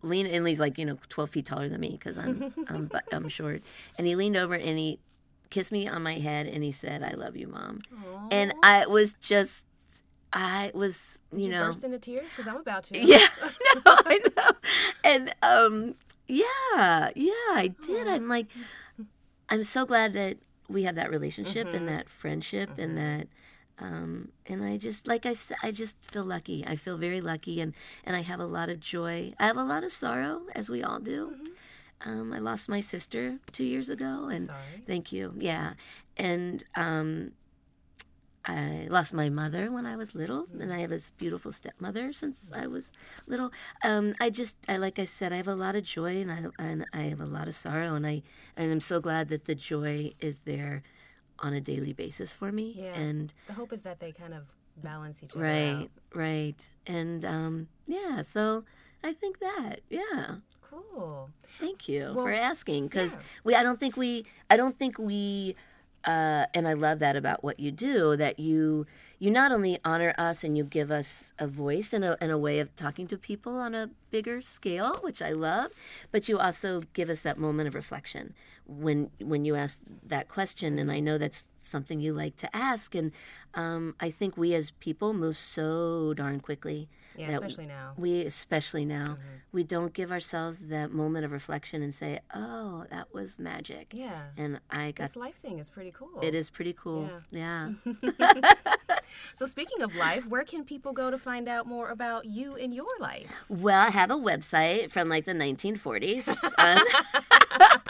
leaned 0.03 0.29
and 0.29 0.47
he's 0.47 0.61
like 0.61 0.79
you 0.79 0.87
know 0.87 0.99
12 1.09 1.31
feet 1.31 1.47
taller 1.47 1.69
than 1.69 1.81
me 1.81 1.91
because 1.91 2.19
I'm, 2.19 2.55
I'm 2.69 2.91
I'm 3.13 3.29
short. 3.29 3.63
And 3.99 4.07
he 4.07 4.15
leaned 4.17 4.37
over 4.37 4.55
and 4.55 4.79
he 4.79 5.01
kissed 5.51 5.73
me 5.73 5.89
on 5.89 6.03
my 6.03 6.15
head 6.19 6.47
and 6.47 6.63
he 6.63 6.71
said 6.73 7.03
i 7.03 7.11
love 7.13 7.37
you 7.37 7.49
mom. 7.49 7.81
And 8.31 8.55
i 8.63 8.87
was 8.87 9.15
just 9.15 9.65
i 10.33 10.71
was 10.75 11.19
you, 11.33 11.45
you 11.45 11.51
know 11.51 11.67
burst 11.67 11.85
into 11.85 11.99
tears? 11.99 12.31
Because 12.31 12.47
I'm 12.47 12.57
about 12.57 12.85
to. 12.85 12.99
yeah 13.15 13.27
I 13.43 13.49
know, 13.75 13.81
I 13.87 14.21
know. 14.37 14.51
and 15.05 15.35
um 15.43 15.95
yeah 16.27 17.11
yeah 17.15 17.31
i 17.55 17.75
did. 17.87 18.07
I'm 18.07 18.29
like 18.29 18.47
i'm 19.49 19.65
so 19.65 19.85
glad 19.87 20.13
that 20.13 20.37
we 20.69 20.85
have 20.85 20.95
that 20.97 21.11
relationship 21.11 21.67
Mm-hmm. 21.69 21.77
and 21.77 21.89
that 21.89 22.09
friendship 22.09 22.71
and 22.79 22.97
that 22.99 23.27
um 23.81 24.29
and 24.47 24.65
i 24.65 24.77
just 24.77 25.07
like 25.07 25.25
i 25.25 25.33
said 25.33 25.57
i 25.63 25.71
just 25.71 25.97
feel 26.03 26.25
lucky. 26.25 26.65
I 26.67 26.75
feel 26.77 26.97
very 26.99 27.21
lucky 27.21 27.61
and 27.61 27.73
and 28.05 28.17
i 28.17 28.23
have 28.23 28.41
a 28.41 28.47
lot 28.47 28.69
of 28.69 28.81
joy. 28.81 29.33
I 29.39 29.47
have 29.47 29.57
a 29.57 29.63
lot 29.65 29.85
of 29.85 29.93
sorrow 29.93 30.43
as 30.55 30.69
we 30.69 30.83
all 30.83 30.99
do. 31.01 31.37
Um 32.05 32.33
i 32.33 32.39
lost 32.39 32.69
my 32.69 32.81
sister 32.81 33.39
two 33.53 33.65
years 33.65 33.89
ago 33.89 34.29
and 34.31 34.41
thank 34.87 35.13
you. 35.13 35.33
Yeah. 35.39 35.75
And 36.17 36.65
um 36.77 37.33
I 38.45 38.87
lost 38.89 39.13
my 39.13 39.29
mother 39.29 39.71
when 39.71 39.85
I 39.85 39.97
was 39.97 40.15
little, 40.15 40.47
and 40.59 40.73
I 40.73 40.79
have 40.81 40.91
this 40.91 41.11
beautiful 41.11 41.53
stepmother 41.53 42.13
since 42.13 42.51
I 42.55 42.67
was 42.67 42.93
little. 43.27 43.53
Um, 43.85 44.15
I 44.21 44.31
just, 44.31 44.57
I 44.69 44.77
like 44.79 44.99
I 44.99 45.05
said, 45.05 45.33
I 45.33 45.37
have 45.37 45.49
a 45.49 45.55
lot 45.55 45.77
of 45.77 45.85
joy, 45.85 46.21
and 46.23 46.31
I 46.33 46.45
and 46.59 46.87
I 46.93 47.03
have 47.13 47.21
a 47.21 47.27
lot 47.27 47.49
of 47.49 47.55
sorrow, 47.55 47.95
and 47.95 48.07
I 48.07 48.23
and 48.57 48.73
I'm 48.73 48.81
so 48.81 49.01
glad 49.01 49.29
that 49.29 49.45
the 49.45 49.55
joy 49.55 50.13
is 50.21 50.41
there 50.45 50.83
on 51.41 51.53
a 51.53 51.61
daily 51.61 51.93
basis 51.93 52.33
for 52.33 52.51
me. 52.51 52.75
Yeah. 52.77 52.95
And 52.95 53.33
The 53.47 53.53
hope 53.55 53.73
is 53.73 53.83
that 53.83 54.01
they 54.01 54.13
kind 54.13 54.33
of 54.35 54.55
balance 54.83 55.23
each 55.23 55.35
other 55.37 55.45
right, 55.45 55.83
out. 55.85 55.91
right, 56.15 56.71
and 56.87 57.25
um, 57.25 57.69
yeah. 57.87 58.23
So 58.23 58.65
I 59.05 59.13
think 59.13 59.41
that, 59.41 59.81
yeah. 59.91 60.37
Cool. 60.71 61.31
Thank 61.59 61.89
you 61.89 62.13
Well, 62.15 62.25
for 62.27 62.33
asking 62.33 62.89
because 62.89 63.15
yeah. 63.17 63.23
we 63.45 63.55
I 63.55 63.63
don't 63.63 63.81
think 63.81 63.97
we 63.97 64.27
I 64.51 64.57
don't 64.57 64.79
think 64.79 64.99
we 64.99 65.57
uh, 66.05 66.47
and 66.55 66.69
I 66.69 66.75
love 66.75 67.01
that 67.01 67.17
about 67.17 67.43
what 67.43 67.59
you 67.59 67.71
do 67.71 68.17
that 68.17 68.39
you 68.39 68.87
you 69.19 69.31
not 69.31 69.51
only 69.51 69.79
honor 69.85 70.15
us 70.17 70.45
and 70.45 70.57
you 70.57 70.63
give 70.65 70.91
us 70.91 71.33
a 71.39 71.47
voice 71.47 71.93
and 71.93 72.05
a, 72.05 72.17
and 72.23 72.31
a 72.31 72.39
way 72.39 72.61
of 72.61 72.75
talking 72.77 73.09
to 73.09 73.19
people 73.19 73.57
on 73.57 73.75
a 73.75 73.91
bigger 74.11 74.41
scale, 74.41 74.95
which 75.03 75.21
I 75.21 75.33
love, 75.33 75.73
but 76.13 76.29
you 76.29 76.39
also 76.39 76.83
give 76.93 77.11
us 77.11 77.21
that 77.23 77.37
moment 77.37 77.67
of 77.67 77.75
reflection 77.75 78.35
when 78.67 79.11
when 79.21 79.45
you 79.45 79.57
ask 79.57 79.81
that 80.07 80.29
question. 80.29 80.79
And 80.79 80.91
I 80.91 81.01
know 81.01 81.19
that's 81.19 81.49
something 81.61 82.01
you 82.01 82.15
like 82.15 82.37
to 82.37 82.57
ask. 82.57 82.95
And 82.95 83.13
um, 83.55 83.95
I 83.99 84.11
think 84.11 84.37
we 84.37 84.55
as 84.55 84.71
people 84.71 85.13
move 85.13 85.37
so 85.37 86.15
darn 86.15 86.41
quickly. 86.41 86.89
Yeah, 87.19 87.31
especially 87.31 87.67
now. 87.67 87.93
we 87.97 88.23
especially 88.23 88.85
now 88.85 89.19
we 89.53 89.65
don't 89.65 89.93
give 89.93 90.13
ourselves 90.13 90.67
that 90.67 90.93
moment 90.93 91.25
of 91.25 91.33
reflection 91.33 91.83
and 91.83 91.95
say 91.95 92.21
oh 92.35 92.85
that 92.91 93.13
was 93.13 93.39
magic 93.39 93.89
Yeah. 93.93 94.23
and 94.37 94.61
i 94.71 94.93
got 94.93 95.05
This 95.05 95.17
life 95.17 95.37
thing 95.43 95.59
is 95.59 95.69
pretty 95.71 95.93
cool. 95.93 96.21
it 96.23 96.35
is 96.35 96.49
pretty 96.51 96.75
cool 96.75 97.11
yeah, 97.31 97.71
So, 99.35 99.47
speaking 99.47 99.81
of 99.83 99.95
life, 99.97 100.27
where 100.27 100.45
can 100.45 100.65
people 100.65 100.93
go 100.93 101.11
to 101.11 101.17
find 101.17 101.49
out 101.49 101.67
more 101.67 101.89
about 101.89 102.27
you 102.27 102.57
and 102.57 102.75
your 102.75 102.87
life? 103.01 103.31
Well, 103.49 103.87
I 103.87 103.91
have 103.91 104.11
a 104.11 104.17
website 104.17 104.91
from 104.91 105.09
like 105.09 105.25
the 105.25 105.33
1940s. 105.33 106.29
Um, 106.59 106.83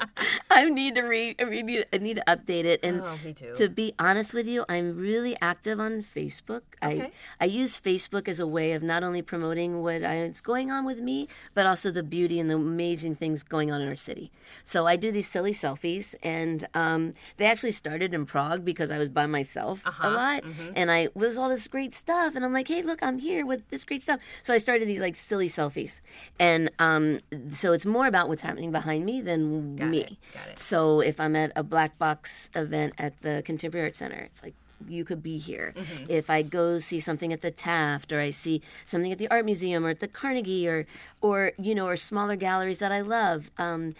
I 0.50 0.64
need 0.64 0.94
to 0.96 1.02
read. 1.02 1.36
I 1.40 1.44
need, 1.44 1.86
I 1.92 1.98
need 1.98 2.16
to 2.16 2.24
update 2.26 2.64
it. 2.64 2.80
And 2.82 3.00
Oh, 3.02 3.16
me 3.24 3.32
too. 3.32 3.54
to 3.56 3.68
be 3.68 3.94
honest 3.98 4.34
with 4.34 4.46
you, 4.48 4.64
I'm 4.68 4.96
really 4.96 5.36
active 5.40 5.78
on 5.80 6.02
Facebook. 6.02 6.62
Okay. 6.82 7.10
I 7.40 7.44
I 7.44 7.44
use 7.46 7.80
Facebook 7.80 8.28
as 8.28 8.40
a 8.40 8.46
way 8.46 8.72
of 8.72 8.82
not 8.82 9.02
only 9.02 9.22
promoting 9.22 9.82
what 9.82 10.02
is 10.02 10.40
going 10.40 10.70
on 10.70 10.84
with 10.84 11.00
me, 11.00 11.28
but 11.54 11.66
also 11.66 11.90
the 11.90 12.02
beauty 12.02 12.38
and 12.40 12.48
the 12.50 12.54
amazing 12.56 13.14
things 13.14 13.42
going 13.42 13.70
on 13.72 13.80
in 13.80 13.88
our 13.88 13.96
city. 13.96 14.30
So 14.64 14.86
I 14.86 14.96
do 14.96 15.10
these 15.12 15.28
silly 15.28 15.52
selfies, 15.52 16.14
and 16.22 16.66
um, 16.74 17.12
they 17.36 17.46
actually 17.46 17.72
started 17.72 18.14
in 18.14 18.26
Prague 18.26 18.64
because 18.64 18.90
I 18.90 18.98
was 18.98 19.08
by 19.08 19.26
myself 19.26 19.82
Uh-huh. 19.86 20.08
a 20.08 20.10
lot, 20.10 20.42
Mm-hmm. 20.44 20.72
and 20.76 20.90
I 20.90 21.08
was 21.14 21.36
all 21.38 21.48
this 21.48 21.66
great 21.68 21.94
stuff, 21.94 22.36
and 22.36 22.44
I'm 22.44 22.52
like, 22.52 22.68
hey, 22.68 22.82
look, 22.82 23.02
I'm 23.02 23.18
here 23.18 23.44
with 23.44 23.68
this 23.70 23.84
great 23.84 24.02
stuff. 24.02 24.20
So 24.42 24.54
I 24.54 24.58
started 24.58 24.86
these 24.88 25.00
like 25.00 25.16
silly 25.16 25.48
selfies, 25.48 26.00
and 26.38 26.70
um, 26.78 27.20
so 27.52 27.72
it's 27.72 27.86
more 27.86 28.06
about 28.06 28.28
what's 28.28 28.42
happening 28.42 28.70
behind 28.72 29.04
me 29.04 29.20
than 29.20 29.76
Got 29.88 29.96
me. 29.96 30.00
it, 30.00 30.16
got 30.34 30.48
it. 30.48 30.58
So 30.58 31.00
if 31.00 31.20
I'm 31.20 31.36
at 31.36 31.52
a 31.56 31.62
black 31.62 31.98
box 31.98 32.50
event 32.54 32.94
at 32.98 33.20
the 33.22 33.42
Contemporary 33.44 33.86
Art 33.86 33.96
Center, 33.96 34.18
it's 34.18 34.42
like 34.42 34.54
you 34.86 35.04
could 35.04 35.22
be 35.22 35.38
here. 35.38 35.74
Mm-hmm. 35.76 36.04
If 36.08 36.30
I 36.30 36.42
go 36.42 36.78
see 36.78 37.00
something 37.00 37.32
at 37.32 37.40
the 37.40 37.50
Taft 37.50 38.12
or 38.12 38.20
I 38.20 38.30
see 38.30 38.62
something 38.84 39.10
at 39.10 39.18
the 39.18 39.28
Art 39.28 39.44
Museum 39.44 39.84
or 39.84 39.90
at 39.90 40.00
the 40.00 40.08
Carnegie 40.08 40.68
or 40.68 40.86
or 41.20 41.52
you 41.58 41.74
know 41.74 41.86
or 41.86 41.96
smaller 41.96 42.36
galleries 42.36 42.78
that 42.78 42.92
I 42.92 43.00
love, 43.00 43.50
um, 43.58 43.94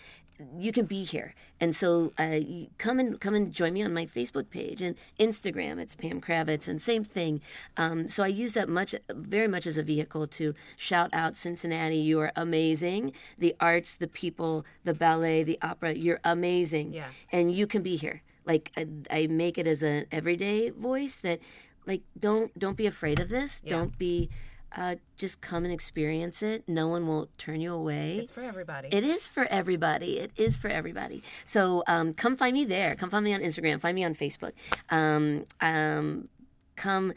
you 0.57 0.73
can 0.73 0.87
be 0.87 1.05
here. 1.05 1.35
And 1.61 1.75
so 1.75 2.13
uh, 2.19 2.41
come 2.79 2.99
and 2.99 3.21
come 3.21 3.35
and 3.35 3.53
join 3.53 3.73
me 3.73 3.83
on 3.83 3.93
my 3.93 4.07
Facebook 4.07 4.51
page 4.51 4.81
and 4.83 4.97
Instagram. 5.19 5.79
It's 5.79 5.95
Pam 5.95 6.21
Kravetz, 6.21 6.69
and 6.69 6.81
same 6.81 7.05
thing. 7.05 7.41
Um, 7.77 8.09
so 8.09 8.23
I 8.23 8.29
use 8.29 8.55
that 8.55 8.69
much, 8.69 8.95
very 9.11 9.49
much 9.49 9.67
as 9.67 9.77
a 9.77 9.83
vehicle 9.83 10.27
to 10.29 10.55
shout 10.77 11.11
out 11.13 11.37
Cincinnati. 11.37 11.97
You 11.97 12.21
are 12.21 12.33
amazing. 12.37 13.13
The 13.37 13.57
arts, 13.61 13.97
the 13.97 14.09
people, 14.09 14.65
the 14.85 14.95
ballet, 14.95 15.43
the 15.43 15.59
opera. 15.63 15.95
You're 15.95 16.21
amazing. 16.25 16.93
Yeah. 16.93 17.09
And 17.33 17.53
you 17.53 17.67
can 17.67 17.83
be 17.83 17.97
here. 17.97 18.23
Like 18.45 18.71
I, 18.77 18.87
I 19.11 19.27
make 19.27 19.59
it 19.59 19.67
as 19.67 19.83
an 19.83 20.07
everyday 20.11 20.71
voice 20.71 21.17
that, 21.17 21.41
like, 21.87 22.03
don't 22.19 22.57
don't 22.59 22.77
be 22.77 22.87
afraid 22.87 23.19
of 23.19 23.29
this. 23.29 23.61
Don't 23.61 23.99
be. 23.99 24.31
Uh, 24.77 24.97
just 25.17 25.41
come 25.41 25.65
and 25.65 25.73
experience 25.73 26.43
it. 26.43 26.63
No 26.69 26.89
one 26.89 27.07
will 27.07 27.29
turn 27.39 27.61
you 27.61 27.73
away. 27.73 28.19
It's 28.19 28.31
for 28.31 28.43
everybody. 28.43 28.89
It 28.93 29.03
is 29.03 29.27
for 29.27 29.45
everybody. 29.45 30.19
It 30.19 30.31
is 30.37 30.57
for 30.57 30.69
everybody. 30.69 31.23
So 31.45 31.83
um, 31.87 32.13
come 32.13 32.37
find 32.37 32.53
me 32.53 32.65
there. 32.65 32.95
Come 32.95 33.09
find 33.09 33.25
me 33.25 33.33
on 33.33 33.41
Instagram. 33.41 33.81
Find 33.81 33.95
me 33.95 34.05
on 34.05 34.15
Facebook. 34.15 34.53
Um, 34.91 35.47
um, 35.61 36.29
come, 36.77 37.15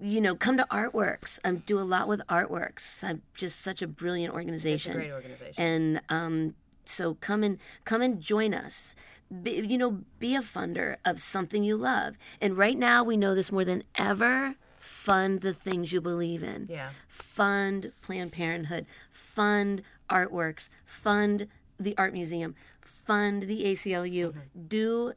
you 0.00 0.20
know, 0.20 0.34
come 0.34 0.56
to 0.56 0.66
Artworks. 0.70 1.38
I 1.44 1.52
do 1.52 1.78
a 1.78 1.82
lot 1.82 2.08
with 2.08 2.20
Artworks. 2.28 3.04
I'm 3.04 3.22
just 3.36 3.60
such 3.60 3.80
a 3.80 3.86
brilliant 3.86 4.34
organization. 4.34 4.94
great 4.94 5.12
organization. 5.12 5.54
And 5.56 6.00
um, 6.08 6.54
so 6.84 7.14
come 7.14 7.42
and 7.42 7.58
come 7.84 8.02
and 8.02 8.20
join 8.20 8.54
us. 8.54 8.94
Be, 9.42 9.64
you 9.64 9.78
know, 9.78 10.02
be 10.18 10.34
a 10.34 10.40
funder 10.40 10.96
of 11.04 11.20
something 11.20 11.62
you 11.62 11.76
love. 11.76 12.16
And 12.40 12.56
right 12.56 12.76
now, 12.76 13.04
we 13.04 13.16
know 13.16 13.36
this 13.36 13.52
more 13.52 13.64
than 13.64 13.84
ever. 13.94 14.56
Fund 14.80 15.42
the 15.42 15.52
things 15.52 15.92
you 15.92 16.00
believe 16.00 16.42
in 16.42 16.66
yeah. 16.70 16.90
fund 17.06 17.92
Planned 18.00 18.32
Parenthood, 18.32 18.86
fund 19.10 19.82
artworks, 20.08 20.70
fund 20.86 21.46
the 21.78 21.94
art 21.98 22.12
museum, 22.14 22.54
fund 22.80 23.42
the 23.42 23.64
ACLU. 23.64 24.34
Do 24.68 25.12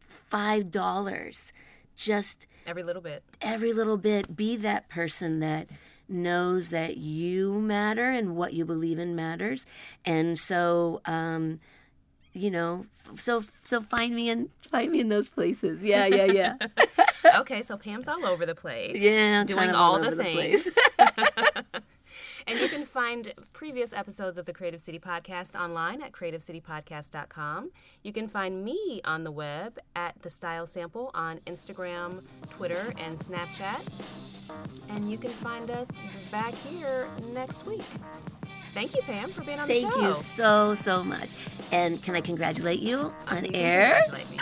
five 0.00 0.70
dollars. 0.70 1.52
Just 1.96 2.46
Every 2.66 2.82
little 2.82 3.02
bit. 3.02 3.22
every 3.42 3.72
little 3.74 3.98
bit. 3.98 4.34
Be 4.34 4.56
that 4.56 4.88
person 4.88 5.40
that 5.40 5.68
knows 6.08 6.70
that 6.70 6.96
you 6.96 7.60
matter 7.60 8.10
and 8.10 8.36
what 8.36 8.54
you 8.54 8.64
believe 8.64 8.98
in 8.98 9.14
matters. 9.14 9.66
And 10.04 10.38
so, 10.38 11.00
um, 11.04 11.60
you 12.34 12.50
know, 12.50 12.86
so 13.16 13.44
so 13.64 13.80
find 13.80 14.14
me 14.14 14.28
in 14.28 14.50
find 14.60 14.92
me 14.92 15.00
in 15.00 15.08
those 15.08 15.28
places. 15.28 15.82
Yeah, 15.82 16.06
yeah, 16.06 16.26
yeah. 16.26 16.54
Okay, 17.36 17.62
so 17.62 17.78
Pam's 17.78 18.06
all 18.06 18.26
over 18.26 18.44
the 18.44 18.54
place. 18.54 19.00
Yeah, 19.00 19.44
doing 19.44 19.70
all 19.70 19.94
all 19.94 19.98
the 19.98 20.10
the 20.10 20.22
things. 20.22 20.68
place. 20.68 20.78
And 22.46 22.60
you 22.60 22.68
can 22.68 22.84
find 22.84 23.32
previous 23.52 23.92
episodes 23.92 24.36
of 24.36 24.44
the 24.44 24.52
Creative 24.52 24.80
City 24.80 24.98
Podcast 24.98 25.58
online 25.58 26.02
at 26.02 26.12
creativecitypodcast.com. 26.12 27.70
You 28.02 28.12
can 28.12 28.28
find 28.28 28.62
me 28.62 29.00
on 29.04 29.24
the 29.24 29.30
web 29.30 29.78
at 29.96 30.20
The 30.20 30.28
Style 30.28 30.66
Sample 30.66 31.10
on 31.14 31.38
Instagram, 31.46 32.22
Twitter, 32.50 32.92
and 32.98 33.18
Snapchat. 33.18 33.88
And 34.90 35.10
you 35.10 35.16
can 35.16 35.30
find 35.30 35.70
us 35.70 35.88
back 36.30 36.54
here 36.54 37.08
next 37.32 37.66
week. 37.66 37.84
Thank 38.74 38.94
you, 38.94 39.02
Pam, 39.02 39.30
for 39.30 39.42
being 39.42 39.58
on 39.60 39.68
the 39.68 39.80
show. 39.80 39.88
Thank 39.88 40.02
you 40.02 40.14
so 40.14 40.74
so 40.74 41.02
much. 41.02 41.30
And 41.74 42.00
can 42.00 42.14
I 42.14 42.20
congratulate 42.20 42.78
you 42.78 43.12
on 43.26 43.44
You 43.46 43.50
air? 43.52 44.00
congratulate 44.04 44.40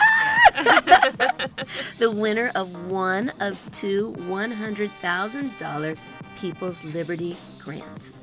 the 1.97 2.11
winner 2.11 2.51
of 2.53 2.91
one 2.91 3.31
of 3.39 3.59
two 3.71 4.13
$100,000 4.19 5.97
People's 6.37 6.83
Liberty 6.83 7.35
Grants. 7.57 8.19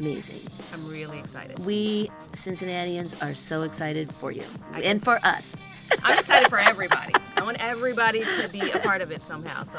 Amazing. 0.00 0.40
I'm 0.72 0.88
really 0.88 1.18
excited. 1.18 1.58
We 1.58 2.10
Cincinnatians 2.32 3.14
are 3.20 3.34
so 3.34 3.62
excited 3.62 4.10
for 4.10 4.32
you 4.32 4.44
and 4.82 5.02
for 5.02 5.18
us. 5.22 5.54
I'm 6.02 6.18
excited 6.18 6.48
for 6.48 6.58
everybody. 6.58 7.14
I 7.36 7.42
want 7.42 7.58
everybody 7.60 8.20
to 8.20 8.48
be 8.52 8.70
a 8.70 8.78
part 8.80 9.00
of 9.00 9.10
it 9.12 9.22
somehow. 9.22 9.64
So 9.64 9.78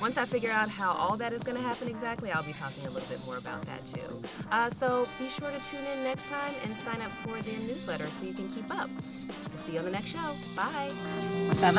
once 0.00 0.16
I 0.16 0.24
figure 0.24 0.50
out 0.50 0.68
how 0.68 0.92
all 0.92 1.16
that 1.16 1.32
is 1.32 1.42
going 1.42 1.56
to 1.56 1.62
happen 1.62 1.88
exactly, 1.88 2.30
I'll 2.30 2.42
be 2.42 2.52
talking 2.52 2.86
a 2.86 2.90
little 2.90 3.08
bit 3.08 3.24
more 3.26 3.36
about 3.36 3.62
that 3.66 3.84
too. 3.86 4.22
Uh, 4.50 4.70
so 4.70 5.06
be 5.18 5.28
sure 5.28 5.50
to 5.50 5.70
tune 5.70 5.84
in 5.96 6.04
next 6.04 6.26
time 6.28 6.54
and 6.64 6.76
sign 6.76 7.00
up 7.02 7.10
for 7.22 7.40
their 7.42 7.58
newsletter 7.60 8.06
so 8.06 8.24
you 8.24 8.34
can 8.34 8.48
keep 8.48 8.70
up. 8.74 8.88
We'll 9.50 9.58
see 9.58 9.72
you 9.72 9.80
on 9.80 9.84
the 9.84 9.90
next 9.90 10.08
show. 10.08 10.34
Bye. 10.56 10.90
Bye 11.60 11.72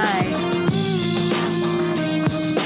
bye. 2.56 2.58